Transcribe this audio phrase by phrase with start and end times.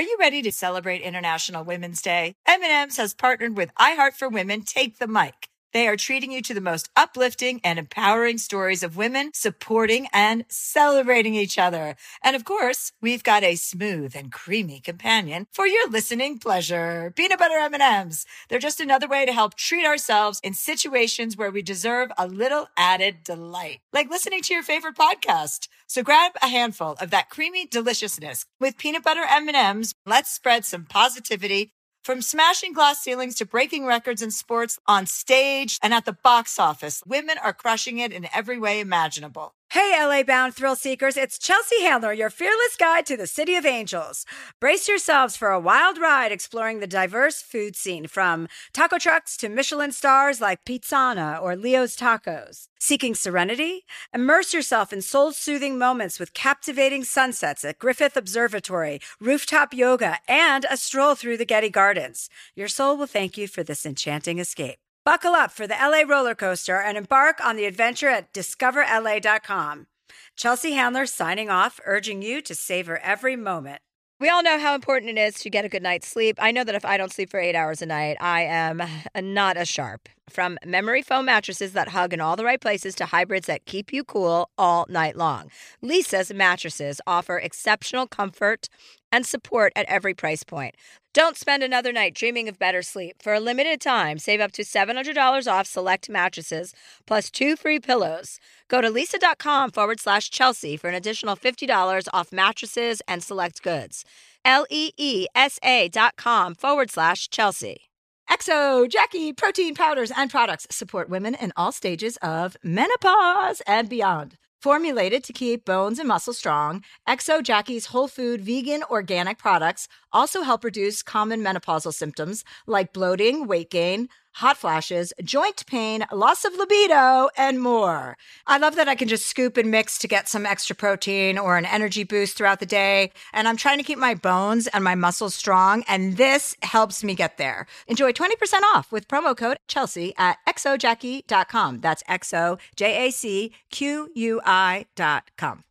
[0.00, 2.34] Are you ready to celebrate International Women's Day?
[2.46, 5.50] M&M's has partnered with iHeart for Women Take the Mic.
[5.74, 10.46] They are treating you to the most uplifting and empowering stories of women supporting and
[10.48, 11.96] celebrating each other.
[12.24, 17.12] And of course, we've got a smooth and creamy companion for your listening pleasure.
[17.14, 18.24] Peanut butter M&Ms.
[18.48, 22.68] They're just another way to help treat ourselves in situations where we deserve a little
[22.74, 25.68] added delight, like listening to your favorite podcast.
[25.90, 29.92] So grab a handful of that creamy deliciousness with peanut butter M&Ms.
[30.06, 31.72] Let's spread some positivity
[32.04, 36.60] from smashing glass ceilings to breaking records in sports on stage and at the box
[36.60, 39.52] office, women are crushing it in every way imaginable.
[39.72, 43.64] Hey, LA bound thrill seekers, it's Chelsea Handler, your fearless guide to the City of
[43.64, 44.26] Angels.
[44.58, 49.48] Brace yourselves for a wild ride exploring the diverse food scene from taco trucks to
[49.48, 52.66] Michelin stars like Pizzana or Leo's Tacos.
[52.80, 53.84] Seeking serenity?
[54.12, 60.66] Immerse yourself in soul soothing moments with captivating sunsets at Griffith Observatory, rooftop yoga, and
[60.68, 62.28] a stroll through the Getty Gardens.
[62.56, 64.80] Your soul will thank you for this enchanting escape.
[65.10, 69.88] Buckle up for the LA roller coaster and embark on the adventure at discoverla.com.
[70.36, 73.80] Chelsea Handler signing off, urging you to savor every moment.
[74.20, 76.36] We all know how important it is to get a good night's sleep.
[76.38, 78.80] I know that if I don't sleep for eight hours a night, I am
[79.20, 80.08] not as sharp.
[80.28, 83.92] From memory foam mattresses that hug in all the right places to hybrids that keep
[83.92, 85.50] you cool all night long,
[85.82, 88.68] Leesa's mattresses offer exceptional comfort
[89.12, 90.74] and support at every price point.
[91.12, 93.16] Don't spend another night dreaming of better sleep.
[93.20, 96.72] For a limited time, save up to $700 off select mattresses
[97.06, 98.38] plus two free pillows.
[98.68, 104.04] Go to leesa.com forward slash Chelsea for an additional $50 off mattresses and select goods.
[104.44, 107.90] L E E S A dot com forward slash Chelsea.
[108.30, 114.36] Exo, Jacqui, protein powders and products support women in all stages of menopause and beyond.
[114.62, 120.42] Formulated to keep bones and muscles strong, Exo Jacqui's whole food vegan organic products also
[120.42, 126.54] help reduce common menopausal symptoms like bloating, weight gain, hot flashes, joint pain, loss of
[126.56, 128.16] libido, and more.
[128.46, 131.58] I love that I can just scoop and mix to get some extra protein or
[131.58, 133.12] an energy boost throughout the day.
[133.34, 137.14] And I'm trying to keep my bones and my muscles strong, and this helps me
[137.14, 137.66] get there.
[137.86, 138.30] Enjoy 20%
[138.74, 141.80] off with promo code Chelsea at exojacqui.com.
[141.80, 145.64] That's exo, J A C Q U I.com.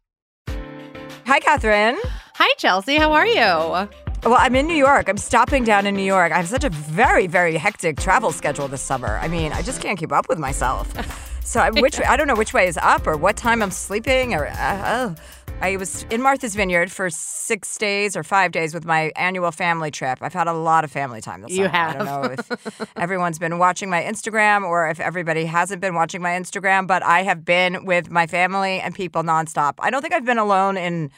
[1.25, 1.97] Hi, Catherine.
[2.35, 2.97] Hi, Chelsea.
[2.97, 4.08] How are you?
[4.23, 5.07] Well, I'm in New York.
[5.07, 6.33] I'm stopping down in New York.
[6.33, 9.17] I have such a very, very hectic travel schedule this summer.
[9.17, 10.93] I mean, I just can't keep up with myself.
[11.41, 14.35] So, I, which I don't know which way is up or what time I'm sleeping
[14.35, 15.15] or uh, oh.
[15.61, 19.89] I was in Martha's Vineyard for six days or five days with my annual family
[19.89, 20.19] trip.
[20.21, 21.75] I've had a lot of family time this You summer.
[21.75, 26.21] I don't know if everyone's been watching my Instagram or if everybody hasn't been watching
[26.21, 29.73] my Instagram, but I have been with my family and people nonstop.
[29.79, 31.09] I don't think I've been alone in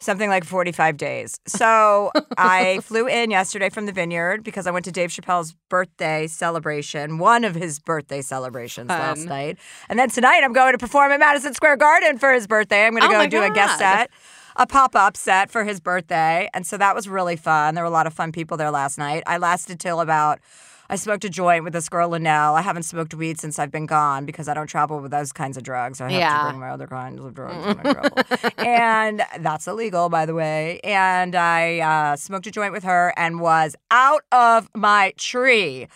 [0.00, 1.38] something like 45 days.
[1.46, 6.26] So I flew in yesterday from the vineyard because I went to Dave Chappelle's birthday
[6.26, 9.58] celebration, one of his birthday celebrations last night.
[9.88, 12.86] And then tonight I'm going to perform at Madison Square Garden for his birthday.
[12.86, 14.10] I'm going to Oh go my do a guest set.
[14.56, 16.48] A pop up set for his birthday.
[16.52, 17.74] And so that was really fun.
[17.74, 19.22] There were a lot of fun people there last night.
[19.26, 20.40] I lasted till about,
[20.90, 22.56] I smoked a joint with this girl, Linnell.
[22.56, 25.56] I haven't smoked weed since I've been gone because I don't travel with those kinds
[25.56, 25.98] of drugs.
[25.98, 26.38] So I have Yeah.
[26.38, 28.18] to bring my other kinds of drugs when I travel.
[28.58, 30.80] and that's illegal, by the way.
[30.82, 35.86] And I uh, smoked a joint with her and was out of my tree.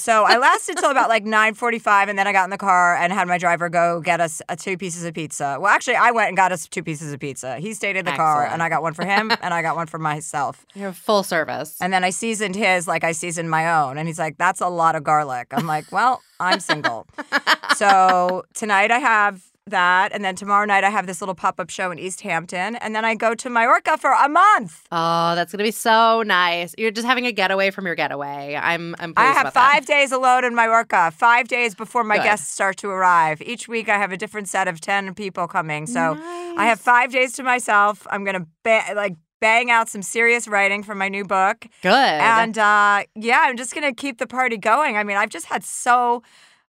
[0.00, 3.12] So I lasted till about like 9:45, and then I got in the car and
[3.12, 5.58] had my driver go get us uh, two pieces of pizza.
[5.60, 7.58] Well, actually, I went and got us two pieces of pizza.
[7.58, 9.86] He stayed in the car, and I got one for him, and I got one
[9.86, 10.64] for myself.
[10.74, 11.76] You're full service.
[11.82, 13.98] And then I seasoned his like I seasoned my own.
[13.98, 17.06] And he's like, "That's a lot of garlic." I'm like, "Well, I'm single."
[17.76, 21.70] so tonight I have that, and then tomorrow night I have this little pop up
[21.70, 24.86] show in East Hampton, and then I go to Mallorca for a month.
[24.92, 26.74] oh, that's gonna be so nice.
[26.78, 28.58] You're just having a getaway from your getaway.
[28.60, 28.94] I'm.
[28.98, 29.14] I'm.
[29.16, 29.72] I have about that.
[29.72, 32.24] five days alone in Mallorca, five days before my Good.
[32.24, 33.40] guests start to arrive.
[33.42, 35.86] Each week I have a different set of 10 people coming.
[35.86, 38.06] So I have five days to myself.
[38.10, 41.66] I'm going to ba- like bang out some serious writing for my new book.
[41.82, 41.92] Good.
[41.92, 44.96] And uh, yeah, I'm just going to keep the party going.
[44.96, 46.22] I mean, I've just had so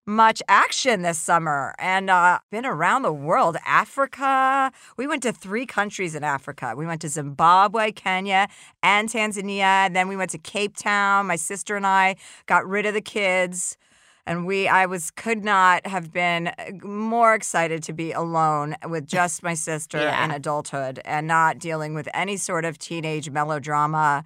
[0.06, 3.58] much action this summer and uh, been around the world.
[3.66, 4.72] Africa.
[4.98, 6.74] We went to three countries in Africa.
[6.76, 8.48] We went to Zimbabwe, Kenya,
[8.82, 9.62] and Tanzania.
[9.62, 11.28] And then we went to Cape Town.
[11.28, 12.16] My sister and I
[12.48, 13.78] got rid of the kids.
[14.26, 19.08] And we, I was, could not have been uh, more excited to be alone with
[19.08, 20.24] just my sister Yeah.
[20.26, 24.24] in adulthood and not dealing with any sort of teenage melodrama.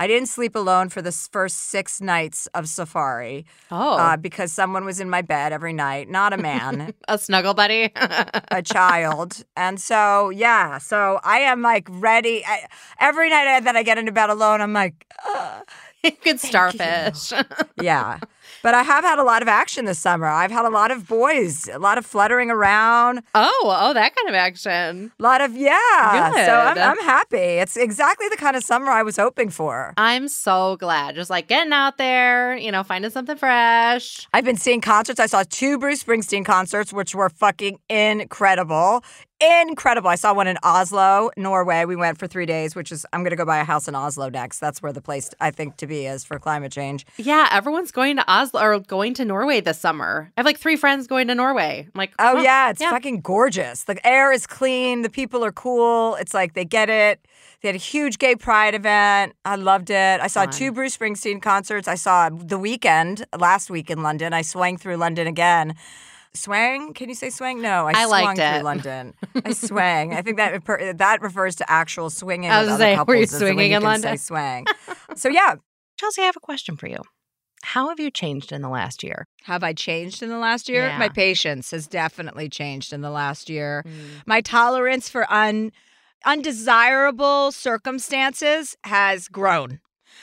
[0.00, 4.86] I didn't sleep alone for the first six nights of safari Oh, uh, because someone
[4.86, 7.92] was in my bed every night, not a man, a snuggle buddy.
[7.94, 9.44] a child.
[9.58, 12.42] And so, yeah, so I am like ready.
[12.46, 12.66] I,
[12.98, 15.64] every night that I get into bed alone, I'm like, "Ugh."
[16.24, 17.32] Good starfish.
[17.82, 18.20] yeah.
[18.62, 20.26] But I have had a lot of action this summer.
[20.26, 24.28] I've had a lot of boys, a lot of fluttering around, oh, oh, that kind
[24.28, 25.12] of action.
[25.18, 26.30] a lot of, yeah.
[26.46, 27.36] So I'm, I'm happy.
[27.36, 29.94] It's exactly the kind of summer I was hoping for.
[29.96, 31.14] I'm so glad.
[31.14, 34.26] Just like getting out there, you know, finding something fresh.
[34.32, 35.20] I've been seeing concerts.
[35.20, 39.02] I saw two Bruce Springsteen concerts, which were fucking incredible.
[39.40, 40.10] Incredible.
[40.10, 41.86] I saw one in Oslo, Norway.
[41.86, 43.94] We went for three days, which is, I'm going to go buy a house in
[43.94, 44.58] Oslo next.
[44.58, 47.06] That's where the place I think to be is for climate change.
[47.16, 50.30] Yeah, everyone's going to Oslo or going to Norway this summer.
[50.36, 51.86] I have like three friends going to Norway.
[51.86, 52.68] I'm like, Oh, yeah.
[52.70, 52.90] It's yeah.
[52.90, 53.84] fucking gorgeous.
[53.84, 55.00] The air is clean.
[55.02, 56.16] The people are cool.
[56.16, 57.24] It's like they get it.
[57.62, 59.34] They had a huge gay pride event.
[59.46, 60.20] I loved it.
[60.20, 60.52] I saw Fun.
[60.52, 61.88] two Bruce Springsteen concerts.
[61.88, 64.34] I saw the Weeknd last week in London.
[64.34, 65.74] I swang through London again.
[66.34, 66.94] Swang?
[66.94, 67.60] Can you say swang?
[67.60, 68.62] No, I, I swung through.
[68.62, 69.14] London.
[69.44, 70.14] I swang.
[70.14, 72.50] I think that per- that refers to actual swinging.
[72.50, 74.16] I was with other say, couples were you is the way swinging you in London?
[74.16, 74.66] Say swang.
[75.16, 75.56] so yeah,
[75.96, 76.98] Chelsea, I have a question for you.
[77.62, 79.26] How have you changed in the last year?
[79.44, 80.86] Have I changed in the last year?
[80.86, 80.98] Yeah.
[80.98, 83.84] My patience has definitely changed in the last year.
[83.86, 84.22] Mm.
[84.26, 85.72] My tolerance for un
[86.24, 89.80] undesirable circumstances has grown.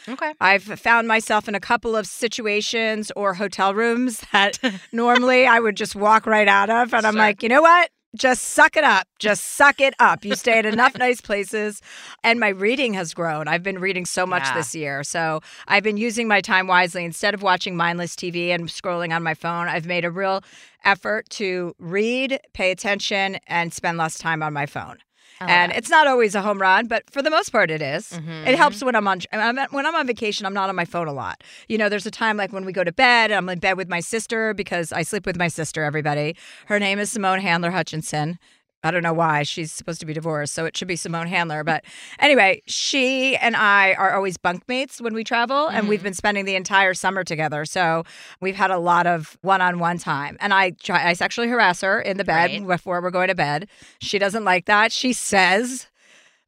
[0.07, 0.33] Okay.
[0.39, 4.59] I've found myself in a couple of situations or hotel rooms that
[4.91, 6.93] normally I would just walk right out of.
[6.93, 7.89] And I'm like, you know what?
[8.15, 9.05] Just suck it up.
[9.19, 10.23] Just suck it up.
[10.23, 11.81] You stay at enough nice places.
[12.23, 13.47] And my reading has grown.
[13.47, 14.53] I've been reading so much Yeah.
[14.55, 15.03] this year.
[15.03, 17.03] So I've been using my time wisely.
[17.03, 20.41] Instead of watching mindless TV and scrolling on my phone, I've made a real
[20.85, 24.97] effort to read, pay attention, and spend less time on my phone.
[25.39, 28.09] And it's not always a home run, but for the most part, it is.
[28.09, 28.47] Mm-hmm.
[28.47, 30.45] It helps when I'm on I'm when I'm on vacation.
[30.45, 31.43] I'm not on my phone a lot.
[31.67, 33.31] You know, there's a time like when we go to bed.
[33.31, 35.83] I'm in bed with my sister because I sleep with my sister.
[35.83, 36.35] Everybody,
[36.67, 38.39] her name is Simone Handler Hutchinson.
[38.87, 41.63] I don't know why she's supposed to be divorced, so it should be Simone Handler.
[41.63, 41.83] But
[42.19, 46.55] anyway, she and I are always bunkmates when we travel, and we've been spending the
[46.55, 47.65] entire summer together.
[47.65, 48.03] So
[48.41, 50.37] we've had a lot of one-on-one time.
[50.39, 52.67] And I try, I sexually harass her in the bed Right.
[52.67, 53.67] before we're going to bed.
[53.99, 54.91] She doesn't like that.
[54.91, 55.87] She says.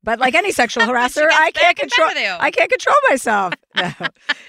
[0.01, 2.09] But like any sexual harasser, I can't control.
[2.15, 2.35] you.
[2.39, 3.53] I can't control myself.
[3.75, 3.92] No,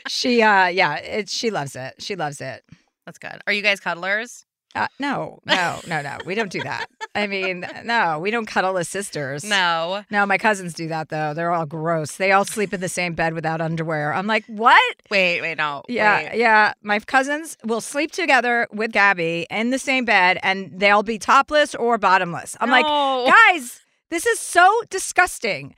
[0.09, 1.95] she, uh, yeah, it, she loves it.
[1.99, 2.65] She loves it.
[3.07, 3.41] That's good.
[3.47, 4.45] Are you guys cuddlers?
[4.75, 6.19] Uh, no, no, no, no.
[6.25, 6.87] We don't do that.
[7.15, 9.43] I mean, no, we don't cuddle as sisters.
[9.43, 10.05] No.
[10.11, 11.35] No, my cousins do that though.
[11.35, 12.17] They're all gross.
[12.17, 14.13] They all sleep in the same bed without underwear.
[14.15, 14.81] I'm like, what?
[15.11, 15.83] Wait, wait, no.
[15.89, 16.39] Yeah, Wait.
[16.39, 16.75] yeah.
[16.83, 21.75] My cousins will sleep together with Gabby in the same bed, and they'll be topless
[21.75, 22.57] or bottomless.
[22.61, 23.81] I'm like, guys,
[24.11, 25.75] this is so disgusting.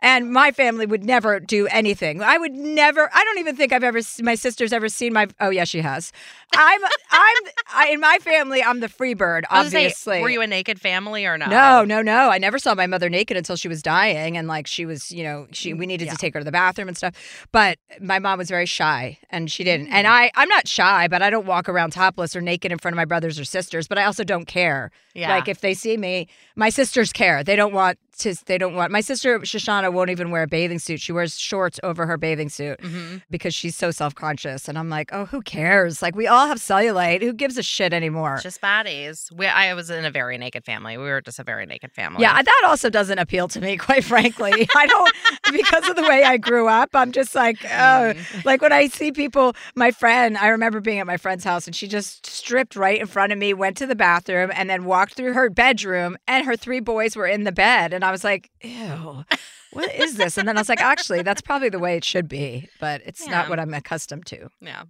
[0.00, 2.22] And my family would never do anything.
[2.22, 3.10] I would never.
[3.12, 4.00] I don't even think I've ever.
[4.22, 5.26] My sister's ever seen my.
[5.40, 6.12] Oh yeah, she has.
[6.54, 6.80] I'm.
[7.10, 7.36] I'm.
[7.74, 9.44] I, in my family, I'm the free bird.
[9.50, 10.16] I was gonna Obviously.
[10.18, 11.50] say, were you a naked family or not?
[11.50, 12.30] No, no, no.
[12.30, 15.24] I never saw my mother naked until she was dying, and like she was, you
[15.24, 16.12] know, she we needed Yeah.
[16.12, 17.48] to take her to the bathroom and stuff.
[17.50, 19.88] But my mom was very shy, and she didn't.
[19.88, 19.92] Mm.
[19.94, 22.92] And I, I'm not shy, but I don't walk around topless or naked in front
[22.94, 23.88] of my brothers or sisters.
[23.88, 24.92] But I also don't care.
[25.14, 25.30] Yeah.
[25.34, 27.42] Like if they see me, my sisters care.
[27.42, 28.34] They don't want to.
[28.44, 28.92] They don't want.
[28.92, 31.00] My sister Shoshana won't even wear a bathing suit.
[31.00, 34.68] She wears shorts over her bathing suit hmm because she's so self conscious.
[34.68, 36.02] And I'm like, oh, who cares?
[36.02, 37.22] Like we all have cellulite.
[37.22, 38.38] Who gives a shit anymore?
[38.42, 39.30] Just bodies.
[39.34, 40.96] We, I was in a very naked family.
[40.96, 42.22] We were just a very naked family.
[42.22, 44.68] Yeah, that also doesn't appeal to me, quite frankly.
[44.76, 45.14] I don't
[45.52, 46.90] because of the way I grew up.
[46.94, 49.54] I'm just like, oh, like when I see people.
[49.74, 53.06] My friend, I remember being at my friend's house, and she just stripped right in
[53.06, 56.56] front of me, went to the bathroom, and then walked through her bedroom, and her
[56.56, 59.24] three boys were in the bed, and I was like, ew.
[59.72, 60.38] What is this?
[60.38, 63.26] And then I was like, actually, that's probably the way it should be, but it's
[63.28, 64.48] not what I'm accustomed to.
[64.62, 64.84] Yeah.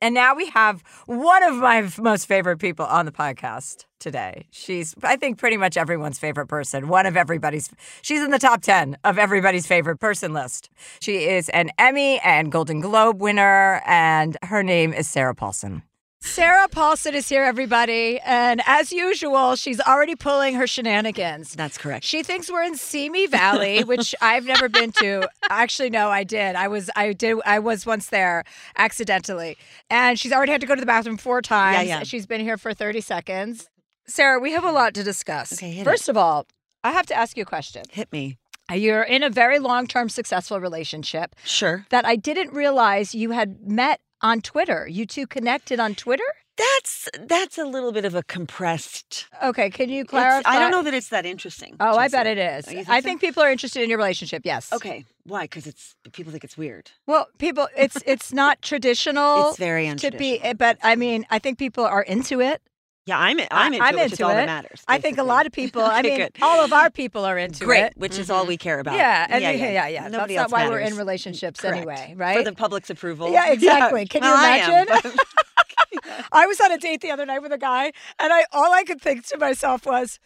[0.00, 4.46] And now we have one of my most favorite people on the podcast today.
[4.50, 6.88] She's, I think, pretty much everyone's favorite person.
[6.88, 7.70] One of everybody's,
[8.02, 10.70] she's in the top 10 of everybody's favorite person list.
[11.00, 15.82] She is an Emmy and Golden Globe winner, and her name is Sarah Paulson.
[16.20, 18.18] Sarah Paulson is here, everybody.
[18.24, 21.54] And as usual, she's already pulling her shenanigans.
[21.54, 22.04] That's correct.
[22.04, 25.28] She thinks we're in Simi Valley, which I've never been to.
[25.48, 26.56] Actually, no, I did.
[26.56, 28.42] I was, I did, I was once there
[28.76, 29.56] accidentally,
[29.90, 31.86] and she's already had to go to the bathroom four times.
[31.88, 31.98] yeah.
[31.98, 32.02] yeah.
[32.02, 33.68] She's been here for thirty seconds.
[34.06, 35.52] Sarah, we have a lot to discuss.
[35.52, 35.84] Okay, hit it.
[35.84, 36.46] First of all,
[36.82, 37.82] I have to ask you a question.
[37.92, 38.38] Hit me.
[38.72, 41.86] You're in a very long-term, successful relationship Sure.
[41.88, 44.86] that I didn't realize you had met on Twitter.
[44.88, 46.24] You two connected on Twitter.
[46.56, 49.26] That's that's a little bit of a compressed.
[49.42, 50.50] Okay, can you it's- clarify?
[50.50, 51.76] I don't know that it's that interesting.
[51.78, 52.66] Oh, I bet it is.
[52.66, 53.04] Oh, think I so?
[53.04, 54.42] think people are interested in your relationship.
[54.44, 54.72] Yes.
[54.72, 55.42] Okay, why?
[55.44, 56.90] Because it's people think it's weird.
[57.06, 60.58] Well, people, it's it's not traditional it's very to be, untraditional.
[60.58, 62.60] but I mean, I think people are into it.
[63.08, 64.82] Yeah, I'm I'm into I'm it, into all that matters.
[64.86, 65.80] I think a lot of people.
[65.82, 66.32] I Okay, mean, good.
[66.42, 67.92] all of our people are into Great, it.
[67.96, 68.48] which is all mm-hmm.
[68.48, 68.96] we care about.
[68.96, 69.70] Yeah, and yeah, yeah.
[69.70, 70.08] yeah, yeah.
[70.10, 71.76] That's not why we're in relationships Correct.
[71.78, 72.36] anyway, right?
[72.36, 73.30] For the public's approval.
[73.32, 74.06] Yeah, exactly.
[74.06, 74.98] Can you Well, I am, imagine?
[75.02, 75.16] but-
[76.32, 78.84] I was on a date the other night with a guy, and I all I
[78.84, 80.20] could think to myself was,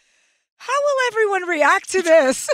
[0.57, 2.51] "How will everyone react to this?"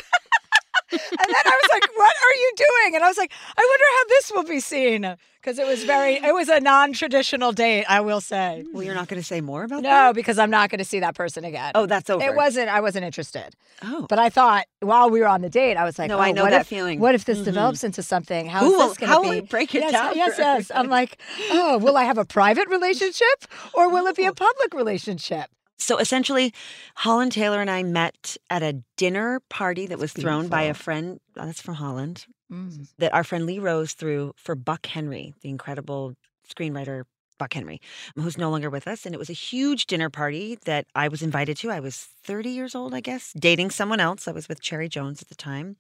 [0.93, 3.85] And then I was like, "What are you doing?" And I was like, "I wonder
[3.97, 8.01] how this will be seen," because it was very, it was a non-traditional date, I
[8.01, 8.65] will say.
[8.73, 10.07] well, you're not going to say more about No, that.
[10.09, 11.73] No, because I'm not going to see that person again.
[11.75, 12.25] Oh, that's over.
[12.25, 12.69] It wasn't.
[12.69, 13.55] I wasn't interested.
[13.83, 16.21] Oh, But I thought while we were on the date, I was like, No, oh,
[16.21, 16.99] I know what that if, feeling.
[17.01, 17.45] What if this Mhm.
[17.45, 18.47] develops into something?
[18.47, 19.39] How's Who will- this going how to will be?
[19.39, 20.71] it break it yes, down Yes, yes.
[20.75, 21.19] I'm like,
[21.51, 25.47] oh, will I have a private relationship or will it be a public relationship?
[25.79, 26.53] So essentially,
[26.97, 31.21] Holland Taylor and I met at a dinner party that was thrown by a friend.
[31.37, 32.27] oh, that's from Holland.
[32.51, 32.89] Mm.
[32.99, 36.15] That our friend Lee Rose threw for Buck Henry, the incredible
[36.49, 37.05] screenwriter
[37.39, 37.81] Buck Henry,
[38.17, 39.07] who's no longer with us.
[39.07, 41.71] And it was a huge dinner party that I was invited to.
[41.71, 44.29] I was 30 years old, I guess, dating someone else.
[44.29, 45.77] I was with Cherry Jones at the time.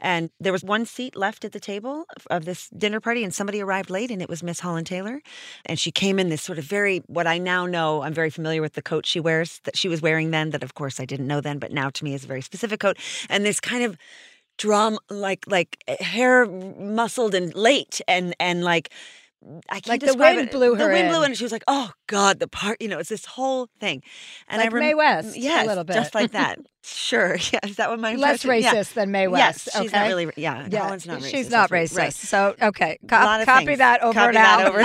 [0.00, 3.34] And there was one seat left at the table of- of this dinner party, and
[3.34, 5.20] somebody arrived late, and it was Miss Holland Taylor.
[5.66, 8.62] And she came in this sort of very, what I now know, I'm very familiar
[8.62, 11.26] with the coat she wears that she was wearing then, that of course I didn't
[11.26, 12.96] know then, but now to me is a very specific coat.
[13.28, 13.96] And this kind of
[14.56, 18.90] drum, like, like eh, hair muscled and late and, and like,
[19.70, 20.52] I can't Like the describe wind it.
[20.52, 21.22] blew The her wind blew in.
[21.24, 24.02] in, and she was like, "Oh God, the part." You know, it's this whole thing.
[24.48, 25.94] And Like I rem- Mae West, a little bit.
[25.94, 26.58] just like that.
[26.82, 27.58] Sure, yeah.
[27.66, 28.80] Is that what my Less impression- yeah.
[28.82, 29.66] racist than Mae West.
[29.66, 29.98] Yes, she's okay?
[30.00, 30.32] not really.
[30.36, 31.30] Yeah, Yeah, Holland's not racist.
[31.30, 31.98] she's not racist.
[31.98, 32.12] right.
[32.14, 33.78] So okay, copy things.
[33.78, 34.56] that over Copy now.
[34.56, 34.82] that over.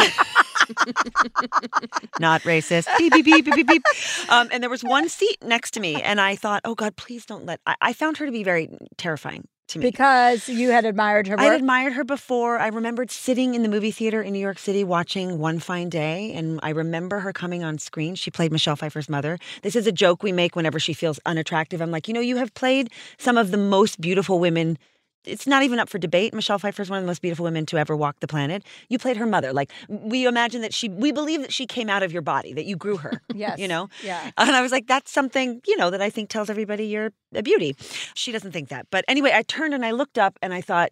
[2.20, 2.88] not racist.
[2.98, 3.84] Beep beep beep beep beep beep.
[4.30, 7.26] Um, and there was one seat next to me, and I thought, oh God, please
[7.26, 7.60] don't let.
[7.66, 9.90] I, I found her to be very terrifying to me.
[9.90, 12.60] because you had admired her I had admired her before.
[12.60, 16.34] I remembered sitting in the movie theater in New York City watching One Fine Day,
[16.34, 18.16] and I remember her coming on screen.
[18.16, 19.38] She played Michelle Pfeiffer's mother.
[19.62, 21.82] This is a joke we make whenever she feels unattractive.
[21.82, 24.78] I'm like, you know, you have played some of the most beautiful women.
[25.28, 26.34] It's not even up for debate.
[26.34, 28.64] Michelle Pfeiffer is one of the most beautiful women to ever walk the planet.
[28.90, 29.54] You played her mother.
[29.54, 32.66] Like we imagine that she, we believe that she came out of your body, that
[32.66, 33.22] you grew her.
[33.34, 34.32] yes, You know, yeah.
[34.38, 37.44] and I was like, that's something, you know, that I think tells everybody you're a
[37.44, 37.76] beauty.
[38.14, 38.88] She doesn't think that.
[38.92, 40.92] But anyway, I turned and I looked up and I thought,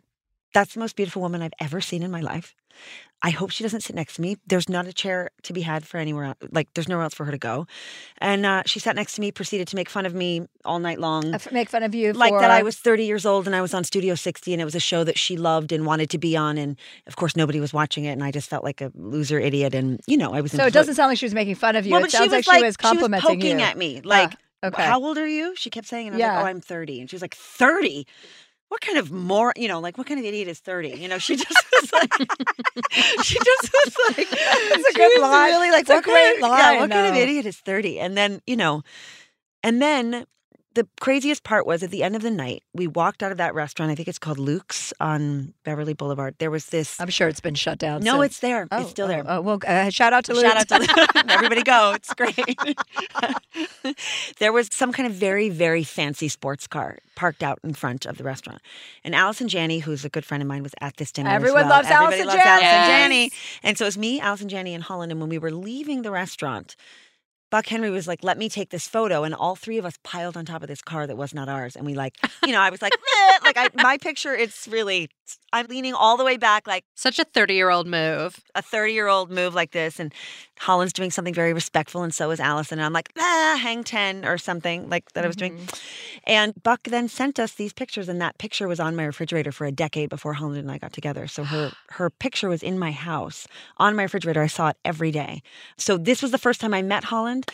[0.53, 2.53] that's the most beautiful woman I've ever seen in my life.
[3.25, 4.35] I hope she doesn't sit next to me.
[4.47, 6.37] There's not a chair to be had for anywhere else.
[6.51, 7.67] Like, there's nowhere else for her to go.
[8.17, 10.99] And uh, she sat next to me, proceeded to make fun of me all night
[10.99, 11.33] long.
[11.53, 13.73] Make fun of you Like for that, I was 30 years old and I was
[13.73, 16.35] on Studio 60, and it was a show that she loved and wanted to be
[16.35, 16.57] on.
[16.57, 16.77] And
[17.07, 18.11] of course, nobody was watching it.
[18.11, 19.73] And I just felt like a loser idiot.
[19.73, 21.77] And, you know, I was in So it doesn't sound like she was making fun
[21.77, 21.93] of you.
[21.93, 23.65] well, it but sounds she was like, she was complimenting poking you.
[23.65, 24.01] at me.
[24.01, 24.33] Like,
[24.65, 24.83] okay.
[24.83, 25.55] how old are you?
[25.55, 26.35] She kept saying, and I was Yeah.
[26.35, 26.99] like, oh, I'm 30.
[26.99, 28.05] And she was like, 30?
[28.73, 30.89] What kind of more, you know, like what kind of idiot is 30?
[30.97, 32.11] You know, she just was like,
[33.21, 35.51] she just was like, It's a good line.
[35.51, 37.99] Really like, It's a great kind line, Yeah, what kind of idiot is 30?
[37.99, 38.81] And then, you know,
[39.61, 40.25] and then
[40.73, 43.53] the craziest part was at the end of the night, we walked out of that
[43.53, 43.91] restaurant.
[43.91, 46.35] I think it's called Luke's on Beverly Boulevard.
[46.39, 46.99] There was this.
[46.99, 48.01] I'm sure it's been shut down.
[48.01, 48.25] no, since.
[48.25, 48.67] it's there.
[48.71, 49.23] Oh, it's still oh, there.
[49.27, 50.45] Oh, well, uh, shout out to Luke.
[50.45, 51.15] Shout out to Luke.
[51.29, 51.93] everybody go.
[51.95, 52.57] It's great.
[54.39, 58.17] there was some kind of very, very fancy sports car parked out in front of
[58.17, 58.61] the restaurant.
[59.03, 61.29] And Allison Janney, who's a good friend of mine, was at this dinner.
[61.29, 61.69] as Everyone well.
[61.69, 63.15] loves Everybody Allison loves Allison Janney.
[63.15, 63.31] Janney.
[63.61, 65.11] And so it was me, Allison Janney, and Holland.
[65.11, 66.75] And when we were leaving the restaurant,
[67.53, 69.23] Buck Henry was like, let me take this photo.
[69.23, 71.75] And all three of us piled on top of this car that was not ours.
[71.75, 72.93] And we like, you know, I was like,
[73.43, 75.11] like I, my picture, it's really,
[75.51, 78.39] I'm leaning all the way back, like Such a 30 year old move.
[78.55, 79.99] a 30 year old move like this.
[79.99, 80.13] And
[80.59, 82.03] Holland's doing something very respectful.
[82.03, 82.79] And so is Allison.
[82.79, 85.59] And I'm like, ah, hang 10 or something like that I was doing.
[86.25, 88.09] And Buck then sent us these pictures.
[88.09, 90.93] And that picture was on my refrigerator for a decade before Holland and I got
[90.93, 91.27] together.
[91.27, 94.41] So her, her picture was in my house on my refrigerator.
[94.41, 95.41] I saw it every day.
[95.77, 97.49] So this was the first time I met Holland.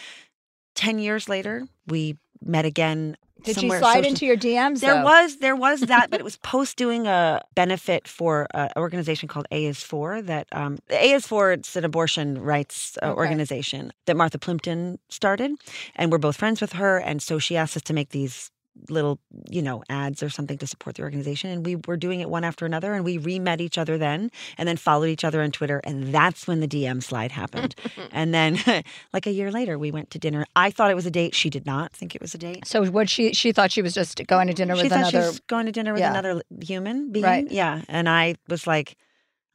[0.75, 3.17] 10 years later, we met again.
[3.43, 4.79] Did she slide social- into your DMs?
[4.81, 5.03] there though?
[5.03, 9.47] was there was that, but it was post doing a benefit for an organization called
[9.51, 10.21] A is For.
[10.21, 13.17] That um, A is For it's an abortion rights uh, Okay.
[13.17, 15.51] organization that Martha Plimpton started,
[15.95, 16.97] and we're both friends with her.
[16.97, 18.51] And so she asked us to make these
[18.89, 19.19] little
[19.49, 22.43] you know ads or something to support the organization and we were doing it one
[22.43, 25.81] after another and we re-met each other then and then followed each other on twitter
[25.83, 27.75] and that's when the dm slide happened
[28.11, 28.57] and then
[29.13, 31.49] like a year later we went to dinner i thought it was a date she
[31.49, 34.25] did not think it was a date So what she she thought she was just
[34.27, 36.11] going to dinner she with thought she was going to dinner with Yeah.
[36.11, 37.25] another human being.
[37.25, 37.49] Right.
[37.51, 37.81] Yeah.
[37.87, 38.95] And I was like,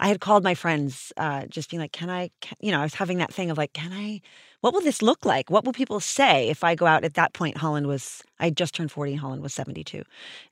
[0.01, 2.83] I had called my friends, uh, just being like, can I, can, you know, I
[2.83, 4.21] was having that thing of like, can I,
[4.61, 5.51] what will this look like?
[5.51, 7.05] What will people say if I go out?
[7.05, 9.13] At that point, Holland was I just turned forty.
[9.13, 10.03] and Holland was seventy two,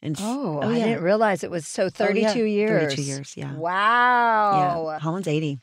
[0.00, 0.87] and s- Oh, I yeah.
[0.87, 2.94] didn't realize it was so Oh, 32 yeah, years.
[2.94, 3.54] 32 years, yeah.
[3.56, 4.87] Wow.
[4.92, 4.99] yeah.
[5.00, 5.58] Holland's 80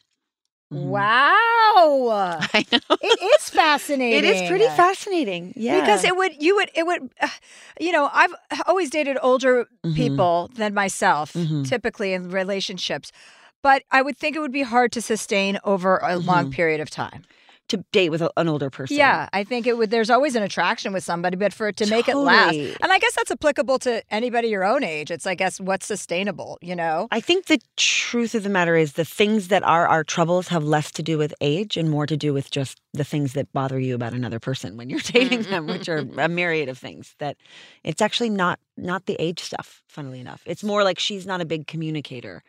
[0.73, 0.83] Mhm.
[0.83, 2.39] Wow.
[2.53, 2.97] I know.
[3.01, 4.19] it is fascinating.
[4.19, 5.53] It is pretty fascinating.
[5.55, 5.79] Yeah.
[5.81, 7.27] Because it would, you would, it would, uh,
[7.79, 8.33] you know, I've
[8.67, 9.95] always dated older Mhm.
[9.95, 11.67] people than myself, Mhm.
[11.67, 13.11] typically in relationships.
[13.61, 16.51] But I would think it would be hard to sustain over a long Mhm.
[16.53, 17.23] period of time.
[17.67, 18.97] to date with an older person.
[18.97, 19.91] Yeah, I think it would.
[19.91, 22.97] There's always an attraction with somebody, but for it to make it last, and I
[22.97, 25.11] guess that's applicable to anybody your own age.
[25.11, 26.57] It's, I guess, what's sustainable.
[26.63, 27.07] You know?
[27.11, 30.63] I think the truth of the matter is the things that are our troubles have
[30.63, 33.79] less to do with age and more to do with just the things that bother
[33.79, 37.13] you about another person when you're dating them, which are a myriad of things.
[37.19, 37.37] That
[37.83, 39.83] it's actually not not the age stuff.
[39.87, 42.41] Funnily enough, it's more like she's not a big communicator,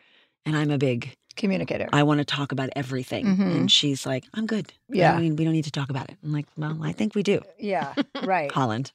[0.45, 1.13] and I'm a big.
[1.37, 1.87] Communicator.
[1.93, 3.55] I want to talk about everything, Mhm.
[3.55, 4.73] and she's like, "I'm good.
[4.89, 5.15] Yeah.
[5.15, 7.23] I mean, we don't need to talk about it." I'm like, "Well, I think we
[7.23, 8.51] do." yeah, right.
[8.51, 8.91] Holland.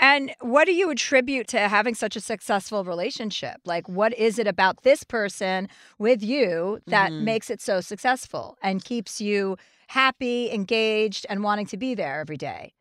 [0.00, 3.56] And what do you attribute to having such a successful relationship?
[3.66, 7.20] Like, what is it about this person with you that Mhm.
[7.20, 9.58] makes it so successful and keeps you
[9.88, 12.72] happy, engaged, and wanting to be there every day?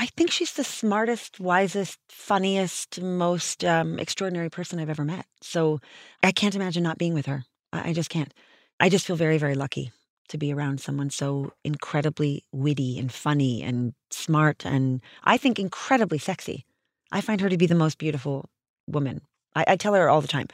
[0.00, 5.26] I think she's the smartest, wisest, funniest, most um, extraordinary person I've ever met.
[5.40, 5.80] So
[6.22, 7.44] I can't imagine not being with her.
[7.72, 8.32] I, I just can't.
[8.78, 9.90] I just feel very, very lucky
[10.28, 16.18] to be around someone so incredibly witty and funny and smart and I think incredibly
[16.18, 16.64] sexy.
[17.10, 18.48] I find her to be the most beautiful
[18.86, 19.22] woman.
[19.56, 20.46] I, I tell her all the time,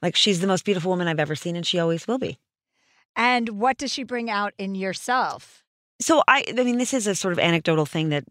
[0.00, 2.38] like she's the most beautiful woman I've ever seen, and she always will be.
[3.16, 5.61] And what does she bring out in yourself?
[6.02, 8.24] So I I mean this is a sort of anecdotal thing that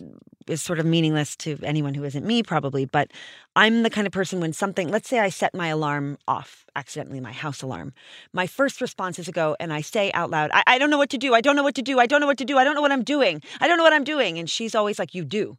[0.48, 3.12] is sort of meaningless to anyone who isn't me probably, but
[3.56, 7.22] I'm the kind of person when something let's say I set my alarm off accidentally,
[7.22, 7.94] my house alarm.
[8.34, 10.98] My first response is to go and I say out loud, I, I don't know
[10.98, 11.34] what to do.
[11.34, 11.98] I don't know what to do.
[11.98, 12.58] I don't know what to do.
[12.58, 13.42] I don't know what I'm doing.
[13.62, 14.38] I don't know what I'm doing.
[14.38, 15.58] And she's always like, You do.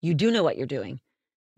[0.00, 1.00] You do know what you're doing.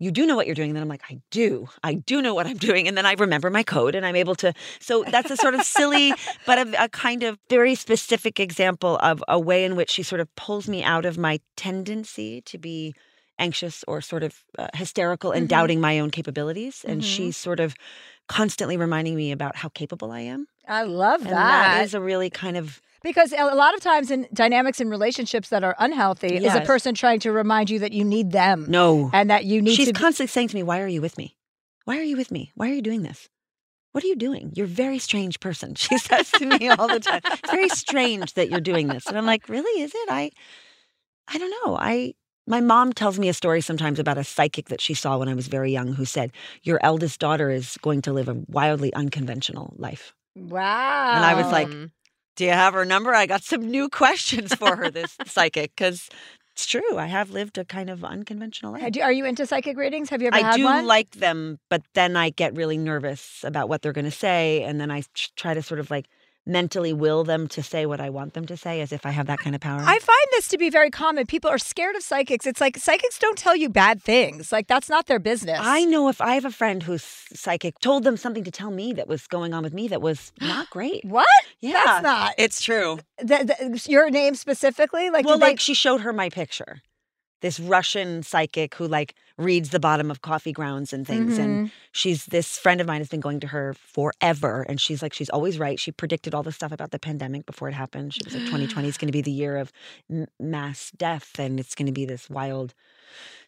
[0.03, 0.69] You do know what you're doing.
[0.71, 1.67] And then I'm like, I do.
[1.83, 2.87] I do know what I'm doing.
[2.87, 4.53] And then I remember my code and I'm able to.
[4.79, 6.13] So that's a sort of silly,
[6.45, 10.21] but a, a kind of very specific example of a way in which she sort
[10.21, 12.93] of pulls me out of my tendency to be
[13.39, 15.49] anxious or sort of uh, hysterical and Mhm.
[15.49, 16.83] doubting my own capabilities.
[16.87, 17.05] And Mhm.
[17.05, 17.75] she's sort of
[18.27, 20.47] constantly reminding me about how capable I am.
[20.67, 21.71] I love And that.
[21.71, 25.49] that is a really kind of because a lot of times in dynamics in relationships
[25.49, 29.09] that are unhealthy is a person trying to remind you that you need them no.
[29.13, 29.93] and that you need She's to.
[29.93, 31.35] constantly saying to me, Why are you with me?
[31.85, 32.51] Why are you with me?
[32.55, 33.29] Why are you doing this?
[33.91, 34.51] What are you doing?
[34.55, 35.75] You're a very strange person.
[35.83, 37.21] She says to me all the time.
[37.25, 39.05] It's very strange that you're doing this.
[39.05, 39.81] And I'm like, really?
[39.81, 40.09] Is it?
[40.09, 40.31] I
[41.27, 41.75] I don't know.
[41.77, 42.15] I
[42.47, 45.33] my mom tells me a story sometimes about a psychic that she saw when I
[45.33, 46.31] was very young who said,
[46.63, 50.13] Your eldest daughter is going to live a wildly unconventional life.
[50.35, 51.13] wow.
[51.15, 51.69] And I was like,
[52.35, 53.13] Do you have her number?
[53.13, 56.09] I got some new questions for her, this psychic, because
[56.53, 56.97] it's true.
[56.97, 58.95] I have lived a kind of unconventional life.
[59.01, 60.09] Are you into psychic readings?
[60.09, 60.85] Have you ever I do one?
[60.85, 64.79] like them, but then I get really nervous about what they're going to say, and
[64.79, 65.03] then I
[65.35, 66.07] try to sort of like
[66.45, 69.27] mentally will them to say what I want them to say, as if I have
[69.27, 69.79] that kind of power.
[69.81, 71.25] I find this to be very common.
[71.25, 72.45] People are scared of psychics.
[72.45, 74.51] It's like psychics don't tell you bad things.
[74.51, 75.59] Like that's not their business.
[75.61, 78.93] I know if I have a friend who's psychic told them something to tell me
[78.93, 81.05] that was going on with me that was not great.
[81.05, 81.27] What?
[81.61, 82.99] Yeah, That's not It's true.
[83.25, 85.09] th- th- your name specifically.
[85.09, 86.81] Like, well, did they- like she showed her my picture.
[87.43, 91.71] This Russian psychic who like reads the bottom of coffee grounds and things, and Mhm.
[91.91, 95.29] she's this friend of mine has been going to her forever and she's like she's
[95.29, 98.33] always right she predicted all the stuff about the pandemic before it happened she was
[98.33, 99.71] like 2020 is going to be the year of
[100.39, 102.73] mass death and it's going to be this wild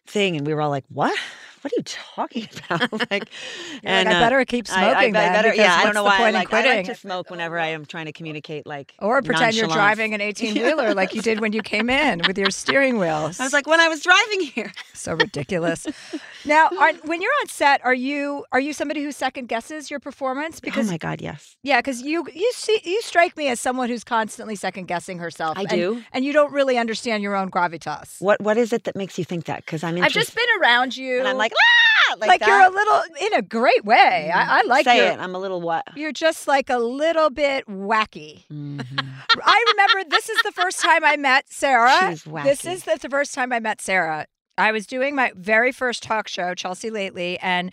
[0.08, 1.16] thing and we were all like what
[1.62, 3.28] what are you talking about like
[3.82, 5.16] You're like, I uh, better keep smoking.
[5.16, 7.58] I, I, better yeah i don't know why I like, I like to smoke whenever
[7.58, 11.22] i am trying to communicate like or pretend you're driving an 18 wheeler like you
[11.22, 13.30] did when you came in with your steering wheel.
[13.38, 14.72] i was like when i was driving here
[15.06, 15.86] so ridiculous.
[16.44, 20.00] now, are, when you're on set, are you are you somebody who second guesses your
[20.00, 20.58] performance?
[20.60, 23.88] Because oh my god yes yeah, because you you see you strike me as someone
[23.88, 25.56] who's constantly second guessing herself.
[25.56, 28.20] i and- do and you don't really understand your own gravitas.
[28.20, 30.96] what what is it that makes you think that because i'm I've just been around
[30.96, 34.30] you, and i'm like ah like, like, you're a little in a great way.
[34.32, 37.30] I, I like say your, it i'm a little what You're just like a little
[37.30, 38.44] bit wacky.
[38.48, 38.80] Mhm.
[39.44, 42.08] I remember this is the first time I met Sarah.
[42.10, 44.26] She's This is the, the first time I met Sarah.
[44.56, 47.72] I was doing my very first talk show, Chelsea Lately, and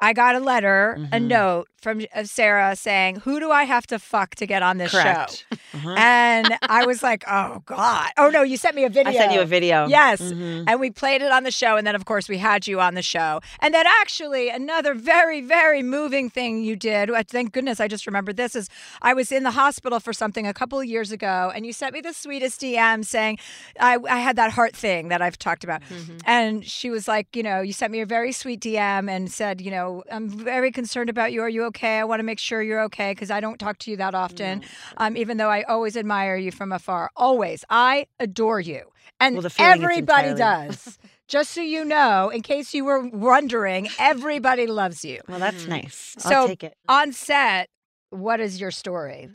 [0.00, 1.22] I got a letter, a Mhm.
[1.26, 4.92] note from uh, Sarah saying, "Who do I have to fuck to get on this
[4.92, 5.44] Correct.
[5.50, 5.94] show?" Uh-huh.
[5.98, 9.12] And I was like, "Oh God!" Oh no, you sent me a video.
[9.12, 9.86] I sent you a video.
[9.88, 10.20] Yes.
[10.22, 10.64] Mhm.
[10.68, 11.76] And we played it on the show.
[11.76, 13.40] And then, of course, we had you on the show.
[13.60, 18.36] And then, actually, another very, very moving thing you did, thank goodness I just remembered
[18.36, 18.68] this, is
[19.00, 21.50] I was in the hospital for something a couple of years ago.
[21.54, 23.38] And you sent me the sweetest DM saying,
[23.80, 25.82] I, I had that heart thing that I've talked about.
[26.24, 29.60] And she was like, you know, you sent me a very sweet DM and said,
[29.60, 31.42] you know, I'm very concerned about you.
[31.42, 31.98] Are you okay?
[31.98, 34.62] I want to make sure you're okay because I don't talk to you that often,
[34.98, 37.10] um, even though I always admire you from afar.
[37.16, 37.64] Always.
[37.68, 38.82] I adore you.
[39.20, 40.98] And Well, the feeling is everybody does.
[41.28, 45.20] Just so you know, in case you were wondering, everybody loves you.
[45.28, 46.14] Well, that's nice.
[46.18, 46.74] So- I'll take it.
[46.88, 47.68] On set,
[48.10, 49.28] what is your story?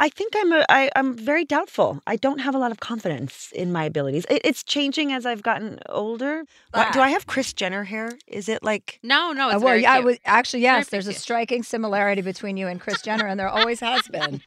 [0.00, 2.00] I think I'm a, I, I'm very doubtful.
[2.06, 4.24] I don't have a lot of confidence in my abilities.
[4.30, 6.44] It, it's changing as I've gotten older.
[6.72, 7.00] What, do.
[7.00, 8.18] I have Kris Jenner hair?
[8.26, 8.98] Is it like?
[9.02, 10.04] No, no, Uh, well, very yeah, I cute.
[10.06, 10.88] would actually yes.
[10.88, 14.40] Very There's a striking similarity between you and Kris Jenner, and there always has been.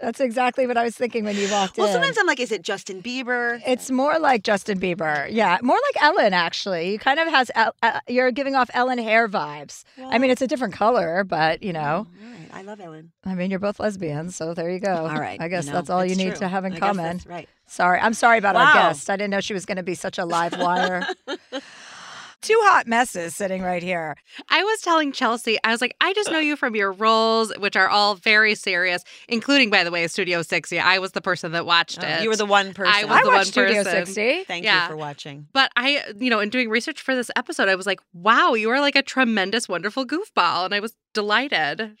[0.00, 1.92] That's exactly what I was thinking when you walked Well, in.
[1.92, 3.60] Well, sometimes I'm like, is it Justin Bieber?
[3.66, 5.28] It's more like Justin Bieber.
[5.30, 6.92] Yeah, more like Ellen actually.
[6.92, 9.84] You kind of has uh, you're giving off Ellen hair vibes.
[10.02, 13.12] I mean, it's a different color, but you know, All right, I love Ellen.
[13.24, 15.06] I mean, you're both lesbians, so there you go.
[15.06, 16.38] All right, I guess you know, that's all you need true.
[16.38, 17.16] to have in I guess common.
[17.18, 17.48] that's right.
[17.66, 19.08] Sorry, I'm sorry about our guest.
[19.10, 21.06] I didn't know she was going to be such a live wire.
[22.42, 24.16] Two hot messes sitting right here.
[24.48, 27.76] I was telling Chelsea, I was like, I just know you from your roles, which
[27.76, 30.78] are all very serious, including, by the way, Studio 60.
[30.78, 32.22] I was the person that watched Oh, it.
[32.22, 32.94] you were the one person.
[32.96, 34.06] I was I the one watched Studio person.
[34.06, 34.44] 60.
[34.44, 34.84] Thank Yeah.
[34.84, 35.48] you for watching.
[35.52, 38.70] But I, you know, in doing research for this episode, I was like, wow, you
[38.70, 40.64] are like a tremendous, wonderful goofball.
[40.64, 41.98] And I was delighted.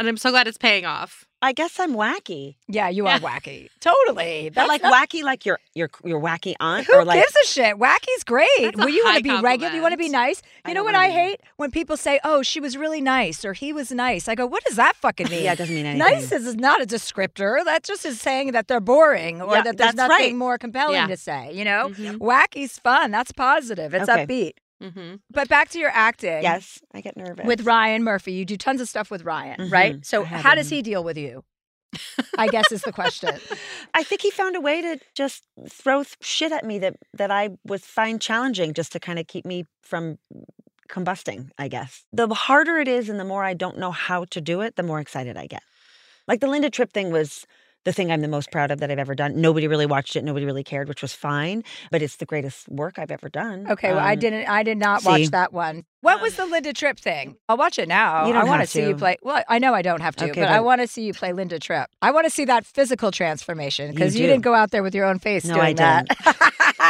[0.00, 1.26] And I'm so glad it's paying off.
[1.42, 3.68] I guess I'm wacky, Yeah, you are wacky.
[3.80, 4.48] Totally.
[4.50, 7.34] but That's like not- wacky, like your your your wacky aunt, Who or like gives
[7.44, 7.78] a shit?
[7.78, 8.48] Wacky's great.
[8.60, 9.72] That's a Well, you want to be regular.
[9.74, 10.28] You want to be compliment.
[10.38, 10.42] nice.
[10.64, 13.42] I You know what I be- hate when people say, "Oh, she was really nice"
[13.44, 15.86] or "He was nice." I go, "What does that fucking mean?" yeah, it doesn't mean
[15.86, 16.12] anything.
[16.14, 17.64] Nice is not a descriptor.
[17.64, 20.34] That just is saying that they're boring or Yeah, that there's nothing right.
[20.34, 21.06] more compelling Yeah.
[21.06, 21.52] to say.
[21.54, 22.18] You know, Mhm.
[22.18, 23.10] wacky's fun.
[23.12, 23.94] That's positive.
[23.94, 24.26] It's Okay.
[24.26, 24.52] upbeat.
[24.82, 25.16] Mm-hmm.
[25.30, 26.42] But back to your acting.
[26.42, 27.46] Yes, I get nervous.
[27.46, 29.72] With Ryan Murphy, you do tons of stuff with Ryan, Mhm.
[29.72, 30.06] right?
[30.06, 31.44] So how does he deal with you?
[32.38, 33.30] I guess is the question.
[33.94, 37.30] I think he found a way to just throw th- shit at me that that
[37.30, 40.18] I was find challenging, just to kind of keep me from
[40.88, 41.50] combusting.
[41.58, 44.60] I guess the harder it is, and the more I don't know how to do
[44.60, 45.62] it, the more excited I get.
[46.28, 47.44] Like the Linda Tripp thing was
[47.84, 49.40] the thing I'm the most proud of that I've ever done.
[49.40, 50.24] Nobody really watched it.
[50.24, 51.64] Nobody really cared, which was fine.
[51.90, 53.66] But it's the greatest work I've ever done.
[53.70, 54.48] Okay, well, I Um, didn't.
[54.48, 55.84] I did not watch that one.
[56.02, 57.36] What was the Linda Tripp thing?
[57.48, 58.26] I'll watch it now.
[58.26, 59.16] You I want to see you play.
[59.22, 61.32] Well, I know I don't have to, Okay, but I want to see you play
[61.32, 61.90] Linda Tripp.
[62.00, 64.28] I want to see that physical transformation because you, do.
[64.28, 66.89] didn't go out there with your own face No, doing I that.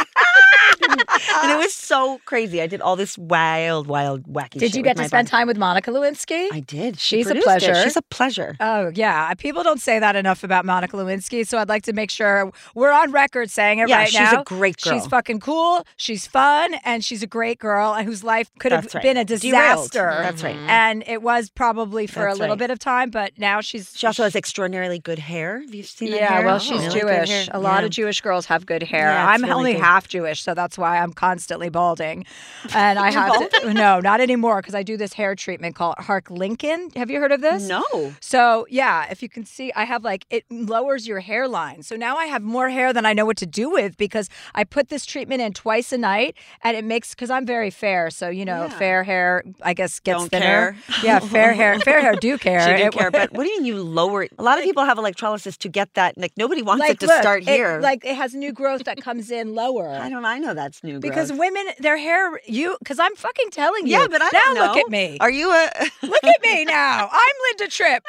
[0.87, 2.61] and it was so crazy.
[2.61, 4.59] I did all this wild, wild, wacky.
[4.59, 5.37] Did you get to spend body.
[5.37, 6.47] time with Monica Lewinsky?
[6.51, 6.99] I did.
[6.99, 7.59] She She's a produced it.
[7.59, 7.83] pleasure.
[7.83, 8.55] She's a pleasure.
[8.59, 11.93] Oh yeah, uh, people don't say that enough about Monica Lewinsky, so I'd like to
[11.93, 14.41] make sure we're on record saying it yeah, right she's now.
[14.41, 14.93] a great girl.
[14.93, 15.85] She's fucking cool.
[15.97, 19.03] She's fun, and she's a great girl, and whose life could have right.
[19.03, 19.41] been a Derailed.
[19.41, 20.17] disaster.
[20.21, 20.55] That's right.
[20.55, 20.69] Mm-hmm.
[20.69, 22.59] And it was probably for That's a little right.
[22.59, 25.61] bit of time, but now she's She also has extraordinarily good hair.
[25.61, 27.49] Have you seen that yeah, well, she's Really Jewish.
[27.51, 27.85] A lot Yeah.
[27.85, 29.07] of Jewish girls have good hair.
[29.09, 29.81] Yeah, I'm really only good.
[29.81, 32.25] half Jewish, so that's why I'm constantly balding.
[32.73, 36.95] And I have to no, not anymore because I do this hair treatment called Harklinikken.
[36.95, 37.67] Have you heard of this?
[37.67, 37.83] No.
[38.19, 41.83] So yeah, if you can see, I have like it lowers your hairline.
[41.83, 44.63] So now I have more hair than I know what to do with because I
[44.63, 48.09] put this treatment in twice a night, and it makes because I'm very fair.
[48.09, 48.69] So you know, Yeah.
[48.79, 50.45] fair hair, I guess gets Don't thinner.
[50.45, 50.75] care.
[51.03, 52.61] Yeah, fair hair, fair hair do care.
[52.61, 54.31] She do It- care, but what do you mean you lower it?
[54.39, 56.17] A lot of people have electrolysis to get that.
[56.17, 57.79] Like nobody wants it to look, start it- here.
[57.81, 59.89] like it has new growth that comes in lower.
[59.89, 60.21] I don't.
[60.31, 60.99] I know that's new.
[61.01, 61.39] because growth.
[61.41, 63.97] women, their hair, you, because I'm fucking telling you.
[63.97, 64.67] Yeah, but I now know.
[64.67, 65.17] look at me.
[65.19, 65.69] Are you a
[66.03, 67.09] look at me now.
[67.11, 68.03] I'm Linda Tripp.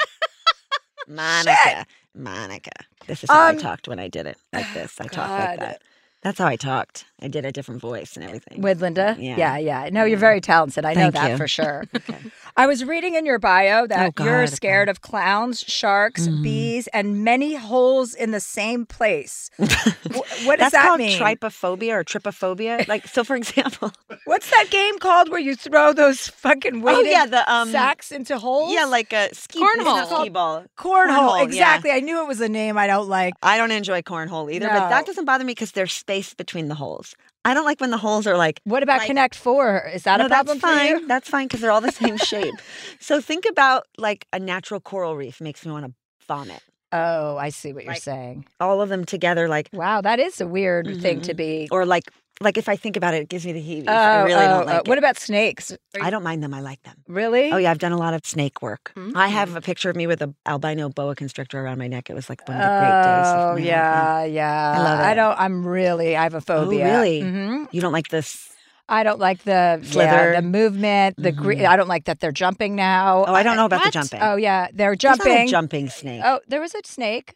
[1.09, 1.85] Monica?
[2.15, 2.71] Monica.
[3.09, 4.39] This is how Um, I talked when I did it.
[4.53, 5.01] Like this.
[5.01, 5.83] I talked like that.
[6.23, 7.07] That's how I talked.
[7.23, 8.61] I did a different voice and everything.
[8.61, 9.17] With Linda?
[9.19, 9.37] Yeah.
[9.37, 9.89] Yeah, yeah.
[9.93, 10.85] No, you're very talented.
[10.85, 11.37] I know that you.
[11.37, 11.85] for sure.
[11.97, 12.19] Okay.
[12.57, 16.43] I was reading in your bio that Oh, you're God, scared of clowns, sharks, Mhm.
[16.43, 19.51] bees, and many holes in the same place.
[19.59, 19.65] Wh-
[20.47, 21.19] what does That's that called mean?
[21.19, 22.87] trypophobia or trypophobia.
[22.89, 23.91] Like so, for example.
[24.27, 27.71] What's that game called where you throw those fucking weighted oh yeah, the um.
[27.71, 28.73] sacks into holes?
[28.75, 30.21] Yeah, like a ski Cornhole.
[30.23, 30.65] Skee-Ball.
[30.77, 31.09] cornhole.
[31.09, 31.45] cornhole, yeah.
[31.45, 31.91] Exactly.
[31.93, 33.35] I knew it was a name I don't like.
[33.43, 34.73] I don't enjoy cornhole either, No.
[34.81, 37.12] but that doesn't bother me because there's space between the holes.
[37.45, 38.61] I don't like when the holes are like.
[38.65, 39.91] What about Like- Connect Four?
[39.93, 40.95] Is that no, a problem that's fine.
[40.97, 41.07] for you?
[41.09, 42.55] That's fine because they're all the same shape.
[43.01, 45.93] So think about like a natural coral reef makes me want to
[46.29, 46.63] vomit.
[46.95, 48.45] Oh, I see what you're Like- saying.
[48.61, 51.37] all of them together, like Wow, that is a weird thing to Mhm.
[51.37, 51.69] be.
[51.73, 52.05] or like
[52.41, 53.85] like if I think about it, it gives me the heebie.
[53.89, 54.77] Oh, I really oh, don't oh.
[54.79, 54.89] it.
[54.89, 55.71] What about snakes?
[55.73, 56.53] Are I don't mind them.
[56.55, 56.97] I like them.
[57.07, 57.53] Really?
[57.53, 58.93] Oh yeah, I've done a lot of snake work.
[58.97, 59.31] I Mm.
[59.31, 62.11] have a picture of me with a albino boa constrictor around my neck.
[62.11, 63.27] It was like one of the great days.
[63.29, 64.75] of Oh yeah, yeah.
[64.77, 65.03] I love it.
[65.03, 65.39] I don't.
[65.39, 66.17] I'm really.
[66.17, 66.85] I have a phobia.
[66.85, 67.21] really?
[67.21, 68.49] hmm You don't like this?
[68.89, 70.33] I don't like the yeah, Slither.
[70.37, 71.17] the movement.
[71.17, 71.67] The gre- Mhm.
[71.69, 73.25] I don't like that they're jumping now.
[73.27, 74.21] Oh, I don't know about the jumping.
[74.21, 75.49] Oh yeah, they're There's not a jumping.
[75.49, 76.23] jumping snake.
[76.25, 77.35] Oh, there was a snake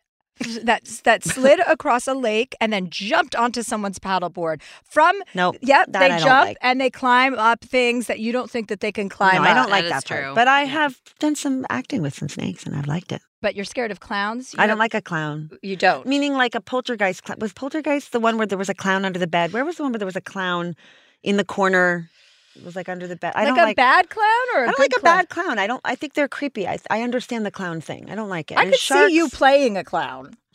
[0.62, 4.60] that that slid across a lake and then jumped onto someone's paddleboard.
[4.84, 6.58] From no, yep, that they I don't jump like.
[6.60, 9.48] and they climb up things that you don't think that they can climb no, up.
[9.48, 10.24] I don't like That that, is part.
[10.24, 10.34] true.
[10.34, 10.68] But I Yeah.
[10.68, 13.22] have done some acting with some snakes, and I've liked it.
[13.42, 14.52] But you're scared of clowns.
[14.54, 15.50] You I don't like a clown.
[15.62, 16.06] You don't.
[16.06, 17.26] Meaning like a poltergeist.
[17.26, 19.52] Cl- was poltergeist the one where there was a clown under the bed?
[19.52, 20.74] Where was the one where there was a clown
[21.22, 22.10] in the corner?
[22.56, 23.32] It was like under the bed.
[23.36, 23.76] I like don't a like.
[23.76, 25.16] bad clown or a I don't like a clown?
[25.18, 25.58] bad clown.
[25.58, 25.80] I don't.
[25.84, 26.66] I think they're creepy.
[26.66, 28.10] I I understand the clown thing.
[28.10, 28.58] I don't like it.
[28.58, 30.36] I And could see you playing a clown.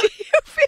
[0.00, 0.66] do you feel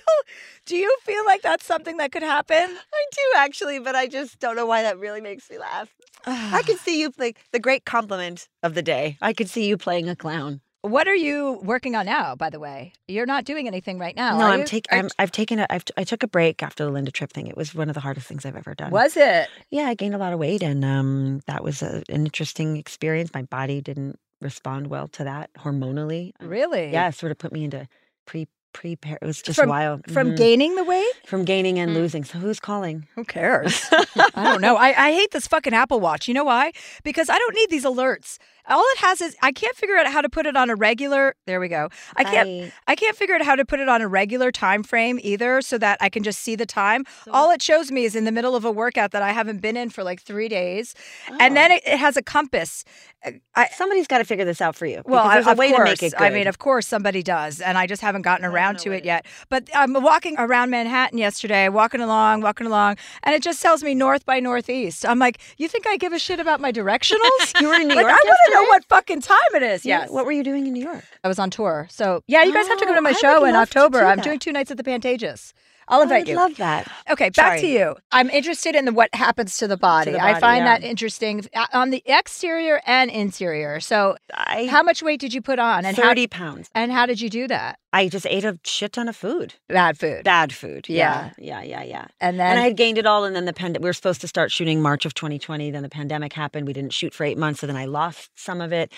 [0.67, 2.57] do you feel like that's something that could happen?
[2.57, 5.89] I do actually, but I just don't know why that really makes me laugh.
[6.27, 9.17] I could see you like the great compliment of the day.
[9.21, 10.61] I could see you playing a clown.
[10.83, 12.93] What are you working on now, by the way?
[13.07, 14.37] You're not doing anything right now.
[14.37, 14.99] no, are I'm taking.
[14.99, 15.67] I'm, I've taken a.
[15.71, 17.47] I've, I took a break after the Linda Tripp thing.
[17.47, 18.91] It was one of the hardest things I've ever done.
[18.91, 19.49] Was it?
[19.71, 23.31] Yeah, I gained a lot of weight, and um, that was a, an interesting experience.
[23.33, 26.33] My body didn't respond well to that hormonally.
[26.41, 26.91] Um, Really?
[26.91, 27.87] Yeah, it sort of put me into
[28.27, 28.99] pre pre.
[29.05, 30.37] It was just From- wild From Mhm.
[30.37, 31.13] gaining the weight?
[31.27, 31.95] from gaining and Mm.
[31.95, 32.25] losing.
[32.25, 33.07] So who's calling?
[33.15, 33.87] Who cares?
[34.35, 34.77] I don't know.
[34.77, 36.27] I, I hate this fucking Apple Watch.
[36.27, 36.73] You know why?
[37.05, 38.39] Because I don't need these alerts.
[38.69, 41.35] All it has is I can't figure out how to put it on a regular.
[41.47, 41.89] There we go.
[42.17, 42.49] I can't.
[42.49, 45.63] I- I can't figure out how to put it on a regular time frame either
[45.63, 47.05] so that I can just see the time.
[47.31, 49.77] All it shows me is in the middle of a workout that I haven't been
[49.77, 50.95] in for like three days.
[51.41, 51.55] And Oh.
[51.55, 52.85] then it, it has a compass.
[53.25, 55.01] Uh, I, somebody's got to figure this out for you.
[55.07, 55.79] well, I, there's a way course.
[55.79, 56.23] to make it good.
[56.25, 59.05] I mean, of course, somebody does, and I just haven't gotten around to it it
[59.07, 59.25] yet.
[59.49, 63.95] But I'm walking around Manhattan yesterday, walking along, walking along, and it just tells me
[63.95, 65.07] north by northeast.
[65.07, 67.21] I'm like, you think I give a shit about my directionals?
[67.61, 68.17] you were in New like, York.
[68.23, 69.85] I know what fucking time it is.
[69.85, 70.11] Yes.
[70.11, 71.05] What were you doing in New York?
[71.25, 71.87] I was on tour.
[71.91, 73.55] So, yeah, you oh, guys have to come Oh, to my I show would in
[73.55, 74.01] love to October.
[74.01, 74.25] do I'm that.
[74.25, 75.53] doing two nights at the Pantages.
[75.93, 76.37] I'll invite I you.
[76.37, 76.91] love that.
[77.11, 77.61] Okay, back Sorry.
[77.61, 77.97] to you.
[78.11, 80.13] I'm interested in the what happens to the body.
[80.13, 80.79] the I find yeah.
[80.79, 83.79] that interesting uh, on the exterior and interior.
[83.81, 86.71] So, I how much weight did you put on, and thirty pounds.
[86.75, 87.79] how and how did you do that?
[87.93, 89.55] I just ate a shit ton of food.
[89.69, 90.89] Bad food, Bad food.
[90.89, 91.33] Yeah.
[91.37, 92.07] Yeah, yeah, yeah, yeah.
[92.21, 93.83] and then And I had gained it all, and then the pandemic.
[93.83, 95.71] We were supposed to start shooting March of 2020.
[95.71, 96.67] Then the pandemic happened.
[96.67, 98.93] We didn't shoot for eight months, so then I lost some of it.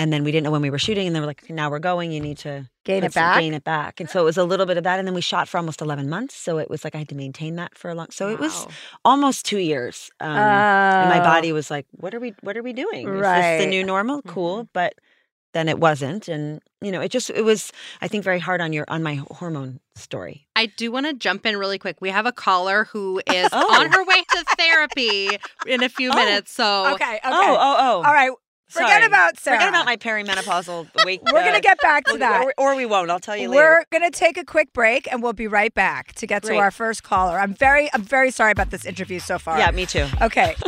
[0.00, 1.78] And then we didn't know when we were shooting, and they were like, "Now we're
[1.78, 2.10] going.
[2.10, 3.38] You need to gain it back.
[3.38, 5.20] gain it back." And so it was a little bit of that, and then we
[5.20, 6.34] shot for almost 11 months.
[6.36, 8.06] So it was like I had to maintain that for a long.
[8.10, 8.66] So it was
[9.04, 10.10] almost two years.
[10.18, 11.24] Um, and my Oh.
[11.24, 12.34] body was like, "What are we?
[12.40, 13.08] What are we doing?
[13.14, 14.22] Is this the new normal?
[14.22, 14.94] Cool." But
[15.52, 17.70] then it wasn't, and you know, it just it was.
[18.00, 20.46] I think very hard on your on my hormone story.
[20.56, 21.96] I do want to jump in really quick.
[22.00, 23.80] We have a caller who is Oh.
[23.80, 25.28] on her way to therapy
[25.66, 26.14] in a few Oh.
[26.14, 26.52] minutes.
[26.52, 27.16] So Okay.
[27.16, 27.20] Okay.
[27.24, 27.96] Oh, oh, oh!
[28.06, 28.30] All right.
[28.70, 29.06] Forget Sorry.
[29.06, 29.56] about Sarah.
[29.58, 31.20] Forget about my perimenopausal week.
[31.24, 32.44] We're gonna uh, get back to that.
[32.44, 33.10] or, or we won't.
[33.10, 33.60] I'll tell you later.
[33.62, 36.70] We're gonna take a quick break, and we'll be right back to get to our
[36.70, 37.38] first caller.
[37.38, 39.58] I'm very, I'm very sorry about this interview so far.
[39.58, 40.06] Yeah, me too.
[40.22, 40.54] Okay.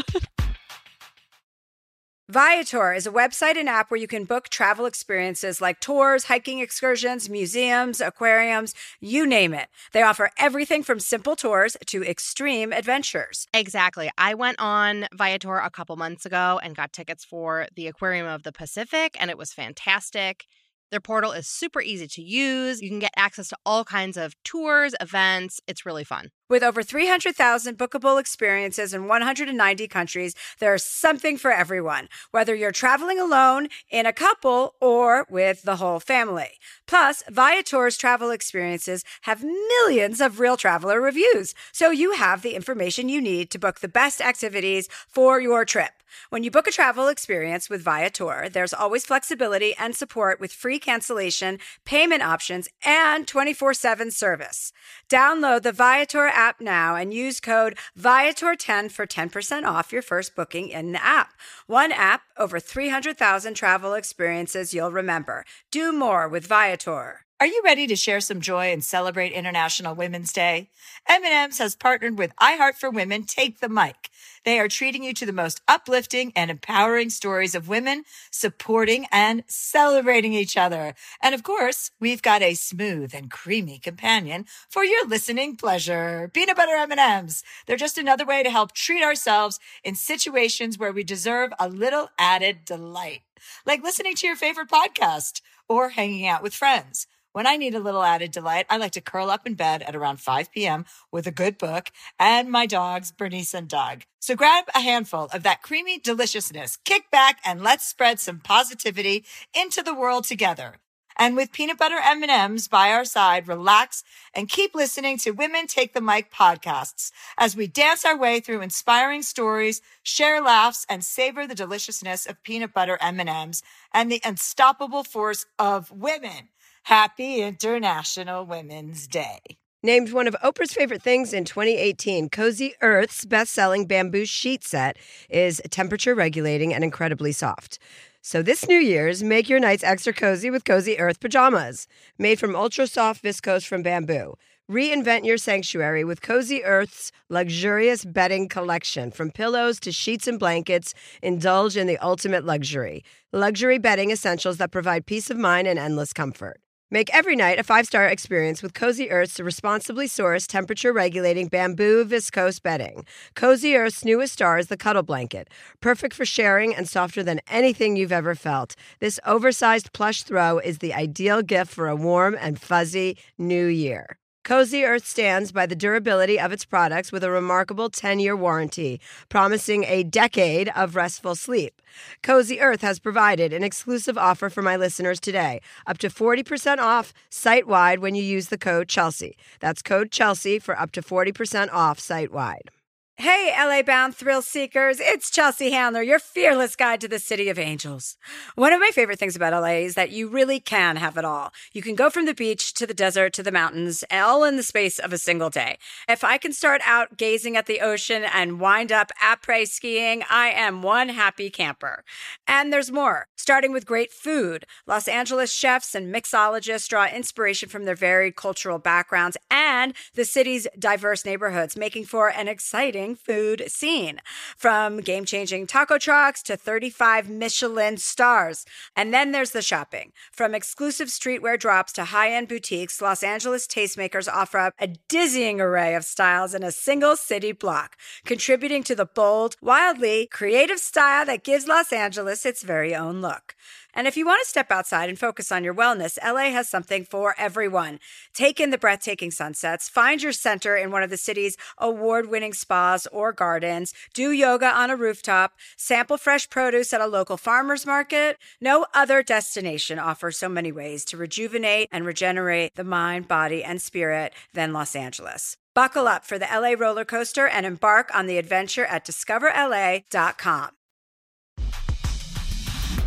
[2.32, 6.60] Viator is a website and app where you can book travel experiences like tours, hiking
[6.60, 9.68] excursions, museums, aquariums, you name it.
[9.92, 13.46] They offer everything from simple tours to extreme adventures.
[13.52, 14.10] Exactly.
[14.16, 18.44] I went on Viator a couple months ago and got tickets for the Aquarium of
[18.44, 20.46] the Pacific, and it was fantastic.
[20.90, 22.80] Their portal is super easy to use.
[22.80, 25.60] You can get access to all kinds of tours, events.
[25.66, 26.30] It's really fun.
[26.48, 33.18] With over 300,000 bookable experiences in 190 countries, there's something for everyone, whether you're traveling
[33.18, 36.58] alone, in a couple, or with the whole family.
[36.86, 43.08] Plus, Viator's travel experiences have millions of real traveler reviews, so you have the information
[43.08, 45.92] you need to book the best activities for your trip.
[46.28, 50.78] When you book a travel experience with Viator, there's always flexibility and support with free
[50.78, 54.72] cancellation, payment options, and 24 7 service.
[55.08, 60.68] Download the Viator app now and use code Viator10 for 10% off your first booking
[60.68, 61.34] in the app.
[61.66, 65.44] One app, over 300,000 travel experiences you'll remember.
[65.70, 67.21] Do more with Viator.
[67.42, 70.70] Are you ready to share some joy and celebrate International Women's Day?
[71.08, 74.10] M&M's has partnered with iHeart for Women Take the Mic.
[74.44, 79.42] They are treating you to the most uplifting and empowering stories of women supporting and
[79.48, 80.94] celebrating each other.
[81.20, 86.30] And of course, we've got a smooth and creamy companion for your listening pleasure.
[86.32, 87.42] Peanut butter M&Ms.
[87.66, 92.08] They're just another way to help treat ourselves in situations where we deserve a little
[92.20, 93.22] added delight,
[93.66, 97.08] like listening to your favorite podcast or hanging out with friends.
[97.32, 99.96] When I need a little added delight, I like to curl up in bed at
[99.96, 100.84] around 5 p.m.
[101.10, 104.02] with a good book and my dogs, Bernice and Doug.
[104.20, 109.24] So grab a handful of that creamy deliciousness, kick back, and let's spread some positivity
[109.54, 110.74] into the world together.
[111.16, 115.94] And with peanut butter M&Ms by our side, relax and keep listening to Women Take
[115.94, 121.46] the Mic podcasts as we dance our way through inspiring stories, share laughs, and savor
[121.46, 126.48] the deliciousness of peanut butter M&Ms and the unstoppable force of women.
[126.86, 129.38] Happy International Women's Day.
[129.84, 134.96] Named one of Oprah's favorite things in 2018, Cozy Earth's best selling bamboo sheet set
[135.30, 137.78] is temperature regulating and incredibly soft.
[138.20, 141.86] So this New Year's, make your nights extra cozy with Cozy Earth pajamas.
[142.18, 144.34] Made from ultra soft viscose from bamboo.
[144.68, 149.12] Reinvent your sanctuary with Cozy Earth's luxurious bedding collection.
[149.12, 153.04] From pillows to sheets and blankets, indulge in the ultimate luxury.
[153.32, 156.60] Luxury bedding essentials that provide peace of mind and endless comfort.
[156.92, 162.04] Make every night a five star experience with Cozy Earth's responsibly sourced, temperature regulating bamboo
[162.04, 163.06] viscose bedding.
[163.34, 165.48] Cozy Earth's newest star is the Cuddle Blanket,
[165.80, 168.76] perfect for sharing and softer than anything you've ever felt.
[169.00, 174.18] This oversized plush throw is the ideal gift for a warm and fuzzy new year.
[174.44, 179.00] Cozy Earth stands by the durability of its products with a remarkable 10 year warranty,
[179.28, 181.80] promising a decade of restful sleep.
[182.24, 187.14] Cozy Earth has provided an exclusive offer for my listeners today up to 40% off
[187.30, 189.36] site wide when you use the code Chelsea.
[189.60, 192.70] That's code Chelsea for up to 40% off site wide.
[193.16, 197.58] Hey, LA bound thrill seekers, it's Chelsea Handler, your fearless guide to the City of
[197.58, 198.16] Angels.
[198.54, 201.52] One of my favorite things about LA is that you really can have it all.
[201.74, 204.62] You can go from the beach to the desert to the mountains, all in the
[204.62, 205.76] space of a single day.
[206.08, 210.48] If I can start out gazing at the ocean and wind up après skiing, I
[210.48, 212.04] am one happy camper.
[212.48, 214.64] And there's more, starting with great food.
[214.86, 220.66] Los Angeles chefs and mixologists draw inspiration from their varied cultural backgrounds and the city's
[220.78, 224.20] diverse neighborhoods, making for an exciting food scene
[224.56, 228.64] from game changing taco trucks to 35 Michelin stars.
[228.96, 230.12] And then there's the shopping.
[230.32, 235.60] From exclusive streetwear drops to high end boutiques, Los Angeles tastemakers offer up a dizzying
[235.60, 241.26] array of styles in a single city block, contributing to the bold, wildly creative style
[241.26, 243.54] that gives Los Angeles its very own look.
[243.94, 247.04] And if you want to step outside and focus on your wellness, LA has something
[247.04, 248.00] for everyone.
[248.32, 252.52] Take in the breathtaking sunsets, find your center in one of the city's award winning
[252.52, 257.86] spas or gardens, do yoga on a rooftop, sample fresh produce at a local farmer's
[257.86, 258.38] market.
[258.60, 263.80] No other destination offers so many ways to rejuvenate and regenerate the mind, body, and
[263.80, 265.56] spirit than Los Angeles.
[265.74, 270.70] Buckle up for the LA roller coaster and embark on the adventure at discoverla.com.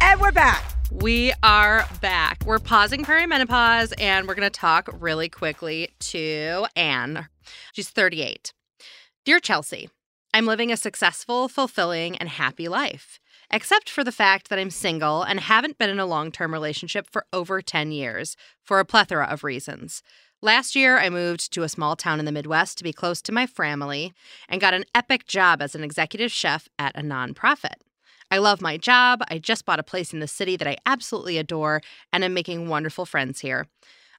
[0.01, 0.74] And we're back.
[0.91, 2.43] We are back.
[2.45, 7.27] We're pausing perimenopause and we're going to talk really quickly to Anne.
[7.73, 8.53] She's 38.
[9.25, 9.89] Dear Chelsea,
[10.33, 13.19] I'm living a successful, fulfilling, and happy life,
[13.51, 17.07] except for the fact that I'm single and haven't been in a long term relationship
[17.11, 20.03] for over 10 years for a plethora of reasons.
[20.41, 23.31] Last year, I moved to a small town in the Midwest to be close to
[23.31, 24.13] my family
[24.47, 27.75] and got an epic job as an executive chef at a nonprofit.
[28.35, 29.23] I love my job.
[29.29, 32.67] I just bought a place in the city that I absolutely adore, and I'm making
[32.67, 33.67] wonderful friends here.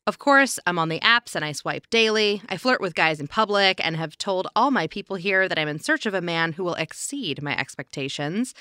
[0.07, 2.41] Of course, I'm on the apps and I swipe daily.
[2.49, 5.69] I flirt with guys in public and have told all my people here that I'm
[5.69, 8.55] in search of a man who will exceed my expectations.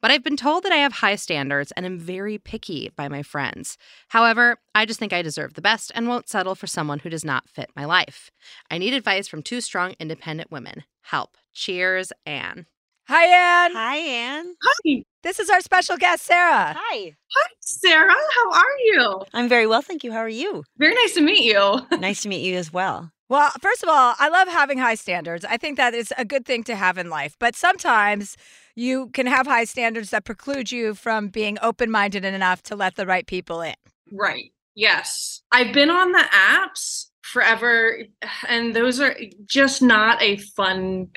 [0.00, 3.24] But I've been told that I have high standards and am very picky by my
[3.24, 3.76] friends.
[4.10, 7.24] However, I just think I deserve the best and won't settle for someone who does
[7.24, 8.30] not fit my life.
[8.70, 10.84] I need advice from two strong, independent women.
[11.02, 11.36] Help.
[11.52, 12.66] Cheers, Anne.
[13.10, 13.24] Hi,
[13.64, 13.72] Anne.
[13.74, 14.54] Hi, Anne.
[14.62, 15.02] Hi.
[15.24, 16.76] This is our special guest, Sarah.
[16.78, 17.16] Hi.
[17.16, 18.08] Hi, Sarah.
[18.08, 19.22] How are you?
[19.34, 20.12] I'm very well, thank you.
[20.12, 20.62] How are you?
[20.78, 21.80] Very nice to meet you.
[21.98, 23.10] nice to meet you as well.
[23.28, 25.44] Well, first of all, I love having high standards.
[25.44, 27.34] I think that is a good thing to have in life.
[27.40, 28.36] But sometimes
[28.76, 32.94] you can have high standards that preclude you from being open minded enough to let
[32.94, 33.74] the right people in.
[34.12, 34.52] Right.
[34.76, 35.42] Yes.
[35.50, 38.04] I've been on the apps forever,
[38.46, 41.08] and those are just not a fun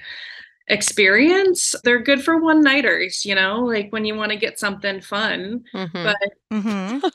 [0.67, 1.75] experience.
[1.83, 5.63] They're good for one nighters, you know, like when you want to get something fun.
[5.73, 6.03] Mhm.
[6.03, 6.17] But
[6.51, 7.07] Mm-hmm.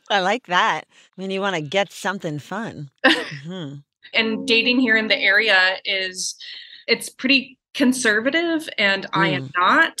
[0.10, 0.86] I like that.
[1.16, 2.90] When you want to get something fun.
[3.04, 3.82] Mhm.
[4.14, 6.36] and dating here in the area is
[6.86, 10.00] it's pretty conservative and I am not.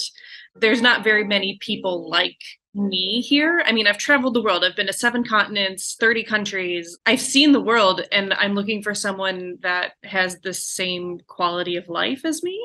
[0.54, 2.38] There's not very many people like
[2.74, 3.62] me here.
[3.66, 4.64] I mean, I've traveled the world.
[4.64, 6.96] I've been to seven continents, 30 countries.
[7.06, 11.88] I've seen the world and I'm looking for someone that has the same quality of
[11.88, 12.60] life as me.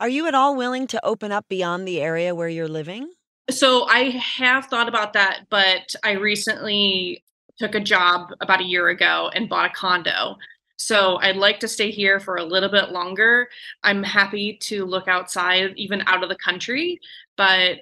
[0.00, 3.10] Are you at all willing to open up beyond the area where you're living?
[3.50, 7.24] So I have thought about that, but I recently
[7.58, 10.36] took a job about a year ago and bought a condo.
[10.76, 13.48] So I'd like to stay here for a little bit longer.
[13.82, 17.00] I'm happy to look outside, even out of the country,
[17.36, 17.80] but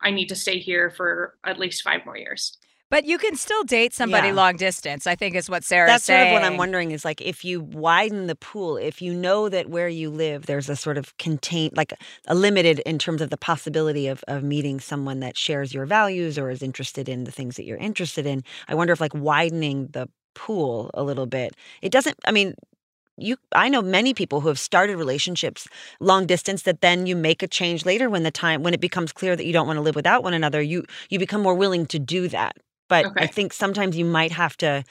[0.00, 2.56] I need to stay here for at least five more years.
[2.90, 4.34] But you can still date somebody Yeah.
[4.34, 5.06] long distance.
[5.06, 6.34] I think is what Sarah's That's sort saying.
[6.34, 9.70] of what I'm wondering is like if you widen the pool, if you know that
[9.70, 11.92] where you live, there's a sort of contained, like
[12.26, 16.36] a limited in terms of the possibility of, of meeting someone that shares your values
[16.36, 18.42] or is interested in the things that you're interested in.
[18.68, 22.54] I wonder if like widening the pool a little bit, it doesn't, I mean,
[23.16, 25.68] you i know many people who have started relationships
[26.00, 29.12] long distance that then you make a change later when the time when it becomes
[29.12, 31.84] clear that you don't want to live without one another you you become more willing
[31.84, 32.56] to do that
[32.90, 34.84] but i think sometimes you might have to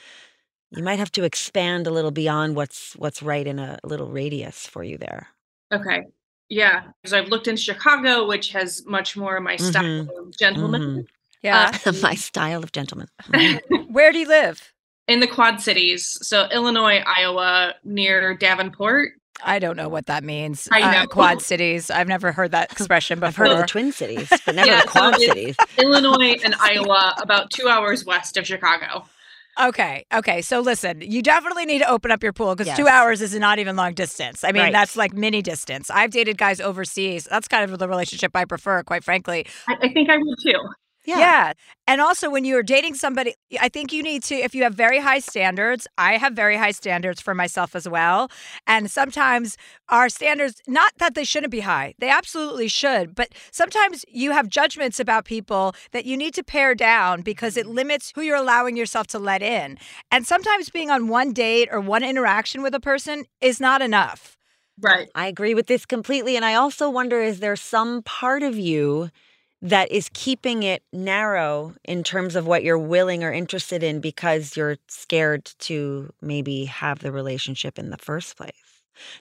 [0.72, 4.66] you might have to expand a little beyond what's what's right in a little radius
[4.66, 5.28] for you there
[5.72, 6.06] Okay.
[6.48, 6.82] Yeah.
[7.02, 9.46] Because I've looked in Chicago, which has much more mm-hmm.
[9.46, 9.98] of mm-hmm.
[9.98, 11.06] uh, my style of gentleman.
[11.42, 11.78] Yeah.
[12.02, 13.08] my style of gentleman
[13.88, 14.72] Where do you live?
[15.08, 16.18] In the Quad Cities.
[16.22, 19.12] So Illinois, Iowa, near Davenport.
[19.44, 20.68] I don't know what that means.
[20.72, 21.90] I Uh, quad cities.
[21.90, 23.28] I've never heard that expression before.
[23.28, 26.54] i've heard of the twin cities but never Yeah, the quad it's- cities Illinois and
[26.60, 29.04] Iowa, about two hours west of Chicago.
[29.60, 30.06] Okay.
[30.14, 30.42] Okay.
[30.42, 33.58] So listen, you definitely need to open up your pool because two hours is not
[33.58, 34.44] even long distance.
[34.44, 34.72] I mean, Right.
[34.72, 35.90] that's like mini distance.
[35.90, 37.26] I've dated guys overseas.
[37.30, 39.46] That's kind of the relationship I prefer, quite frankly.
[39.68, 40.60] I, I think I would too.
[41.04, 41.52] Yeah.
[41.86, 45.00] And also, when you're dating somebody, I think you need to, if you have very
[45.00, 48.30] high standards, I have very high standards for myself as well.
[48.66, 49.56] And sometimes
[49.88, 54.48] our standards, not that they shouldn't be high, they absolutely should, but sometimes you have
[54.48, 57.76] judgments about people that you need to pare down because it mm-hmm.
[57.76, 59.78] limits who you're allowing yourself to let in.
[60.10, 64.36] And sometimes being on one date or one interaction with a person is not enough.
[64.80, 65.08] Right.
[65.14, 66.36] I agree with this completely.
[66.36, 69.10] And I also wonder is there some part of you
[69.62, 74.56] that is keeping it narrow in terms of what you're willing or interested in because
[74.56, 78.69] you're scared to maybe have the relationship in the first place?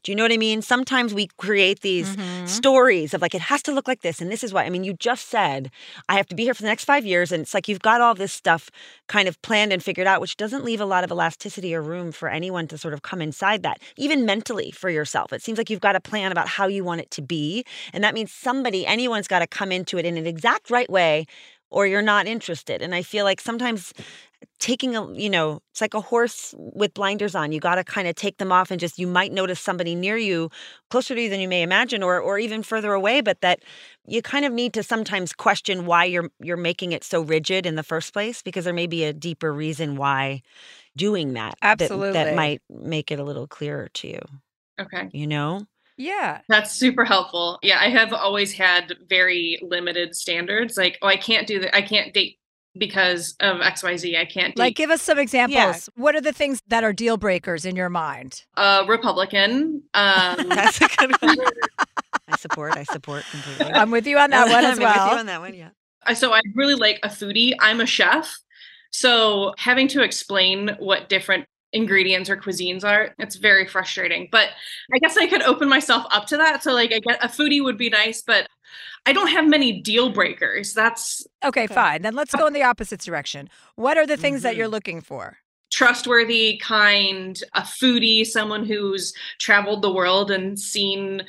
[0.03, 0.61] Do you know what I mean?
[0.61, 2.45] Sometimes we create these Mm-hmm.
[2.45, 4.21] stories of like, it has to look like this.
[4.21, 4.63] And this is why.
[4.63, 5.69] I mean, you just said,
[6.07, 7.31] I have to be here for the next five years.
[7.31, 8.69] And it's like you've got all this stuff
[9.07, 12.11] kind of planned and figured out, which doesn't leave a lot of elasticity or room
[12.11, 15.31] for anyone to sort of come inside that, even mentally for yourself.
[15.33, 17.63] It seems like you've got a plan about how you want it to be.
[17.93, 21.25] And that means somebody, anyone's got to come into it in an exact right way
[21.69, 22.81] or you're not interested.
[22.81, 23.93] And I feel like sometimes
[24.59, 27.51] taking a, you know, it's like a horse with blinders on.
[27.51, 30.17] You got to kind of take them off and just, you might notice somebody near
[30.17, 30.49] you,
[30.89, 33.61] closer to you than you may imagine, or, or even further away, but that
[34.07, 37.75] you kind of need to sometimes question why you're, you're making it so rigid in
[37.75, 40.41] the first place, because there may be a deeper reason why
[40.95, 42.13] doing that, that- Absolutely.
[42.13, 44.21] that might make it a little clearer to you,
[44.79, 45.09] Okay.
[45.11, 45.65] you know?
[45.97, 46.39] Yeah.
[46.47, 47.59] That's super helpful.
[47.61, 50.77] Yeah, I have always had very limited standards.
[50.77, 51.75] Like, oh, I can't do that.
[51.75, 52.38] I can't date
[52.79, 54.17] because of XYZ.
[54.17, 55.89] I can't date Like, give us some examples.
[55.95, 58.43] What are the things that are deal breakers in your mind?
[58.55, 59.83] a Republican.
[59.93, 61.37] Um, That's a good one.
[62.27, 63.73] I support, I support completely.
[63.73, 65.19] I'm with you on that one as I'm with you well.
[65.19, 65.69] on that one, yeah.
[66.05, 67.53] Uh, so I really like a foodie.
[67.59, 68.35] I'm a chef.
[68.91, 74.27] So having to explain what different ingredients or cuisines are, it's very frustrating.
[74.31, 74.49] But
[74.93, 76.63] I guess I could open myself up to that.
[76.63, 78.47] So like I get a foodie would be nice, but
[79.05, 80.73] I don't have many deal breakers.
[80.73, 82.01] That's Okay, fine.
[82.01, 83.49] Then let's go in the opposite direction.
[83.75, 84.59] What are the things that mm-hmm.
[84.59, 85.37] you're looking for?
[85.71, 91.23] trustworthy, kind, a foodie, someone who's traveled the world and seen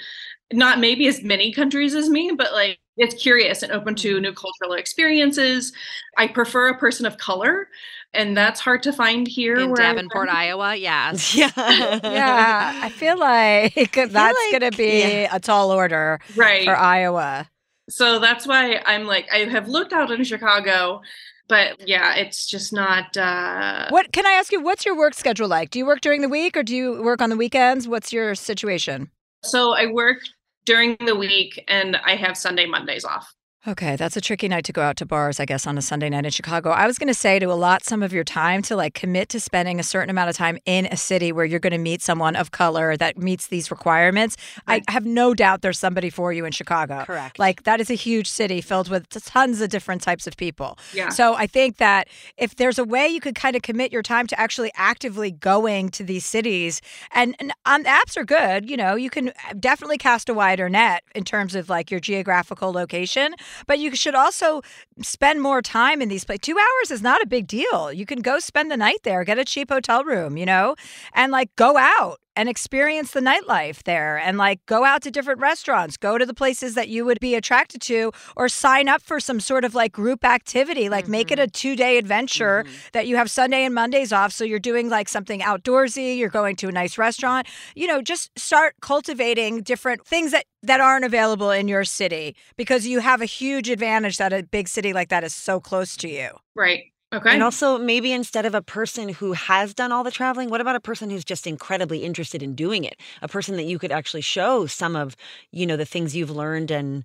[0.53, 4.33] not maybe as many countries as me, but like it's curious and open to new
[4.33, 5.73] cultural experiences.
[6.19, 7.69] I prefer a person of color,
[8.15, 9.57] and that's hard to find here.
[9.57, 10.29] In Davenport.
[10.29, 11.35] Iowa, yes.
[11.35, 11.51] Yeah.
[11.57, 15.35] Yeah, I feel like that's like- going to be yeah.
[15.35, 16.65] a tall order right.
[16.65, 17.49] for Iowa.
[17.89, 21.01] So that's why I'm like I have looked out in Chicago,
[21.49, 23.17] but yeah, it's just not.
[23.17, 24.61] uh What can I ask you?
[24.63, 25.71] What's your work schedule like?
[25.71, 27.89] Do you work during the week or do you work on the weekends?
[27.89, 29.11] What's your situation?
[29.43, 30.19] So I work
[30.65, 33.33] during the week, and I have Sunday Mondays off.
[33.69, 36.09] Okay, that's a tricky night to go out to bars, I guess, on a Sunday
[36.09, 36.71] night in Chicago.
[36.71, 39.41] I was going to say to allot some of your time to like commit to
[39.41, 42.37] spending a certain amount of time in a city where you're going to meet someone
[42.37, 44.39] of color that meets these requirements.
[44.67, 47.05] I have no doubt there's somebody for you in Chicago.
[47.05, 47.39] Correct.
[47.39, 50.79] Like that is a huge city filled with tons of different types of people.
[50.95, 51.11] Yeah.
[51.11, 52.09] So I think that
[52.39, 55.91] if there's a way you could kind of commit your time to actually actively going
[55.91, 56.81] to these cities,
[57.13, 61.03] and, and um, apps are good, you know, you can definitely cast a wider net
[61.15, 63.35] in terms of like your geographical location,
[63.67, 64.63] but you should also
[65.01, 66.41] spend more time in these places.
[66.43, 67.93] Two hours is not a big deal.
[67.93, 70.77] You can go spend the night there, get a cheap hotel room, you know,
[71.15, 75.41] and like go out and experience the nightlife there and like go out to different
[75.41, 79.21] restaurants, go to the places that you would be attracted to, or sign up for
[79.21, 81.51] some sort of like group activity, like make it a mm-hmm.
[81.51, 82.77] two day adventure mm-hmm.
[82.93, 84.33] that you have Sunday and Mondays off.
[84.33, 88.31] So you're doing like something outdoorsy, you're going to a nice restaurant, you know, just
[88.39, 93.27] start cultivating different things that that aren't available in your city because you have a
[93.27, 96.29] huge advantage that a big city like that is so close to you.
[96.55, 96.90] Right.
[97.13, 97.35] Okay.
[97.35, 100.77] And also, maybe instead of a person who has done all the traveling, what about
[100.77, 102.97] a person who's just incredibly interested in doing it?
[103.21, 105.17] A person that you could actually show some of,
[105.51, 107.05] you know, the things you've learned and,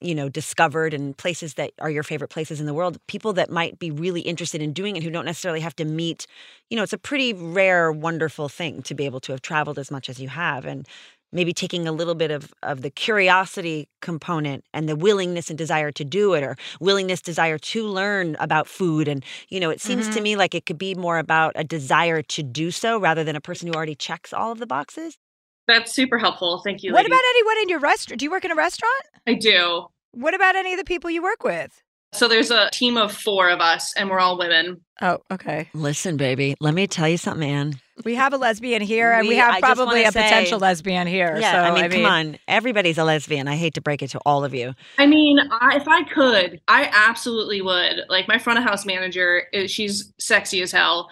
[0.00, 2.98] you know, discovered and places that are your favorite places in the world.
[3.08, 6.26] People that might be really interested in doing it who don't necessarily have to meet,
[6.70, 9.90] you know, it's a pretty rare, wonderful thing to be able to have traveled as
[9.90, 10.64] much as you have.
[10.64, 10.88] And
[11.32, 15.90] maybe taking a little bit of, of the curiosity component and the willingness and desire
[15.92, 20.06] to do it or willingness desire to learn about food and you know it seems
[20.08, 20.22] to mm-hmm.
[20.22, 23.40] me like it could be more about a desire to do so rather than a
[23.40, 25.18] person who already checks all of the boxes
[25.68, 26.60] That's super helpful.
[26.64, 26.92] Thank you.
[26.92, 27.12] What ladies.
[27.12, 28.18] about anyone in your restaurant?
[28.18, 29.04] Do you work in a restaurant?
[29.26, 29.86] I do.
[30.10, 31.82] What about any of the people you work with?
[32.12, 34.82] So there's a team of four of us, and we're all women.
[35.00, 35.68] Oh, okay.
[35.74, 37.74] listen baby let me tell you something man
[38.04, 41.36] We have a lesbian here, and we, We- have probably wanna a potential lesbian here.
[41.38, 44.20] yeah so, i mean come on everybody's a lesbian i hate to break it to
[44.26, 48.02] all of you I mean, I, if I could, I absolutely would.
[48.08, 51.08] Like my front of house manager, is, she's sexy as hell,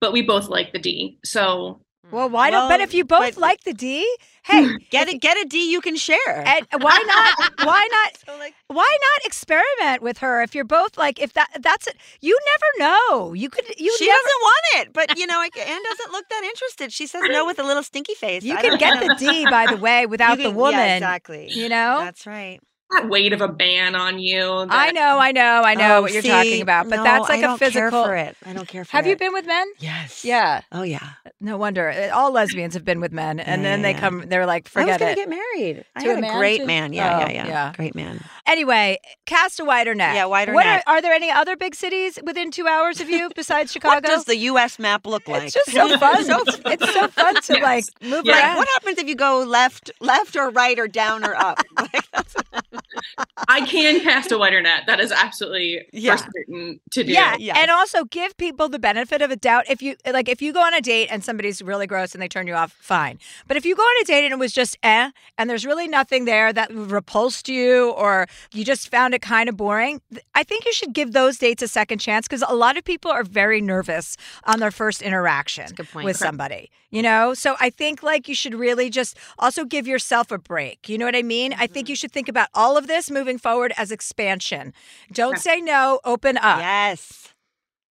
[0.00, 1.18] but we both like the D.
[1.24, 1.80] So
[2.14, 2.68] Well, why don't?
[2.68, 4.06] But if you both but- like the D,
[4.44, 7.50] hey, get it get a d you can share and why not?
[7.64, 8.18] Why not?
[8.26, 11.96] So, like, Why not experiment with her if you're both like if that that's it?
[12.20, 13.32] You never know.
[13.32, 16.26] You could you she never, doesn't want it but you know like, anne doesn't look
[16.28, 19.08] that interested she says no with a little stinky face You I can get know.
[19.08, 20.78] the D by the way without You the woman.
[20.80, 21.98] yeah, exactly You know.
[22.00, 22.60] that's right
[22.90, 24.66] that weight of a ban on you.
[24.68, 27.28] I know, I know, I know Oh, what you're see, talking about, but no, that's
[27.28, 27.90] like I a don't physical.
[27.90, 29.66] care for it i don't care for Have you been with men?
[29.78, 31.08] yes Yeah, oh yeah
[31.44, 32.10] no wonder.
[32.12, 34.00] All lesbians have been with men, and Yeah, then they yeah.
[34.00, 34.24] come.
[34.26, 35.16] They're like, forget I was forget gonna it.
[35.16, 35.84] get married.
[35.94, 36.66] I To a had a, man, great too?
[36.66, 36.92] man.
[36.92, 37.72] Yeah, Oh, yeah, yeah, yeah.
[37.76, 38.20] Great man.
[38.46, 40.14] Anyway, cast a wider net.
[40.14, 40.82] Yeah, wider what net.
[40.86, 43.94] Are, are there any other big cities within two hours of you besides Chicago?
[43.96, 44.78] What does the U.S.
[44.78, 45.44] map look like?
[45.44, 46.24] it's just so fun.
[46.24, 47.62] So- it's so fun to Yes.
[47.62, 48.32] like move Yeah.
[48.32, 48.56] like, around.
[48.56, 51.60] what happens if you go left, left or right or down or up?
[53.48, 54.84] I can cast a wider net.
[54.86, 56.16] That is absolutely Yeah.
[56.16, 57.12] for certain to do.
[57.12, 57.56] Yeah, Yes.
[57.58, 59.64] and also give people the benefit of a doubt.
[59.68, 62.28] If you like, if you go on a date and somebody's really gross and they
[62.28, 63.18] turn you off, fine.
[63.48, 65.88] But if you go on a date and it was just eh, and there's really
[65.88, 70.00] nothing there that repulsed you, or you just found it kind of boring,
[70.36, 73.10] I think you should give those dates a second chance because a lot of people
[73.10, 76.04] are very nervous on their first interaction a good point.
[76.04, 76.70] with somebody.
[76.90, 80.88] You know, so I think like you should really just also give yourself a break.
[80.88, 81.52] You know what I mean?
[81.58, 84.72] I think you should think about all of this moving forward as expansion.
[85.12, 85.98] Don't say no.
[86.04, 86.60] Open up.
[86.60, 87.33] yes.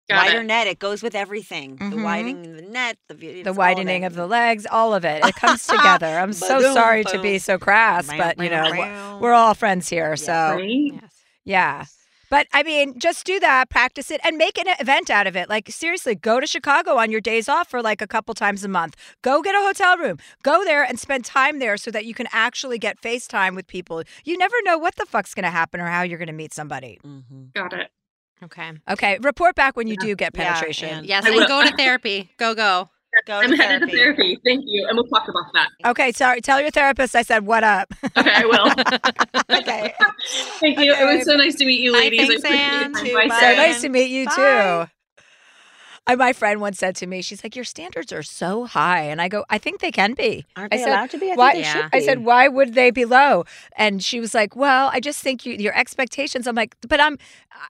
[0.09, 0.45] Got Wider it.
[0.45, 0.67] net.
[0.67, 1.77] It goes with everything.
[1.77, 2.03] The Mhm.
[2.05, 2.99] widening the net.
[3.09, 5.25] The, view- the of widening of the legs, all of it.
[5.25, 6.07] It comes together.
[6.19, 10.17] I'm so sorry to be so crass, but you know, we're, all friends here.
[10.17, 10.93] So, Right?
[11.45, 11.85] yeah.
[12.31, 15.51] But I mean, just do that, practice it, and make an event out of it.
[15.51, 18.69] Like, seriously, go to Chicago on your days off for like a couple times a
[18.69, 18.97] month.
[19.21, 20.17] Go get a hotel room.
[20.43, 24.03] Go there and spend time there so that you can actually get FaceTime with people.
[24.25, 26.55] You never know what the fuck's going to happen or how you're going to meet
[26.55, 26.99] somebody.
[27.05, 27.43] Mm-hmm.
[27.55, 27.91] Got it.
[28.45, 28.73] Okay.
[28.91, 30.89] Okay, report back when you do get Yeah, penetration.
[30.99, 31.47] and- Yes, I and will.
[31.49, 32.31] go to therapy.
[32.39, 32.89] Go, go.
[33.27, 34.23] Go I'm to headed to therapy.
[34.37, 34.39] therapy.
[34.43, 34.87] Thank you.
[34.89, 35.69] And we'll talk about that.
[35.91, 36.41] Okay, sorry.
[36.41, 37.93] Tell your therapist I said what up.
[38.17, 38.71] Okay, I will.
[39.59, 39.95] okay.
[40.61, 40.93] Thank you.
[40.95, 41.03] Okay.
[41.03, 42.21] It was so nice to meet you, Bye, ladies.
[42.23, 42.81] I thanks, appreciate Anne.
[42.81, 43.05] your time.
[43.07, 43.15] Too.
[43.15, 43.41] Bye, Bye.
[43.41, 44.87] So nice to meet you Bye.
[44.87, 44.91] too.
[46.07, 49.21] I, my friend once said to me, she's like, "Your standards are so high," and
[49.23, 51.31] I go, "I think they can be." Aren't I they said, allowed to be?
[51.31, 51.73] I why- think they Yeah.
[51.83, 53.45] should I said, "Why would they be low?"
[53.77, 57.19] And she was like, "Well, I just think you, your expectations." I'm like, "But I'm,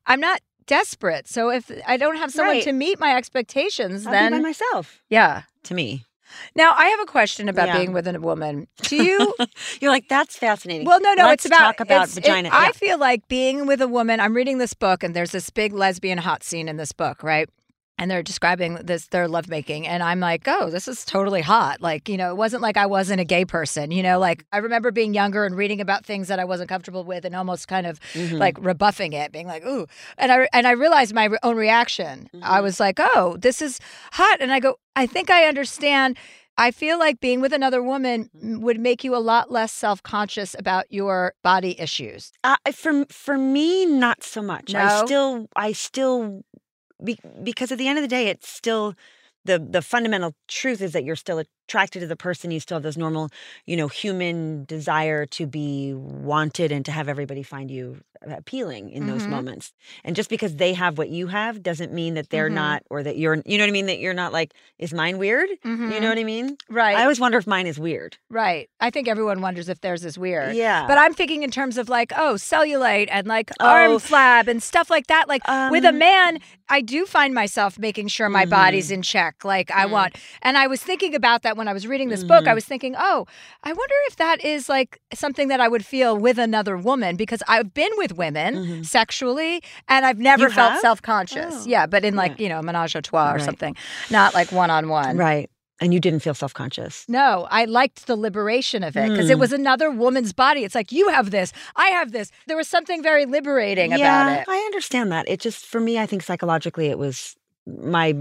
[0.07, 0.41] I'm not
[0.77, 1.29] desperate.
[1.29, 2.65] So if I don't have someone Right.
[2.65, 4.15] to meet my expectations, then.
[4.15, 5.03] I'll be by then myself.
[5.09, 6.05] yeah." To me,
[6.57, 7.77] Now I have a question about Yeah.
[7.79, 8.67] being with a woman.
[8.91, 9.19] Do you?
[9.81, 10.87] you're like that's fascinating.
[10.87, 12.49] Well, no, no, Let's it's about talk about it's- it- vagina.
[12.53, 14.19] I feel like being with a woman.
[14.19, 17.49] I'm reading this book, and there's this big lesbian hot scene in this book, right?
[18.03, 22.09] And they're describing this their lovemaking and i'm like oh this is totally hot like
[22.09, 24.91] you know it wasn't like i wasn't a gay person you know like i remember
[24.91, 28.01] being younger and reading about things that i wasn't comfortable with and almost kind of
[28.15, 28.39] Mhm.
[28.41, 29.87] like rebuffing it being like ooh
[30.19, 32.63] and i and i realized my own reaction i Mhm.
[32.65, 33.79] was like oh this is
[34.15, 36.19] hot and i go i think i understand
[36.59, 40.85] I feel like being with another woman would make you a lot less self-conscious about
[40.91, 42.31] your body issues.
[42.45, 44.75] Uh, for for me, not so much.
[44.75, 46.43] I still, I still,
[47.05, 48.95] be, because at the end of the day, it's still
[49.45, 52.51] the the fundamental truth is that you're still attracted to the person.
[52.51, 53.31] You still have this normal,
[53.67, 59.07] you know, human desire to be wanted and to have everybody find you appealing in
[59.07, 59.31] those Mhm.
[59.31, 59.73] moments.
[60.05, 62.55] And just because they have what you have doesn't mean that they're Mhm.
[62.55, 63.87] not, or that you're, you know what I mean.
[63.87, 65.49] That you're not like, is mine weird?
[65.65, 66.57] You know what I mean?
[66.69, 66.97] right?
[66.97, 68.17] I always wonder if mine is weird.
[68.31, 68.69] right.
[68.81, 70.57] I think everyone wonders if theirs is weird.
[70.57, 73.99] Yeah, But I'm thinking in terms of like, oh, cellulite and like arm Oh.
[73.99, 75.29] flab and stuff like that.
[75.29, 79.45] Like with a Um, man, I do find myself making sure my body's in check.
[79.45, 79.91] Like I Mm.
[79.91, 82.47] want, and I was thinking about that when I was reading this book.
[82.47, 82.55] I Mhm.
[82.55, 83.27] was thinking, oh,
[83.63, 87.43] I wonder if that is like something that I would feel with another woman because
[87.47, 88.87] I've been with women Mhm.
[88.87, 91.55] sexually and I've never You felt self conscious.
[91.59, 91.65] Oh.
[91.67, 93.43] Yeah, but in like, you know, menage a trois or Right.
[93.43, 93.77] something,
[94.11, 95.17] not like one on one.
[95.17, 95.49] right.
[95.81, 97.05] And you didn't feel self conscious.
[97.09, 99.41] No, I liked the liberation of it because it Mm.
[99.41, 100.63] was another woman's body.
[100.63, 102.31] It's like, you have this, I have this.
[102.47, 103.97] There was something very liberating yeah,
[104.29, 104.45] about it.
[104.49, 105.29] I understand that.
[105.29, 107.35] It just for me, I think psychologically, it was
[107.67, 108.15] my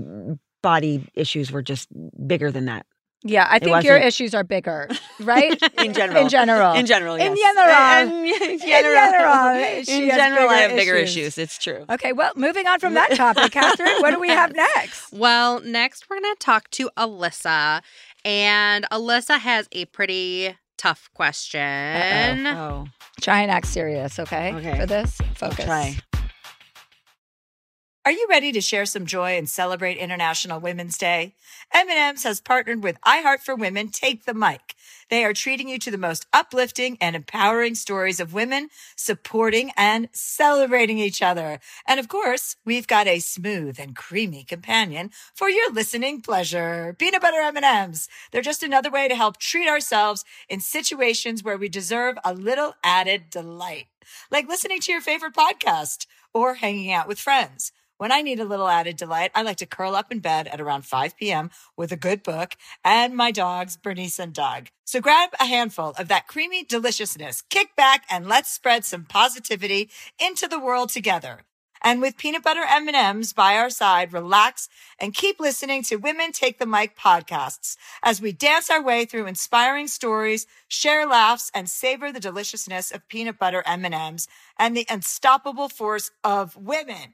[0.64, 1.88] body issues were just
[2.28, 2.86] bigger than that.
[3.24, 5.52] Yeah, I think your issues are bigger, right?
[5.84, 6.24] In general.
[6.24, 6.74] In general.
[6.74, 7.56] In general, In yes.
[7.56, 7.76] general.
[7.76, 11.18] Um, and- in In general, general, she in has general, I bigger have bigger issues.
[11.18, 11.38] issues.
[11.38, 11.86] It's true.
[11.90, 15.14] Okay, well, moving on from that topic, Catherine, what do we have next?
[15.14, 17.82] Well, next we're going to talk to Alyssa.
[18.26, 22.48] And Alyssa has a pretty tough question.
[22.48, 22.88] Oh,
[23.22, 24.54] Try and act serious, okay?
[24.56, 24.80] Okay.
[24.80, 25.66] For this, I'll focus.
[25.66, 25.96] try.
[28.04, 31.36] Are you ready to share some joy and celebrate International Women's Day?
[31.72, 34.74] M&M's has partnered with iHeart for Women Take the Mic.
[35.12, 40.10] They are treating you to the most uplifting and empowering stories of women supporting and
[40.14, 41.60] celebrating each other.
[41.88, 46.96] And of course, we've got a smooth and creamy companion for your listening pleasure.
[46.98, 48.10] Peanut butter M&M's.
[48.32, 52.74] They're just another way to help treat ourselves in situations where we deserve a little
[52.84, 53.86] added delight.
[54.32, 57.72] Like listening to your favorite podcast or hanging out with friends.
[58.02, 60.60] When I need a little added delight, I like to curl up in bed at
[60.60, 61.52] around 5 p.m.
[61.78, 64.70] with a good book and my dogs, Bernice and Doug.
[64.86, 69.92] So grab a handful of that creamy deliciousness, kick back, and let's spread some positivity
[70.20, 71.42] into the world together.
[71.84, 74.68] And with peanut butter M&Ms by our side, relax
[75.00, 79.28] and keep listening to Women Take the Mic podcasts as we dance our way through
[79.28, 84.28] inspiring stories, share laughs, and savor the deliciousness of peanut butter M&Ms
[84.58, 87.14] and the unstoppable force of women.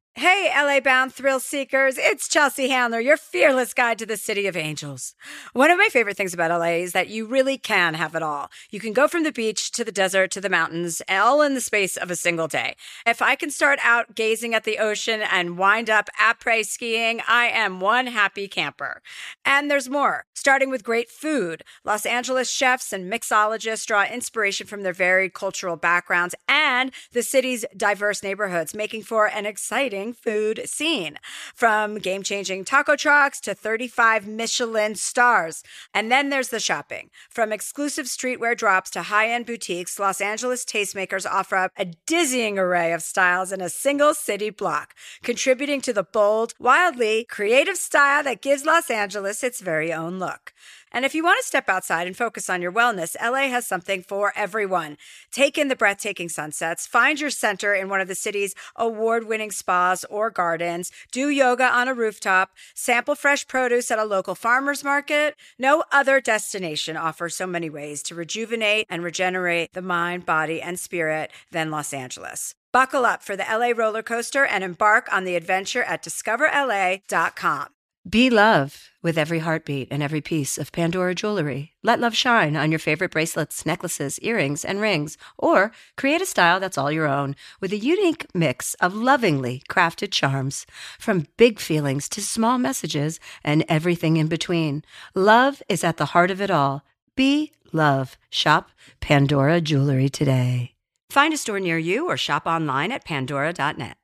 [0.15, 4.57] Hey, LA bound thrill seekers, it's Chelsea Handler, your fearless guide to the City of
[4.57, 5.15] Angels.
[5.53, 8.51] One of my favorite things about LA is that you really can have it all.
[8.71, 11.61] You can go from the beach to the desert to the mountains, all in the
[11.61, 12.75] space of a single day.
[13.05, 17.45] If I can start out gazing at the ocean and wind up après skiing, I
[17.45, 19.01] am one happy camper.
[19.45, 20.25] And there's more.
[20.33, 25.77] Starting with great food, Los Angeles chefs and mixologists draw inspiration from their varied cultural
[25.77, 31.17] backgrounds and the city's diverse neighborhoods, making for an exciting food scene.
[31.53, 35.63] From game changing taco trucks to 35 Michelin stars.
[35.93, 37.09] And then there's the shopping.
[37.29, 42.57] From exclusive streetwear drops to high end boutiques, Los Angeles tastemakers offer up a dizzying
[42.57, 48.23] array of styles in a single city block, contributing to the bold, wildly creative style
[48.23, 50.53] that gives Los Angeles its very own look.
[50.91, 54.03] And if you want to step outside and focus on your wellness, LA has something
[54.03, 54.97] for everyone.
[55.31, 59.51] Take in the breathtaking sunsets, find your center in one of the city's award winning
[59.51, 64.83] spas or gardens, do yoga on a rooftop, sample fresh produce at a local farmer's
[64.83, 65.35] market.
[65.57, 70.79] No other destination offers so many ways to rejuvenate and regenerate the mind, body, and
[70.79, 72.55] spirit than Los Angeles.
[72.71, 77.67] Buckle up for the LA roller coaster and embark on the adventure at discoverla.com.
[78.09, 81.73] Be love with every heartbeat and every piece of Pandora jewelry.
[81.83, 86.59] Let love shine on your favorite bracelets, necklaces, earrings, and rings, or create a style
[86.59, 90.65] that's all your own with a unique mix of lovingly crafted charms.
[90.97, 94.83] From big feelings to small messages and everything in between,
[95.13, 96.83] love is at the heart of it all.
[97.15, 98.17] Be love.
[98.31, 100.73] Shop Pandora Jewelry today.
[101.11, 103.97] Find a store near you or shop online at pandora.net.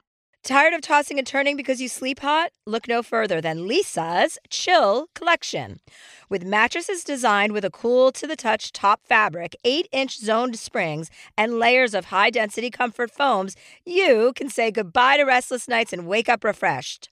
[0.48, 2.54] Tired of tossing and turning because you sleep hot?
[2.66, 5.82] Look no further than Leesa's Chill Collection.
[6.30, 11.12] With mattresses designed with a cool to the touch top fabric, 8 inch zoned springs,
[11.38, 16.08] and layers of high density comfort foams, you can say goodbye to restless nights and
[16.08, 17.10] wake up refreshed.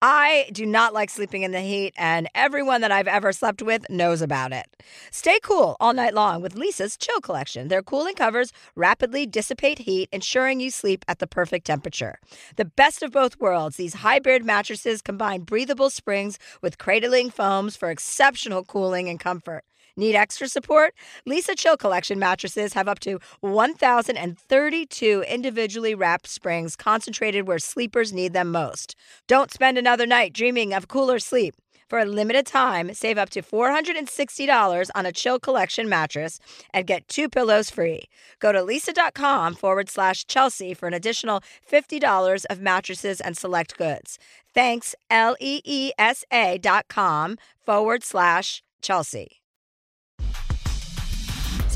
[0.00, 3.90] I do not like sleeping in the heat, and everyone that I've ever slept with
[3.90, 4.66] knows about it.
[5.10, 7.66] Stay cool all night long with Leesa's Chill Collection.
[7.66, 12.20] Their cooling covers rapidly dissipate heat, ensuring you sleep at the perfect temperature.
[12.54, 17.90] The best of both worlds, these hybrid mattresses combine breathable springs with cradling foams for
[17.90, 19.64] exceptional cooling and comfort.
[19.98, 20.94] Need extra support?
[21.28, 28.32] Leesa Chill Collection mattresses have up to 1,032 individually wrapped springs concentrated where sleepers need
[28.32, 28.94] them most.
[29.26, 31.56] Don't spend another night dreaming of cooler sleep.
[31.88, 36.38] For a limited time, save up to $460 on a Chill Collection mattress
[36.72, 38.02] and get two pillows free.
[38.38, 44.16] Go to leesa.com forward slash Chelsea for an additional $50 of mattresses and select goods.
[44.54, 47.36] Thanks, L E E S A dot com
[47.66, 49.38] forward slash Chelsea.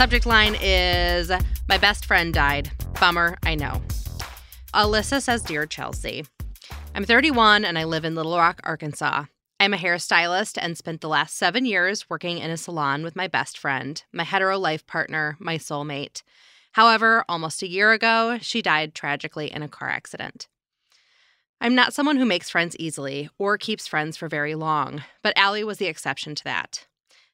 [0.02, 1.30] Subject line is
[1.68, 2.72] My best friend died.
[2.98, 3.80] Bummer, I know.
[4.74, 6.24] Alyssa says Dear Chelsea,
[6.92, 9.26] I'm 31 and I live in Little Rock, Arkansas.
[9.60, 13.28] I'm a hairstylist and spent the last seven years working in a salon with my
[13.28, 16.24] best friend, my hetero life partner, my soulmate.
[16.72, 20.48] However, almost a year ago, she died tragically in a car accident.
[21.60, 25.62] I'm not someone who makes friends easily or keeps friends for very long, but Allie
[25.62, 26.88] was the exception to that.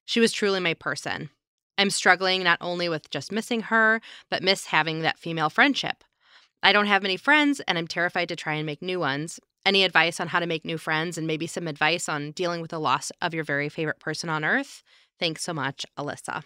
[0.05, 1.31] She was truly my person.
[1.79, 6.05] I'm struggling not only with just missing her, but miss having that female friendship.
[6.63, 9.39] I don't have many friends, and I'm terrified to try and make new ones.
[9.65, 12.73] Any advice on how to make new friends, and maybe some advice on dealing with
[12.73, 14.83] the loss of your very favorite person on earth?
[15.21, 16.43] Thanks so much, Alyssa.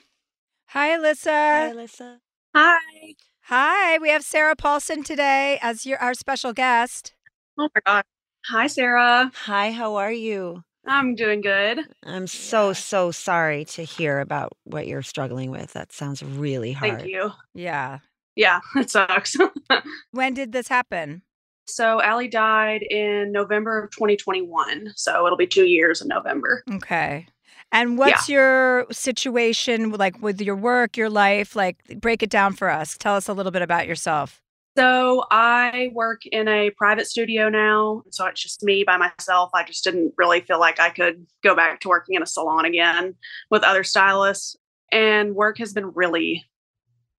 [0.66, 1.26] Hi, Alyssa.
[1.26, 2.18] Hi, Alyssa.
[2.55, 3.14] Hi.
[3.47, 7.14] Hi, we have Sarah Paulson today as your our special guest.
[7.59, 8.05] Oh my God.
[8.47, 9.30] Hi, Sarah.
[9.35, 10.62] Hi, how are you?
[10.87, 11.80] I'm doing good.
[12.05, 15.72] I'm so, so sorry to hear about what you're struggling with.
[15.72, 16.99] That sounds really hard.
[16.99, 17.30] Thank you.
[17.55, 17.99] Yeah.
[18.35, 19.37] Yeah, it sucks.
[20.12, 21.22] When did this happen?
[21.66, 24.93] so, Allie died in November of 2021.
[24.97, 26.62] So, it'll be two years in November.
[26.70, 27.26] Okay.
[27.70, 31.57] And what's your situation like with your work, your life?
[31.57, 32.99] Like, break it down for us.
[32.99, 34.43] Tell us a little bit about yourself.
[34.77, 38.03] So, I work in a private studio now.
[38.11, 39.51] So, it's just me by myself.
[39.55, 42.64] I just didn't really feel like I could go back to working in a salon
[42.64, 43.14] again
[43.51, 44.57] with other stylists.
[44.91, 46.45] And work has been really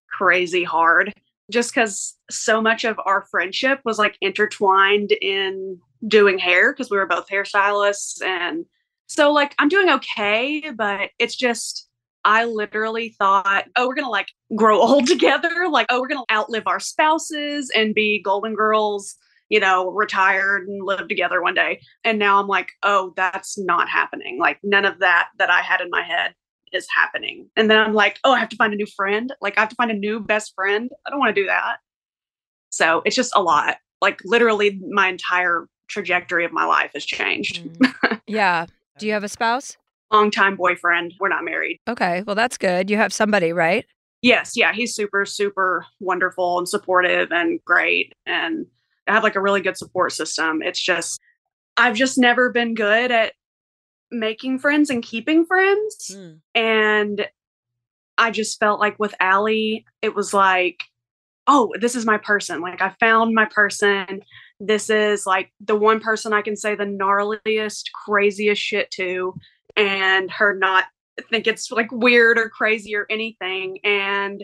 [0.10, 1.14] crazy hard
[1.52, 6.98] just because so much of our friendship was like intertwined in doing hair because we
[6.98, 8.24] were both hairstylists.
[8.24, 8.66] And
[9.08, 11.88] so, like, I'm doing okay, but it's just,
[12.26, 15.68] I literally thought, oh, we're going to like grow old together.
[15.70, 19.16] Like, oh, we're going to outlive our spouses and be golden girls,
[19.50, 21.82] you know, retired and live together one day.
[22.04, 24.40] And now I'm like, oh, that's not happening.
[24.40, 26.34] Like, none of that that I had in my head
[26.72, 27.50] is happening.
[27.56, 29.34] And then I'm like, oh, I have to find a new friend.
[29.42, 30.90] Like, I have to find a new best friend.
[31.06, 31.78] I don't want to do that.
[32.70, 33.78] So it's just a lot.
[34.02, 37.64] Like, literally, my entire trajectory of my life has changed.
[37.64, 38.22] Mm.
[38.26, 38.66] Yeah.
[38.98, 39.78] Do you have a spouse?
[40.14, 41.16] Longtime boyfriend.
[41.20, 41.80] We're not married.
[41.88, 42.22] Okay.
[42.22, 42.90] Well, that's good.
[42.90, 43.86] You have somebody, right?
[44.22, 44.54] Yes.
[44.56, 44.72] Yeah.
[44.72, 48.14] He's super, super wonderful and supportive and great.
[48.26, 48.68] And
[49.08, 50.62] I have like a really good support system.
[50.62, 51.20] It's just,
[51.76, 53.34] I've just never been good at
[54.12, 56.12] making friends and keeping friends.
[56.14, 56.40] Mm.
[56.56, 57.28] And
[58.18, 60.84] I just felt like with Allie, it was like,
[61.48, 62.62] oh, this is my person.
[62.62, 64.22] Like I found my person.
[64.60, 69.34] This is like the one person I can say the gnarliest, craziest shit to,
[69.76, 70.86] and her not
[71.30, 73.80] think it's like weird or crazy or anything.
[73.84, 74.44] And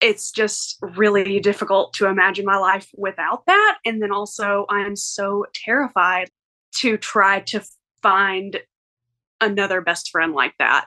[0.00, 3.78] it's just really difficult to imagine my life without that.
[3.84, 6.30] And then also, I'm so terrified
[6.76, 7.62] to try to
[8.02, 8.60] find
[9.40, 10.86] another best friend like that.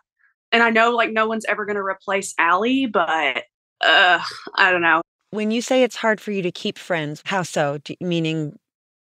[0.52, 3.44] And I know like no one's ever going to replace Allie, but
[3.82, 4.22] uh,
[4.56, 5.02] I don't know.
[5.32, 7.80] When you say it's hard for you to keep friends, how so?
[7.84, 8.58] Do, meaning,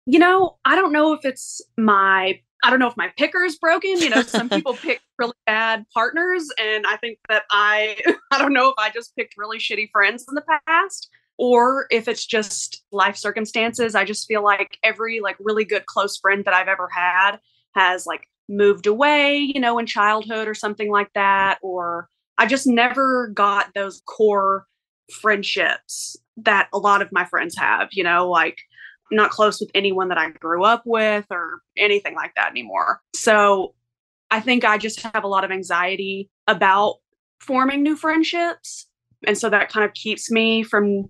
[0.07, 3.59] You know, I don't know if it's my I don't know if my picker is
[3.59, 3.99] broken.
[3.99, 7.97] You know, some people pick really bad partners, and I think that I
[8.31, 12.07] I don't know if I just picked really shitty friends in the past, or if
[12.07, 13.93] it's just life circumstances.
[13.93, 17.37] I just feel like every like really good close friend that I've ever had
[17.75, 22.09] has like moved away, you know, in childhood or something like that, or
[22.39, 24.65] I just never got those core
[25.11, 28.57] friendships that a lot of my friends have, you know, like
[29.11, 33.01] not close with anyone that I grew up with or anything like that anymore.
[33.15, 33.73] So
[34.31, 36.95] I think I just have a lot of anxiety about
[37.39, 38.87] forming new friendships.
[39.27, 41.09] And so that kind of keeps me from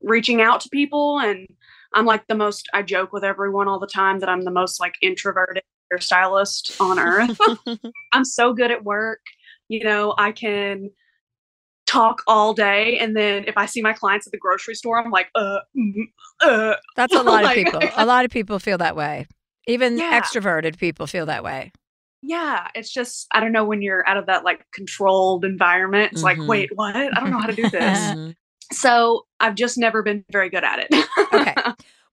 [0.00, 1.18] reaching out to people.
[1.18, 1.46] And
[1.94, 4.80] I'm like the most, I joke with everyone all the time that I'm the most
[4.80, 5.62] like introverted
[5.92, 7.38] hairstylist on earth.
[8.12, 9.20] I'm so good at work.
[9.68, 10.90] You know, I can
[11.92, 12.98] talk all day.
[12.98, 15.92] And then if I see my clients at the grocery store, I'm like, uh, mm,
[16.42, 16.74] uh.
[16.96, 17.80] That's a lot Like- of people.
[17.96, 19.26] A lot of people feel that way.
[19.68, 20.20] Even Yeah.
[20.20, 21.72] extroverted people feel that way.
[22.22, 26.22] Yeah, it's just, I don't know, when you're out of that like controlled environment, it's
[26.22, 26.24] Mhm.
[26.24, 26.94] like, wait, what?
[26.96, 28.34] I don't know how to do this.
[28.72, 31.06] So I've just never been very good at it.
[31.34, 31.54] Okay.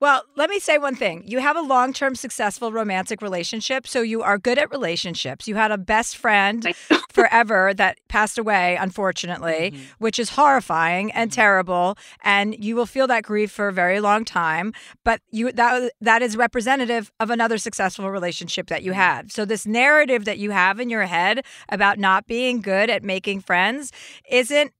[0.02, 1.24] Well, let me say one thing.
[1.26, 5.46] You have a long term successful romantic relationship, so you are good at relationships.
[5.46, 6.66] You had a best friend
[7.12, 9.80] forever that passed away, unfortunately, Mhm.
[9.98, 11.98] which is horrifying and terrible.
[12.24, 14.74] And you will feel that grief for a very long time.
[15.04, 19.34] But you that that is representative of another successful relationship that you had.
[19.34, 23.42] So this narrative that you have in your head about not being good at making
[23.42, 23.92] friends
[24.30, 24.72] isn't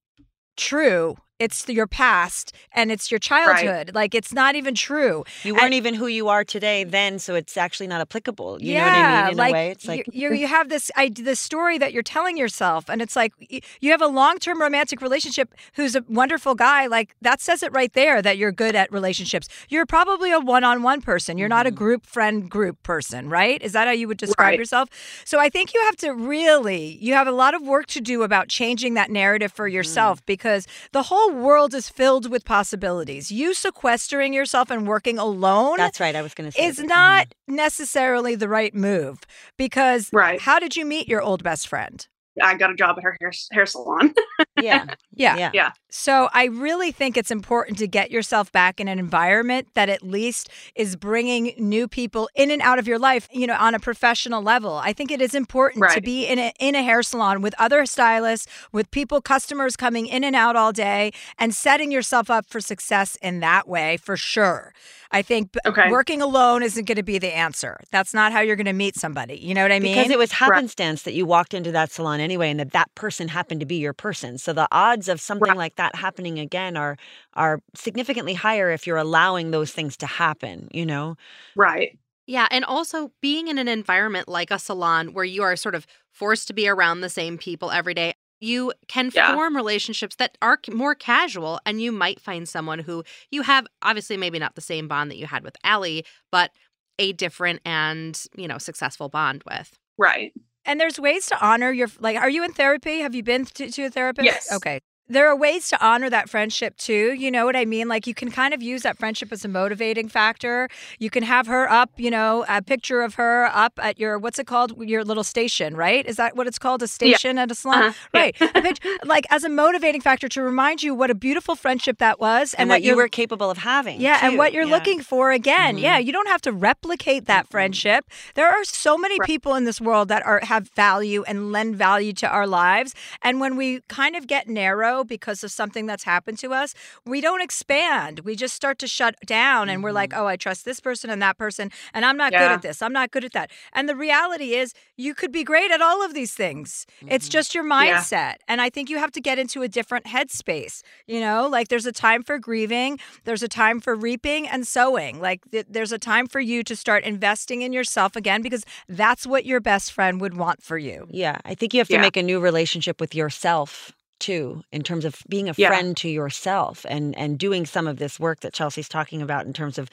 [0.56, 1.18] true.
[1.40, 3.92] It's your past and it's your childhood.
[3.94, 5.24] Like it's not even true.
[5.44, 8.62] You weren't even who you are today then, so it's actually not applicable.
[8.62, 9.32] You yeah, know what I mean?
[9.32, 12.04] In like, a way, it's like you, you have this I, this story that you're
[12.04, 13.34] telling yourself, and it's like
[13.82, 16.88] you have a long term romantic relationship who's a wonderful guy.
[16.88, 19.48] Like that says it right there that you're good at relationships.
[19.70, 21.38] You're probably a one on one person.
[21.38, 21.76] You're not a Mhm.
[21.76, 23.62] group friend group person, right?
[23.62, 24.60] Is that how you would describe Right.
[24.60, 24.90] yourself?
[25.26, 28.24] So I think you have to really you have a lot of work to do
[28.24, 33.32] about changing that narrative for yourself because the whole world is filled with possibilities.
[33.32, 36.16] You sequestering yourself and working alone that's right.
[36.16, 36.88] I was going to say is that.
[36.88, 39.20] not necessarily the right move
[39.58, 40.40] because Right.
[40.40, 42.08] how did you meet your old best friend?
[42.42, 44.14] I got a job at her hair, hair salon.
[44.56, 45.36] Yeah, Yeah.
[45.38, 45.72] yeah, Yeah.
[45.90, 50.04] So I really think it's important to get yourself back in an environment that at
[50.04, 53.80] least is bringing new people in and out of your life, you know, on a
[53.80, 54.74] professional level.
[54.76, 57.86] I think it is important to be in a in a hair salon with other
[57.86, 62.60] stylists, with people customers coming in and out all day and setting yourself up for
[62.60, 64.74] success in that way for sure.
[65.12, 65.90] I think Okay.
[65.90, 67.80] working alone isn't going to be the answer.
[67.92, 69.38] That's not how you're going to meet somebody.
[69.38, 69.96] You know what I mean?
[69.96, 73.28] Because it was happenstance that you walked into that salon anyway, and that that person
[73.28, 74.38] happened to be your person.
[74.38, 75.58] So the odds of something Right.
[75.58, 76.98] like that happening again are
[77.34, 80.68] are significantly higher if you're allowing those things to happen.
[80.72, 81.16] You know,
[81.56, 81.98] right.
[82.28, 85.88] Yeah, and also being in an environment like a salon where you are sort of
[86.12, 89.40] forced to be around the same people every day, you can Yeah.
[89.40, 94.16] form relationships that are more casual and you might find someone who you have obviously
[94.16, 96.52] maybe not the same bond that you had with Allie, but
[97.00, 99.78] a different and, you know, successful bond with.
[99.98, 100.34] Right.
[100.70, 102.16] And there's ways to honor your like.
[102.16, 103.00] Are you in therapy?
[103.00, 104.26] Have you been to, to a therapist?
[104.26, 104.54] Yes.
[104.54, 104.82] Okay.
[105.10, 107.14] There are ways to honor that friendship too.
[107.14, 107.88] You know what I mean?
[107.88, 110.70] Like you can kind of use that friendship as a motivating factor.
[111.00, 114.38] You can have her up, you know, a picture of her up at your what's
[114.38, 114.74] it called?
[114.88, 116.06] Your little station, right?
[116.06, 116.84] Is that what it's called?
[116.84, 117.94] A station at a salon, Uh-huh.
[118.14, 118.36] Right?
[119.04, 122.70] Like as a motivating factor to remind you what a beautiful friendship that was, and,
[122.70, 124.00] that what you were capable of having.
[124.00, 124.76] yeah, and what you're Yeah.
[124.76, 125.78] looking for again.
[125.78, 125.82] Mhm.
[125.82, 127.52] Yeah, you don't have to replicate that Mhm.
[127.52, 128.06] friendship.
[128.36, 129.26] There are so many Right.
[129.26, 132.94] people in this world that are have value and lend value to our lives.
[133.24, 136.74] And when we kind of get narrow because of something that's happened to us,
[137.06, 138.20] we don't expand.
[138.22, 141.22] We just start to shut down and we're like, "Oh, I trust this person and
[141.22, 142.82] that person, and I'm not good at this.
[142.82, 146.04] I'm not good at that." And the reality is, you could be great at all
[146.04, 146.86] of these things.
[147.08, 147.32] It's Mhm.
[147.32, 148.36] just your mindset.
[148.48, 150.82] And I think you have to get into a different headspace.
[151.08, 155.20] You know, like there's a time for grieving, there's a time for reaping and sowing.
[155.22, 159.26] Like th- there's a time for you to start investing in yourself again because that's
[159.26, 161.08] what your best friend would want for you.
[161.12, 162.02] Yeah, I think you have to Yeah.
[162.02, 165.70] make a new relationship with yourself too in terms of being a Yeah.
[165.70, 169.54] friend to yourself and and doing some of this work that Chelsea's talking about in
[169.54, 169.90] terms of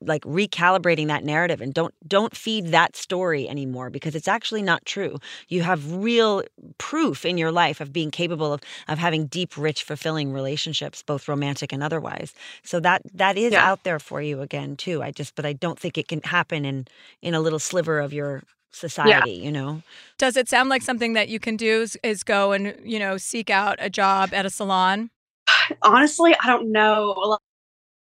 [0.00, 4.84] like recalibrating that narrative and don't don't feed that story anymore because it's actually not
[4.84, 5.18] true.
[5.48, 6.42] You have real
[6.78, 11.28] proof in your life of being capable of of having deep rich fulfilling relationships both
[11.28, 12.34] romantic and otherwise.
[12.62, 13.64] So that that is Yeah.
[13.64, 15.02] out there for you again too.
[15.02, 16.86] I just but I don't think it can happen in
[17.22, 18.42] in a little sliver of your
[18.72, 19.82] society, you know.
[20.18, 23.16] Does it sound like something that you can do is, is go and, you know,
[23.16, 25.10] seek out a job at a salon?
[25.82, 27.38] Honestly, I don't know.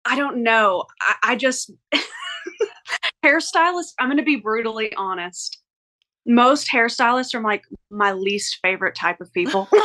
[0.06, 0.86] I don't know.
[1.02, 1.72] I, I just
[3.24, 3.94] hairstylist.
[4.00, 5.60] I'm going to be brutally honest.
[6.26, 9.68] Most hairstylists are like my least favorite type of people.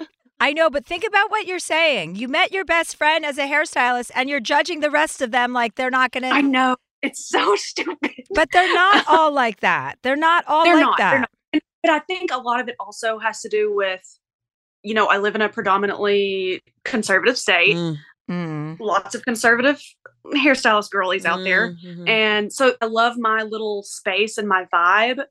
[0.40, 2.16] I know, but think about what you're saying.
[2.16, 5.52] You met your best friend as a hairstylist and you're judging the rest of them
[5.52, 8.12] like they're not going to I know it's so stupid.
[8.34, 9.98] But they're not all like that.
[10.02, 11.10] They're not all They're like not, that.
[11.10, 11.62] they're not.
[11.82, 14.00] But I think a lot of it also has to do with,
[14.82, 17.76] you know, I live in a predominantly conservative state.
[17.76, 17.96] Mm,
[18.30, 18.78] Mm.
[18.78, 19.82] Lots of conservative
[20.26, 21.74] hairstylist girlies out there.
[21.84, 22.08] mhm.
[22.08, 25.24] And so I love my little space and my vibe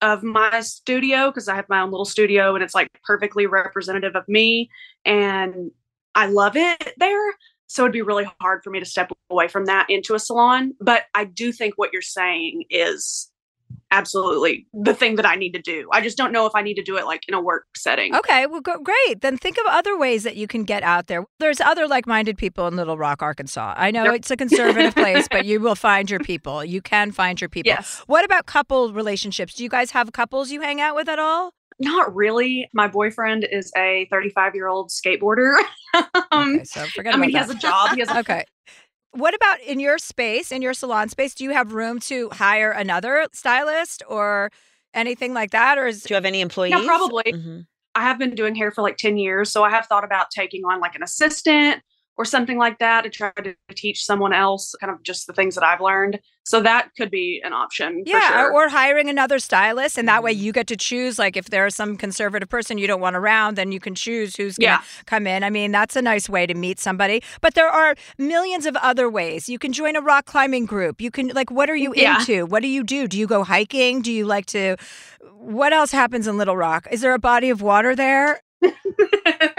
[0.00, 4.16] of my studio because I have my own little studio and it's like perfectly representative
[4.16, 4.70] of me.
[5.04, 5.70] And
[6.14, 7.34] I love it there.
[7.70, 10.74] So it'd be really hard for me to step away from that into a salon.
[10.80, 13.30] But I do think what you're saying is
[13.92, 15.88] absolutely the thing that I need to do.
[15.92, 18.12] I just don't know if I need to do it like in a work setting.
[18.12, 19.20] Okay, well, go, great.
[19.20, 21.24] Then think of other ways that you can get out there.
[21.38, 23.74] There's other like minded people in Little Rock, Arkansas.
[23.76, 26.64] I know it's a conservative place, but you will find your people.
[26.64, 27.68] You can find your people.
[27.68, 28.02] Yes.
[28.08, 29.54] What about couple relationships?
[29.54, 31.54] Do you guys have couples you hang out with at all?
[31.80, 32.68] Not really.
[32.74, 35.56] My boyfriend is a 35 year old skateboarder.
[36.30, 37.90] um, Okay, so forget I mean, he about has a job.
[37.94, 38.44] He has a okay.
[39.12, 41.34] What about in your space, in your salon space?
[41.34, 44.50] Do you have room to hire another stylist or
[44.94, 45.78] anything like that?
[45.78, 46.72] Or is Do you have any employees?
[46.72, 47.24] Yeah, probably.
[47.26, 47.66] Mhm.
[47.94, 49.50] I have been doing hair for like 10 years.
[49.50, 51.82] So I have thought about taking on like an assistant
[52.20, 55.54] or something like that to try to teach someone else kind of just the things
[55.54, 56.20] that I've learned.
[56.44, 58.02] So that could be an option.
[58.04, 58.52] for yeah, sure.
[58.52, 60.38] or hiring another stylist, and that way Mhm.
[60.40, 61.18] you get to choose.
[61.18, 64.58] Like, if there's some conservative person you don't want around, then you can choose who's
[64.58, 65.02] going to Yeah.
[65.06, 65.42] come in.
[65.44, 67.22] I mean, that's a nice way to meet somebody.
[67.40, 69.48] But there are millions of other ways.
[69.48, 71.00] You can join a rock climbing group.
[71.00, 72.18] You can like, what are you Yeah.
[72.18, 72.44] into?
[72.44, 73.08] What do you do?
[73.08, 74.02] Do you go hiking?
[74.02, 74.76] Do you like to?
[75.32, 76.86] What else happens in Little Rock?
[76.90, 78.42] Is there a body of water there?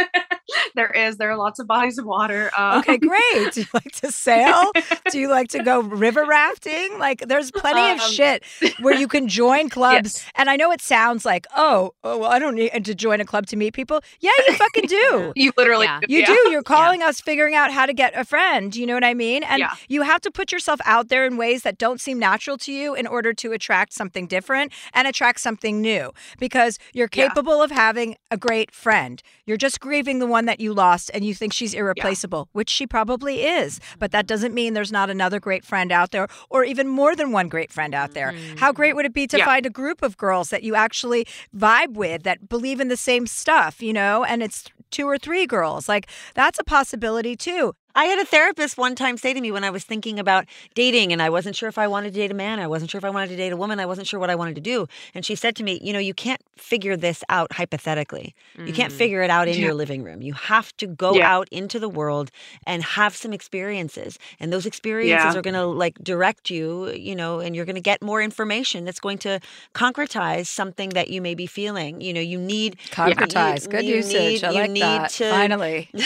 [0.76, 1.18] there is.
[1.18, 2.52] There are lots of bodies of water.
[2.58, 3.54] Uh, Okay, great.
[3.54, 4.72] Do you like to sail?
[5.12, 6.98] Do you like to go river rafting?
[7.00, 8.44] Like, there's plenty of Um, shit
[8.80, 10.16] where you can join clubs.
[10.24, 10.26] Yes.
[10.36, 13.26] And I know it sounds like, oh, oh, well, I don't need to join a
[13.26, 14.02] club to meet people.
[14.20, 15.34] Yeah, you fucking do.
[15.36, 16.00] You literally Yeah.
[16.08, 16.26] You yeah.
[16.26, 16.50] do.
[16.52, 18.76] You're calling us figuring out how to get a friend.
[18.76, 19.44] You know what I mean?
[19.44, 19.74] And Yeah.
[19.88, 22.96] you have to put yourself out there in ways that don't seem natural to you
[22.96, 27.28] in order to attract something different and attract something new because you're Yeah.
[27.28, 29.22] capable of having a great friend.
[29.46, 32.88] You're just grieving the one that you lost and you think she's irreplaceable, which she
[32.88, 33.80] probably is.
[34.00, 37.32] But that doesn't mean there's not another great friend out there or even more than
[37.32, 38.32] one great friend out there.
[38.32, 38.76] How mm-hmm.
[38.76, 39.46] great would it be to Yeah.
[39.46, 43.28] find a group of girls that you actually vibe with that believe in the same
[43.28, 45.90] stuff, you know, and it's two or three girls.
[45.90, 47.74] Like that's a possibility too.
[47.96, 51.12] I had a therapist one time say to me when I was thinking about dating
[51.12, 53.06] and I wasn't sure if I wanted to date a man, I wasn't sure if
[53.06, 54.88] I wanted to date a woman, I wasn't sure what I wanted to do.
[55.14, 58.34] And she said to me, You know, you can't figure this out hypothetically.
[58.58, 58.98] You can't mm-hmm.
[58.98, 59.66] figure it out in Yeah.
[59.66, 60.22] your living room.
[60.22, 61.34] You have to go Yeah.
[61.36, 62.32] out into the world
[62.66, 64.18] and have some experiences.
[64.40, 65.40] And those experiences Yeah.
[65.40, 68.86] are going to like direct you, you know, and you're going to get more information
[68.86, 69.40] that's going to
[69.74, 72.02] concretize something that you may be feeling.
[72.02, 73.64] You know, you need Concretize.
[73.64, 74.42] you- Good you usage.
[74.42, 75.10] need- I you like need that.
[75.12, 75.90] to- Finally.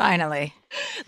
[0.00, 0.54] Finally.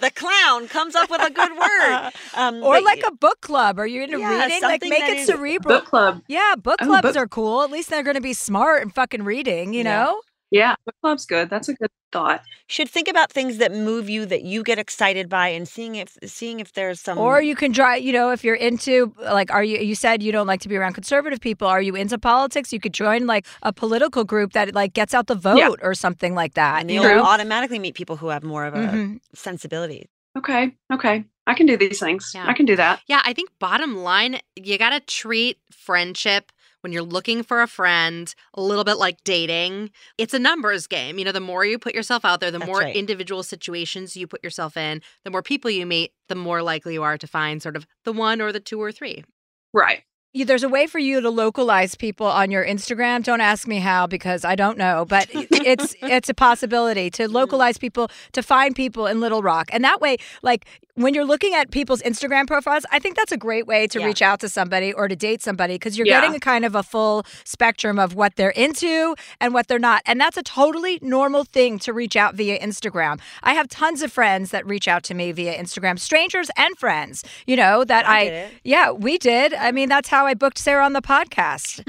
[0.00, 2.10] the clown comes up with a good word.
[2.34, 3.78] Um, Or but like a book club.
[3.78, 4.62] Are you into Yeah, reading?
[4.62, 5.78] Like make that it is- cerebral.
[5.80, 6.22] book club.
[6.28, 7.62] yeah, book Oh, clubs book- are cool.
[7.62, 10.04] At least they're going to be smart and fucking reading, you Yeah.
[10.04, 10.22] know?
[10.50, 11.48] Yeah, book club's good.
[11.50, 12.42] That's a good thought.
[12.68, 16.16] should think about things that move you that you get excited by and seeing if
[16.24, 19.64] seeing if there's some Or you can try, you know, if you're into like are
[19.64, 22.72] you you said you don't like to be around conservative people, are you into politics?
[22.72, 25.70] You could join like a political group that like gets out the vote Yeah.
[25.82, 26.80] or something like that.
[26.82, 27.22] and You you'll know?
[27.24, 29.20] automatically meet people who have more of a Mhm.
[29.34, 30.08] sensibility.
[30.38, 30.72] Okay.
[30.92, 31.24] Okay.
[31.46, 32.30] I can do these things.
[32.34, 32.46] Yeah.
[32.46, 33.00] I can do that.
[33.08, 36.52] Yeah, I think bottom line, you got to treat friendship
[36.82, 39.90] when you're looking for a friend a little bit like dating.
[40.18, 41.18] It's a numbers game.
[41.18, 42.94] You know, the more you put yourself out there, the That's more right.
[42.94, 47.02] individual situations you put yourself in, the more people you meet, the more likely you
[47.02, 49.24] are to find sort of the one or the two or three.
[49.72, 50.02] Right.
[50.32, 53.22] You- There's a way for you to localize people on your Instagram.
[53.22, 57.32] Don't ask me how because I don't know, but it's it's a possibility to mm.
[57.32, 59.68] localize people to find people in Little Rock.
[59.72, 63.36] And that way, like when you're looking at people's Instagram profiles, I think that's a
[63.36, 64.06] great way to Yeah.
[64.06, 66.20] reach out to somebody or to date somebody because you're Yeah.
[66.20, 70.02] getting a kind of a full spectrum of what they're into and what they're not.
[70.06, 73.20] And that's a totally normal thing to reach out via Instagram.
[73.42, 77.24] I have tons of friends that reach out to me via Instagram, strangers and friends,
[77.46, 79.54] you know, that I I, yeah, we did.
[79.54, 81.82] I mean, that's how I booked Sarah on the podcast.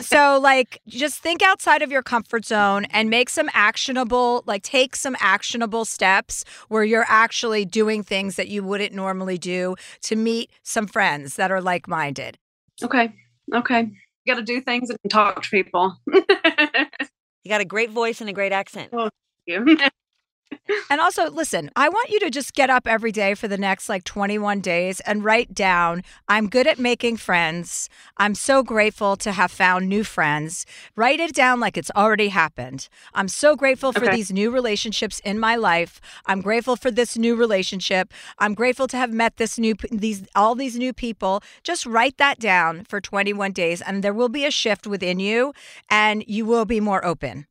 [0.02, 4.96] so, like, just think outside of your comfort zone and make some actionable, like, take
[4.96, 10.50] some actionable steps where you're actually doing things that you wouldn't normally do to meet
[10.62, 12.38] some friends that are like minded.
[12.82, 13.12] Okay.
[13.54, 13.80] Okay.
[13.80, 15.96] You got to do things and talk to people.
[17.44, 18.90] You got a great voice and a great accent.
[18.92, 19.08] Oh,
[19.46, 19.78] thank you.
[20.90, 23.88] And also, listen, I want you to just get up every day for the next
[23.88, 27.88] like 21 days and write down, I'm good at making friends.
[28.16, 30.64] I'm so grateful to have found new friends.
[30.96, 32.88] Write it down like it's already happened.
[33.14, 34.16] I'm so grateful for Okay.
[34.16, 36.00] these new relationships in my life.
[36.26, 38.12] I'm grateful for this new relationship.
[38.38, 41.42] I'm grateful to have met this new these all these new people.
[41.62, 45.52] Just write that down for 21 days and there will be a shift within you
[45.90, 47.46] and you will be more open.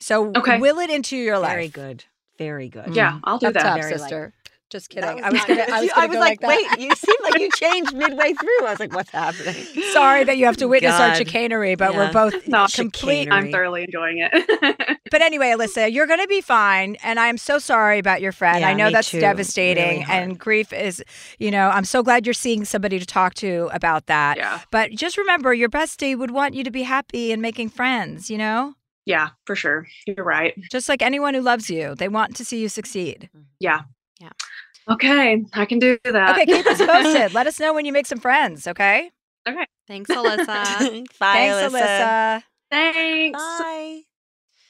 [0.00, 0.58] So Okay.
[0.58, 1.52] will it into your life.
[1.52, 2.04] Very good.
[2.38, 2.94] Very good.
[2.94, 3.18] yeah, mm-hmm.
[3.24, 3.62] I'll do Up that.
[3.62, 4.32] top, Very like- sister.
[4.68, 5.20] Just kidding.
[5.20, 5.62] That I was gonna.
[5.62, 6.48] I was, You- gonna go like, that.
[6.48, 8.66] wait, you seem like you changed midway through.
[8.66, 9.54] I was like, what's happening?
[9.92, 13.30] Sorry that you have to oh, witness our chicanery, but we're both No, complete.
[13.30, 14.98] I'm thoroughly enjoying it.
[15.12, 16.96] But anyway, Alyssa, you're going to be fine.
[16.96, 18.60] And I'm so sorry about your friend.
[18.62, 19.20] Yeah, I know that's too.
[19.20, 20.00] devastating.
[20.00, 21.02] Really and grief is,
[21.38, 24.36] you know, I'm so glad you're seeing somebody to talk to about that.
[24.36, 24.62] yeah.
[24.72, 28.36] But just remember, your bestie would want you to be happy and making friends, you
[28.36, 28.74] know?
[29.06, 29.86] Yeah, for sure.
[30.06, 30.54] You're right.
[30.70, 33.30] Just like anyone who loves you, they want to see you succeed.
[33.34, 33.44] Mm-hmm.
[33.60, 33.82] Yeah.
[34.20, 34.30] Yeah.
[34.88, 36.30] Okay, I can do that.
[36.30, 37.32] Okay, keep us posted.
[37.34, 39.10] Let us know when you make some friends, okay?
[39.48, 39.66] Okay.
[39.88, 40.46] Thanks, Alyssa.
[41.18, 41.80] Bye, Thanks, Alyssa.
[41.80, 42.42] Alyssa.
[42.70, 43.38] Thanks.
[43.38, 44.02] Bye.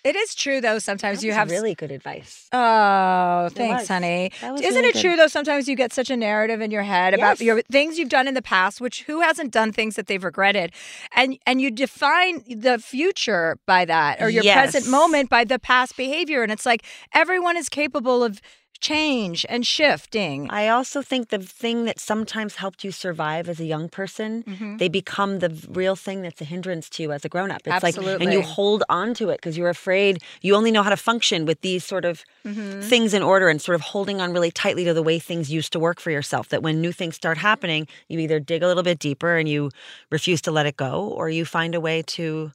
[0.06, 1.50] It is true, though, sometimes you have.
[1.50, 2.48] really good advice.
[2.52, 4.30] Oh, thanks, honey.
[4.40, 5.00] Isn't really it good.
[5.00, 5.26] true though?
[5.26, 7.42] Sometimes you get such a narrative in your head about Yes.
[7.42, 10.72] your things you've done in the past, which who hasn't done things that they've regretted,
[11.14, 15.96] and and you define the future by that, or your present moment by the past
[15.96, 18.40] behavior, and it's like everyone is capable of
[18.78, 20.48] change and shifting.
[20.50, 24.78] I also think the thing that sometimes helped you survive as a young person, Mhm.
[24.78, 27.62] they become the real thing that's a hindrance to you as a grown up.
[27.66, 30.90] It's like, and you hold on to it because you're afraid you only know how
[30.90, 32.82] to function with these sort of Mhm.
[32.82, 35.72] things in order and sort of holding on really tightly to the way things used
[35.72, 36.48] to work for yourself.
[36.50, 39.70] That when new things start happening, you either dig a little bit deeper and you
[40.10, 42.52] refuse to let it go, or you find a way to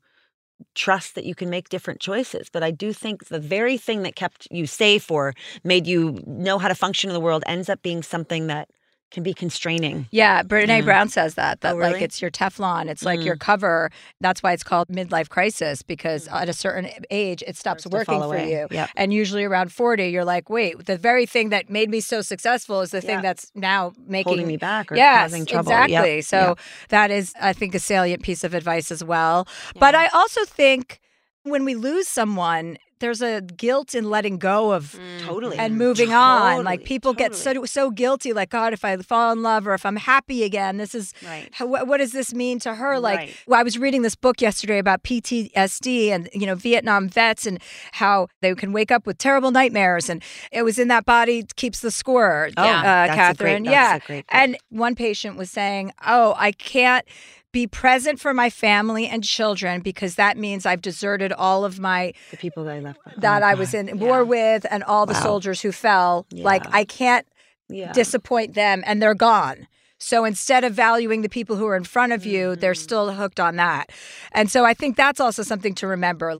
[0.76, 2.50] trust that you can make different choices.
[2.52, 5.34] But I do think the very thing that kept you safe or
[5.64, 8.70] made you know how to function in the world ends up being something that
[9.12, 10.08] can be constraining.
[10.12, 10.82] Yeah, Brene Yeah.
[10.82, 13.26] Brown says that that Oh, like it's your Teflon, it's like Mm.
[13.26, 13.92] your cover.
[14.22, 18.20] That's why it's called midlife crisis because at a certain age it stops Starts working
[18.20, 18.52] for away.
[18.52, 18.68] you.
[18.72, 18.90] Yep.
[18.96, 22.82] And usually around 40 you're like, "Wait, the very thing that made me so successful
[22.82, 25.72] is the thing that's now making Holding me back or yes, causing trouble.
[25.72, 25.84] Yep.
[25.90, 26.22] Exactly.
[26.22, 26.60] So Yep.
[26.90, 29.48] that is I think a salient piece of advice as well.
[29.78, 31.00] But I also think
[31.44, 36.64] when we lose someone, there's a guilt in letting go of totally and moving on.
[36.64, 38.32] Like Totally, people get so so guilty.
[38.32, 41.50] Like God, if I fall in love or if I'm happy again, this is Right.
[41.52, 43.00] how, what, what does this mean to her?
[43.00, 43.36] Like Right.
[43.48, 47.60] well, I was reading this book yesterday about PTSD and you know Vietnam vets and
[47.94, 51.82] how they can wake up with terrible nightmares, and it was in that body keeps
[51.82, 52.50] the score.
[52.56, 53.64] Oh, uh, that's a great- Catherine.
[53.64, 54.36] that's yeah, a great book.
[54.36, 57.06] and one patient was saying, "Oh, I can't."
[57.52, 62.14] Be present for my family and children because that means I've deserted all of my
[62.32, 63.22] The people that I left behind.
[63.22, 63.90] that Oh, I was God.
[63.90, 65.22] in war with and all the Wow.
[65.22, 66.26] soldiers who fell.
[66.32, 67.28] Like I can't
[67.68, 67.92] Yeah.
[67.92, 69.68] disappoint them and they're gone.
[69.98, 72.82] So instead of valuing the people who are in front of you, they're Mm-hmm.
[72.82, 73.92] still hooked on that.
[74.32, 76.38] And so I think that's also something to remember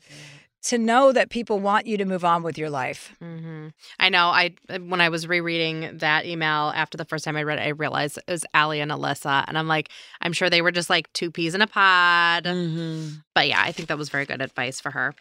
[0.64, 3.16] to know that people want you to move on with your life.
[3.20, 4.28] hmm I know.
[4.28, 7.70] I when I was rereading that email after the first time I read it, I
[7.70, 9.90] realized it was Allie and Alyssa, and I'm like,
[10.22, 12.46] I'm sure they were just like two peas in a pod.
[12.46, 13.24] Mhm.
[13.34, 15.14] But yeah, I think that was very good advice for her.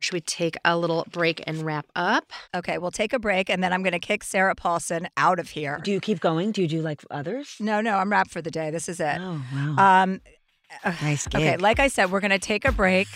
[0.00, 2.32] Should we take a little break and wrap up?
[2.54, 5.50] Okay, we'll take a break and then I'm going to kick Sarah Paulson out of
[5.50, 5.80] here.
[5.82, 6.52] Do you keep going?
[6.52, 7.56] Do you do like others?
[7.58, 8.70] no, no, I'm wrapped for the day.
[8.70, 9.16] This is it.
[9.18, 10.02] Oh wow.
[10.02, 10.20] Um
[11.02, 11.40] nice gig.
[11.40, 13.08] Okay, like I said, we're going to take a break.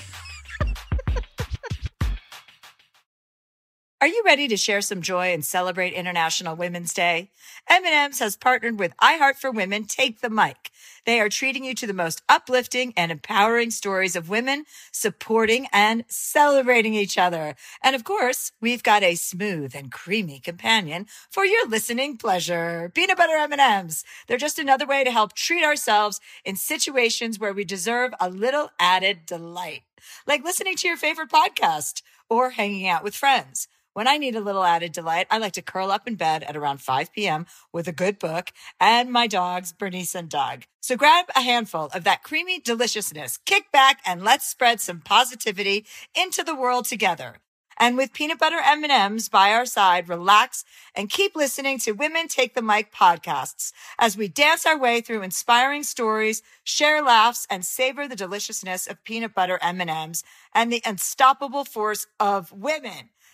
[4.03, 7.31] Are you ready to share some joy and celebrate International Women's Day?
[7.71, 10.73] M&M's has partnered with iHeart for Women Take the Mic.
[11.07, 16.05] They are treating you to the most uplifting and empowering stories of women supporting and
[16.09, 17.55] celebrating each other.
[17.81, 22.91] And of course, we've got a smooth and creamy companion for your listening pleasure.
[22.93, 24.03] Peanut butter M&Ms.
[24.27, 28.71] They're just another way to help treat ourselves in situations where we deserve a little
[28.81, 29.83] added delight,
[30.27, 33.69] like listening to your favorite podcast or hanging out with friends.
[33.95, 36.57] When I need a little added delight, I like to curl up in bed at
[36.57, 37.45] around 5 p.m.
[37.75, 40.65] with a good book and my dogs, Bernice and Doug.
[40.81, 45.85] So grab a handful of that creamy deliciousness, kick back, and let's spread some positivity
[46.15, 47.37] into the world together.
[47.79, 50.65] And with peanut butter M&Ms by our side, relax
[50.95, 55.23] and keep listening to Women Take the Mic podcasts as we dance our way through
[55.23, 60.25] inspiring stories, share laughs, and savor the deliciousness of peanut butter M&Ms
[60.55, 63.11] and the unstoppable force of women.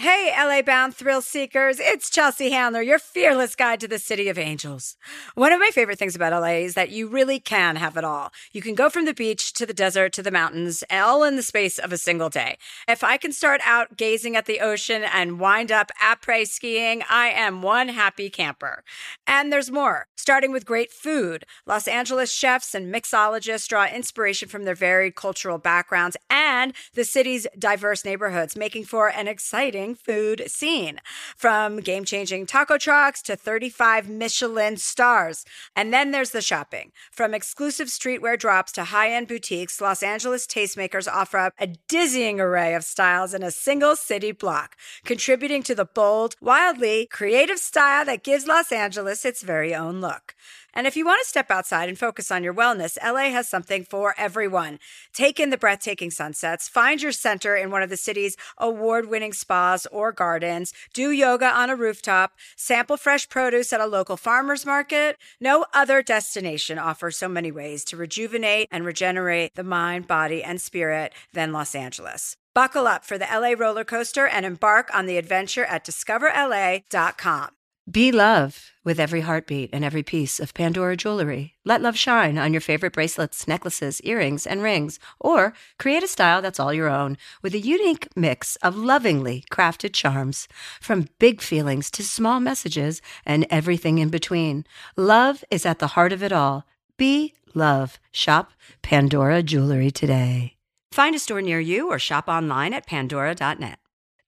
[0.00, 4.38] Hey, LA bound thrill seekers, it's Chelsea Handler, your fearless guide to the city of
[4.38, 4.96] angels.
[5.34, 8.30] One of my favorite things about LA is that you really can have it all.
[8.52, 11.42] You can go from the beach to the desert to the mountains, all in the
[11.42, 12.58] space of a single day.
[12.86, 17.30] If I can start out gazing at the ocean and wind up après skiing, I
[17.30, 18.84] am one happy camper.
[19.26, 20.06] And there's more.
[20.16, 25.58] Starting with great food, Los Angeles chefs and mixologists draw inspiration from their varied cultural
[25.58, 31.00] backgrounds and the city's diverse neighborhoods, making for an exciting food scene,
[31.36, 35.44] from game changing taco trucks to 35 Michelin stars.
[35.76, 36.92] And then there's the shopping.
[37.10, 42.40] From exclusive streetwear drops to high end boutiques, Los Angeles tastemakers offer up a dizzying
[42.40, 48.04] array of styles in a single city block, contributing to the bold, wildly creative style
[48.04, 50.34] that gives Los Angeles its very own look.
[50.78, 53.82] And if you want to step outside and focus on your wellness, LA has something
[53.82, 54.78] for everyone.
[55.12, 59.32] Take in the breathtaking sunsets, find your center in one of the city's award winning
[59.32, 64.64] spas or gardens, do yoga on a rooftop, sample fresh produce at a local farmer's
[64.64, 65.16] market.
[65.40, 70.60] No other destination offers so many ways to rejuvenate and regenerate the mind, body, and
[70.60, 72.36] spirit than Los Angeles.
[72.54, 77.57] Buckle up for the LA roller coaster and embark on the adventure at discoverla.com.
[77.90, 81.54] Be love with every heartbeat and every piece of Pandora jewelry.
[81.64, 86.42] Let love shine on your favorite bracelets, necklaces, earrings, and rings, or create a style
[86.42, 90.48] that's all your own with a unique mix of lovingly crafted charms.
[90.82, 94.66] From big feelings to small messages and everything in between.
[94.94, 96.64] Love is at the heart of it all.
[96.98, 97.98] Be love.
[98.12, 98.52] Shop
[98.82, 100.56] Pandora Jewelry today.
[100.92, 103.78] Find a store near you or shop online at pandora.net.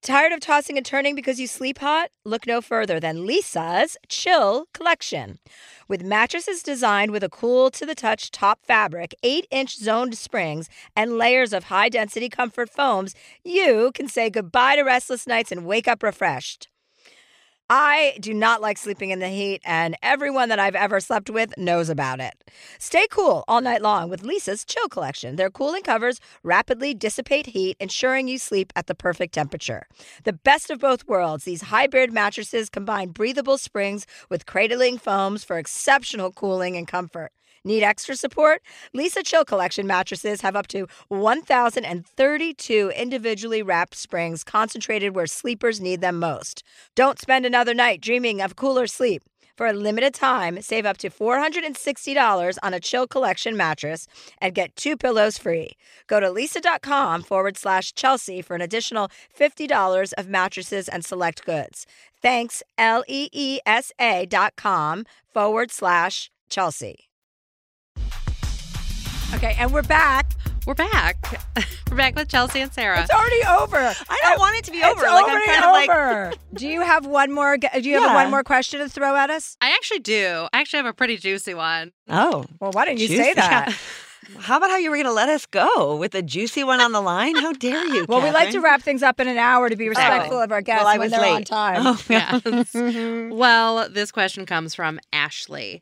[0.03, 2.09] Tired of tossing and turning because you sleep hot?
[2.25, 5.37] Look no further than Leesa's Chill Collection.
[5.87, 10.69] With mattresses designed with a cool to the touch top fabric, 8 inch zoned springs,
[10.95, 13.13] and layers of high density comfort foams,
[13.45, 16.70] you can say goodbye to restless nights and wake up refreshed.
[17.73, 21.57] I do not like sleeping in the heat, and everyone that I've ever slept with
[21.57, 22.33] knows about it.
[22.79, 25.37] Stay cool all night long with Leesa's Chill Collection.
[25.37, 29.87] Their cooling covers rapidly dissipate heat, ensuring you sleep at the perfect temperature.
[30.25, 35.57] The best of both worlds, these hybrid mattresses combine breathable springs with cradling foams for
[35.57, 37.31] exceptional cooling and comfort.
[37.63, 38.63] Need extra support?
[38.95, 46.01] Leesa Chill Collection mattresses have up to 1,032 individually wrapped springs concentrated where sleepers need
[46.01, 46.63] them most.
[46.95, 49.21] Don't spend another night dreaming of cooler sleep.
[49.55, 54.07] For a limited time, save up to $460 on a Chill Collection mattress
[54.39, 55.73] and get two pillows free.
[56.07, 59.09] Go to leesa.com forward slash Chelsea for an additional
[59.39, 61.85] $50 of mattresses and select goods.
[62.23, 67.10] Thanks, L E E S A dot com forward slash Chelsea.
[69.35, 70.33] Okay, and we're back.
[70.67, 71.17] We're back.
[71.89, 73.01] We're back with Chelsea and Sarah.
[73.01, 73.77] It's already over.
[73.77, 74.91] I don't want it to be over.
[74.91, 76.33] It's like I'm already kind of like over.
[76.53, 77.57] do you have one more?
[77.57, 79.57] Do you have one more question to throw at us?
[79.59, 80.47] I actually do.
[80.53, 81.91] I actually have a pretty juicy one.
[82.09, 82.45] oh.
[82.59, 83.23] Well, why didn't you Juicy.
[83.23, 83.75] say that?
[84.39, 86.93] How about how you were going to let us go with a juicy one on
[86.93, 87.35] the line?
[87.35, 88.05] How dare you?
[88.07, 90.61] Well, we like to wrap things up in an hour to be respectful of our
[90.61, 91.33] guests Well, I when was they're late.
[91.33, 91.81] on time.
[91.85, 92.71] Oh, Yes.
[93.33, 95.81] well, this question comes from Ashley.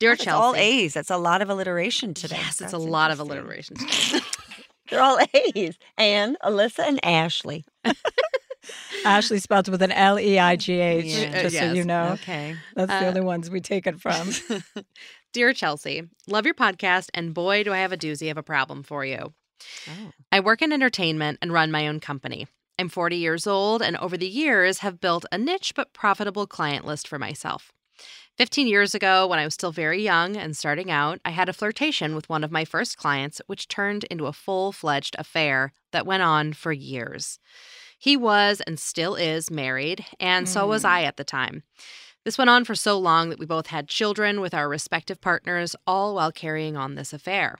[0.00, 0.42] Dear It's Chelsea.
[0.42, 0.94] all A's.
[0.94, 2.36] That's a lot of alliteration today.
[2.38, 3.76] Yes, it's a lot of interesting.
[3.78, 4.20] alliteration.
[4.90, 5.76] They're all A's.
[5.96, 7.64] Anne, Alyssa, and Ashley.
[9.04, 11.42] Ashley spelled with an L E I G H, Yeah.
[11.42, 11.76] just so Yes.
[11.76, 12.10] you know.
[12.14, 12.56] Okay.
[12.74, 14.30] That's the Uh, only ones we take it from.
[15.32, 18.82] Dear Chelsea, love your podcast, and boy, do I have a doozy of a problem
[18.82, 19.34] for you.
[19.88, 20.12] Oh.
[20.32, 22.46] I work in entertainment and run my own company.
[22.78, 26.84] I'm 40 years old and over the years have built a niche but profitable client
[26.86, 27.72] list for myself.
[28.38, 31.52] 15 years ago, when I was still very young and starting out, I had a
[31.52, 36.06] flirtation with one of my first clients, which turned into a full fledged affair that
[36.06, 37.40] went on for years.
[37.98, 40.88] He was and still is married, and so was hmm.
[40.88, 41.64] I at the time.
[42.24, 45.74] This went on for so long that we both had children with our respective partners,
[45.84, 47.56] all while carrying on this affair.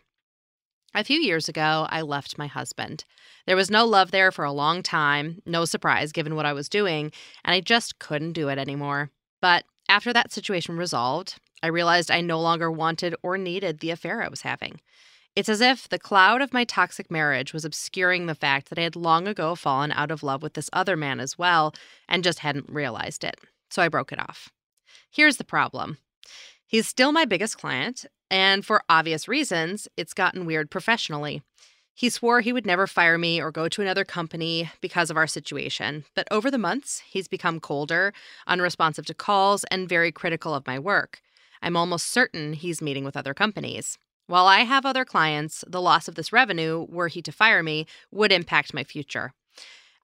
[0.95, 3.05] A few years ago, I left my husband.
[3.49, 6.69] There was no love there for a long time, no surprise given what I was
[6.69, 7.11] doing,
[7.45, 9.11] and I just couldn't do it anymore.
[9.41, 14.23] But after that situation resolved, I realized I no longer wanted or needed the affair
[14.23, 14.81] I was having.
[15.35, 18.83] It's as if the cloud of my toxic marriage was obscuring the fact that I
[18.83, 21.75] had long ago fallen out of love with this other man as well
[22.09, 23.37] and just hadn't realized it.
[23.71, 24.51] So I broke it off.
[25.11, 25.99] Here's the problem
[26.67, 31.43] he's still my biggest client, and for obvious reasons, it's gotten weird professionally.
[31.99, 35.27] He swore he would never fire me or go to another company because of our
[35.27, 38.13] situation, but over the months, he's become colder,
[38.47, 41.21] unresponsive to calls, and very critical of my work.
[41.61, 43.99] I'm almost certain he's meeting with other companies.
[44.29, 47.85] While I have other clients, the loss of this revenue, were he to fire me,
[48.13, 49.33] would impact my future.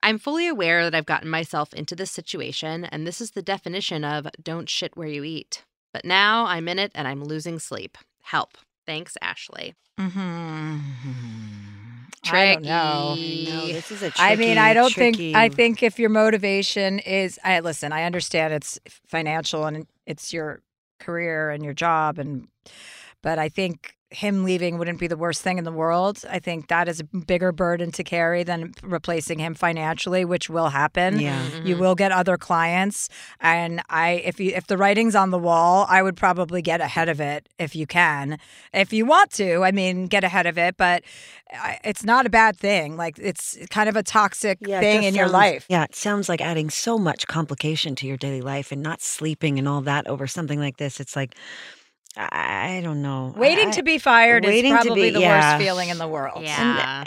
[0.02, 4.02] I'm fully aware that I've gotten myself into this situation, and this is the definition
[4.02, 5.62] of don't shit where you eat.
[5.92, 7.98] But now I'm in it and I'm losing sleep.
[8.22, 8.58] Help.
[8.84, 9.76] Thanks, Ashley.
[9.96, 11.83] Mm-hmm.
[12.30, 13.14] I don't know.
[13.16, 13.46] Tricky.
[13.50, 15.36] No, this is a tricky, I mean, I don't tricky- think.
[15.36, 17.92] I think if your motivation is, I listen.
[17.92, 20.62] I understand it's financial and it's your
[21.00, 22.48] career and your job, and
[23.22, 26.22] but I think him leaving wouldn't be the worst thing in the world.
[26.28, 30.68] I think that is a bigger burden to carry than replacing him financially, which will
[30.68, 31.20] happen.
[31.20, 31.44] Yeah.
[31.46, 31.80] You mm-hmm.
[31.80, 33.08] will get other clients,
[33.40, 37.08] and I if you if the writing's on the wall, I would probably get ahead
[37.08, 38.38] of it if you can.
[38.72, 41.02] If you want to, I mean, get ahead of it, but
[41.84, 42.96] it's not a bad thing.
[42.96, 45.66] Like it's kind of a toxic Yeah, thing just in your life.
[45.68, 49.58] Yeah, it sounds like adding so much complication to your daily life and not sleeping
[49.58, 51.00] and all that over something like this.
[51.00, 51.34] It's like,
[52.16, 53.34] I, I don't know.
[53.36, 55.54] Waiting I- to be fired waiting is to probably be- the yeah.
[55.56, 56.42] worst feeling in the world.
[56.42, 57.04] Yeah.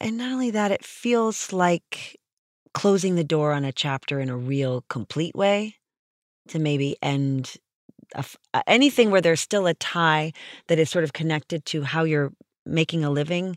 [0.00, 2.18] And not only that, it feels like
[2.74, 5.76] closing the door on a chapter in a real, complete way
[6.48, 7.56] to maybe end
[8.14, 10.32] a f- uh, anything where there's still a tie
[10.68, 12.32] that is sort of connected to how you're
[12.64, 13.56] making a living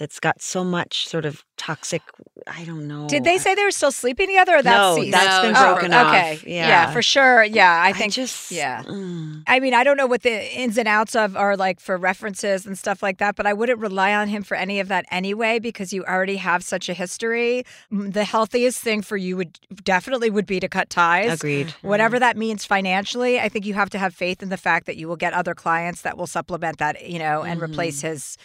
[0.00, 2.00] that's got so much sort of toxic,
[2.46, 3.06] I don't know.
[3.06, 5.92] Did they say they were still sleeping together or that no, that's been No, broken
[5.92, 6.14] oh, off.
[6.14, 6.40] okay.
[6.46, 6.90] Yeah.
[6.90, 7.44] for sure.
[7.44, 8.82] Yeah, I think just, yeah.
[8.84, 9.42] mm.
[9.46, 12.64] I mean, I don't know what the ins and outs of are like for references
[12.64, 15.58] and stuff like that, but I wouldn't rely on him for any of that anyway
[15.58, 17.64] because you already have such a history.
[17.92, 21.30] Mm, The healthiest thing for you would definitely would be to cut ties.
[21.40, 21.74] Agreed.
[21.82, 24.96] Whatever that means financially, I think you have to have faith in the fact that
[24.96, 28.38] you will get other clients that will supplement that, you know, and replace his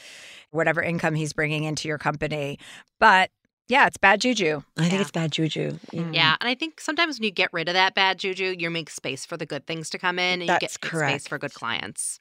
[0.52, 2.60] whatever income he's bringing into your company.
[3.00, 3.30] But
[3.68, 4.62] yeah, it's bad juju.
[4.78, 5.02] I think Yeah.
[5.02, 5.80] it's bad juju.
[5.92, 6.14] Mm.
[6.14, 8.92] Yeah, and I think sometimes when you get rid of that bad juju, you make
[8.92, 11.12] space for the good things to come in, and you get That's correct.
[11.24, 12.20] space for good clients.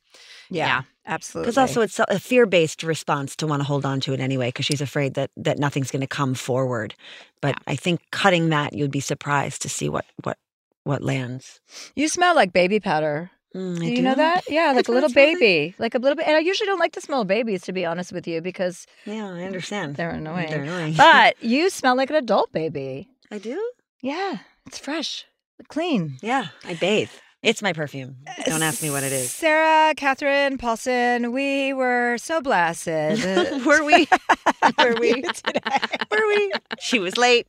[0.49, 0.83] Yeah, Yeah.
[1.07, 1.51] absolutely.
[1.51, 4.65] Because also it's a fear-based response to want to hold on to it anyway, because
[4.65, 6.95] she's afraid that that nothing's going to come forward.
[7.43, 10.39] But I think cutting that, you'd be surprised to see what what
[10.85, 11.61] what lands.
[11.95, 13.31] you smell like baby powder.
[13.55, 14.45] Mm, Do you know that?
[14.49, 16.27] Yeah, like a little baby, like a little bit.
[16.27, 18.87] And I usually don't like the smell of babies, to be honest with you, because
[19.05, 19.95] Yeah, I understand.
[19.97, 20.51] they're annoying.
[20.51, 20.95] They're annoying.
[20.97, 23.09] But you smell like an adult baby.
[23.31, 23.63] I do.
[24.01, 25.25] Yeah, it's fresh,
[25.69, 26.19] clean.
[26.21, 27.11] Yeah, I bathe.
[27.45, 28.17] It's my perfume.
[28.47, 29.31] Don't ask me what it is.
[29.31, 32.87] Sarah, Catherine, Paulson, we were so blessed.
[33.67, 34.09] Were we?
[34.79, 35.61] were we today?
[36.11, 36.53] Were we?
[36.81, 37.47] She was late.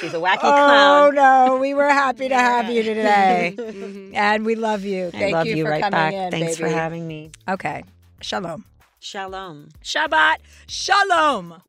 [0.00, 1.14] She's a wacky Oh clown.
[1.14, 4.14] no, we were happy to have you today, Mhm.
[4.14, 5.08] and we love you.
[5.08, 6.12] I Thank love you, you for right coming back.
[6.14, 6.30] in.
[6.30, 7.30] Thanks for having me.
[7.48, 7.84] Okay,
[8.22, 8.64] shalom.
[9.00, 9.68] Shalom.
[9.84, 10.36] Shabbat
[10.66, 11.62] Shalom.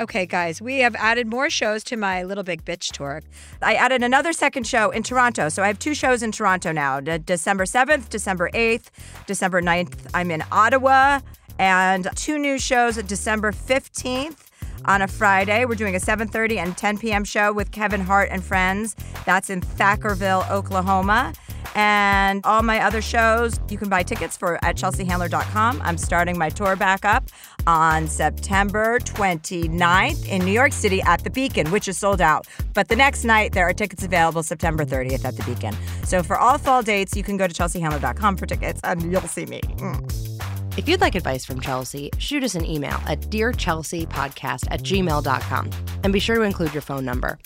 [0.00, 3.20] Okay, guys, we have added more shows to my Little Big Bitch tour.
[3.60, 5.50] I added another second show in Toronto.
[5.50, 8.86] So I have two shows in Toronto now De- December 7th, December 8th,
[9.26, 10.06] December 9th.
[10.14, 11.20] I'm in Ottawa,
[11.58, 14.46] and two new shows December 15th.
[14.86, 17.22] On a Friday, we're doing a 7:30 and 10 p.m.
[17.22, 18.96] show with Kevin Hart and friends.
[19.26, 21.34] That's in Thackerville, Oklahoma.
[21.74, 25.82] And all my other shows, you can buy tickets for at chelseahandler.com.
[25.84, 27.28] I'm starting my tour back up
[27.66, 32.46] on September 29th in New York City at the Beacon, which is sold out.
[32.74, 35.74] But the next night, there are tickets available September 30th at the Beacon.
[36.04, 39.46] So for all fall dates, you can go to chelseahandler.com for tickets and you'll see
[39.46, 39.60] me.
[39.60, 40.40] Mm.
[40.76, 45.70] If you'd like advice from Chelsea, shoot us an email at dearchelseapodcast at gmail.com
[46.04, 47.38] and be sure to include your phone number.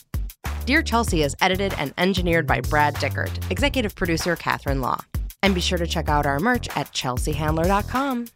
[0.66, 5.00] Dear Chelsea is edited and engineered by Brad Dickert, executive producer Catherine Law.
[5.42, 8.28] And be sure to check out our merch at chelseahandler.com.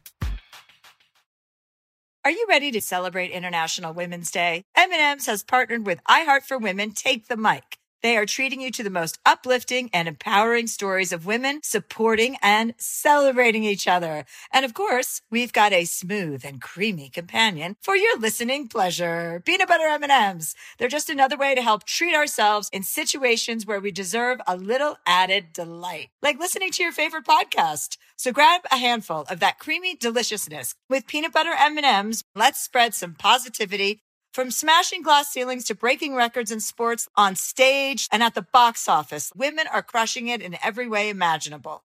[2.25, 4.65] Are you ready to celebrate International Women's Day?
[4.77, 7.79] M&M's has partnered with iHeart for Women Take the Mic.
[8.03, 12.75] They are treating you to the most uplifting and empowering stories of women supporting and
[12.77, 14.25] celebrating each other.
[14.53, 19.43] And of course, we've got a smooth and creamy companion for your listening pleasure.
[19.45, 20.55] Peanut butter M&Ms.
[20.79, 24.99] They're just another way to help treat ourselves in situations where we deserve a little
[25.07, 27.97] added delight, like listening to your favorite podcast.
[28.19, 32.25] So grab a handful of that creamy deliciousness with peanut butter M&Ms.
[32.35, 34.01] Let's spread some positivity
[34.35, 38.89] from smashing glass ceilings to breaking records in sports, on stage, and at the box
[38.89, 41.85] office, women are crushing it in every way imaginable.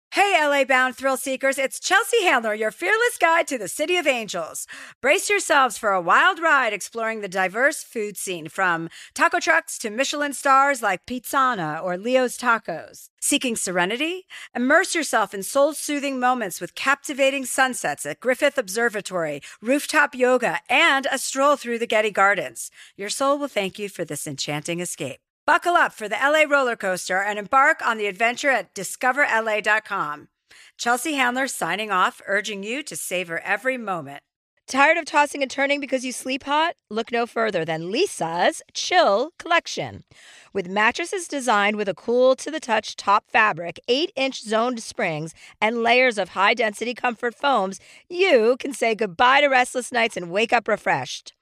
[0.13, 4.05] Hey, LA bound thrill seekers, it's Chelsea Handler, your fearless guide to the City of
[4.05, 4.67] Angels.
[5.01, 9.89] Brace yourselves for a wild ride exploring the diverse food scene from taco trucks to
[9.89, 13.07] Michelin stars like Pizzana or Leo's Tacos.
[13.21, 14.25] Seeking serenity?
[14.53, 21.07] Immerse yourself in soul soothing moments with captivating sunsets at Griffith Observatory, rooftop yoga, and
[21.09, 22.69] a stroll through the Getty Gardens.
[22.97, 25.21] Your soul will thank you for this enchanting escape.
[25.51, 30.29] Buckle up for the LA roller coaster and embark on the adventure at discoverla.com.
[30.77, 34.23] Chelsea Handler signing off, urging you to savor every moment.
[34.65, 36.75] Tired of tossing and turning because you sleep hot?
[36.89, 40.05] Look no further than Leesa's Chill Collection.
[40.53, 45.33] With mattresses designed with a cool to the touch top fabric, 8 inch zoned springs,
[45.59, 50.31] and layers of high density comfort foams, you can say goodbye to restless nights and
[50.31, 51.33] wake up refreshed.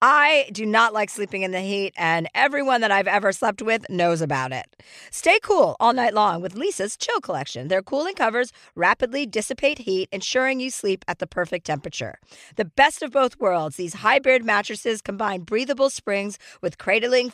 [0.00, 3.90] I do not like sleeping in the heat, and everyone that I've ever slept with
[3.90, 4.80] knows about it.
[5.10, 7.66] Stay cool all night long with Leesa's Chill Collection.
[7.66, 12.20] Their cooling covers rapidly dissipate heat, ensuring you sleep at the perfect temperature.
[12.54, 17.30] The best of both worlds, these hybrid mattresses combine breathable springs with cradling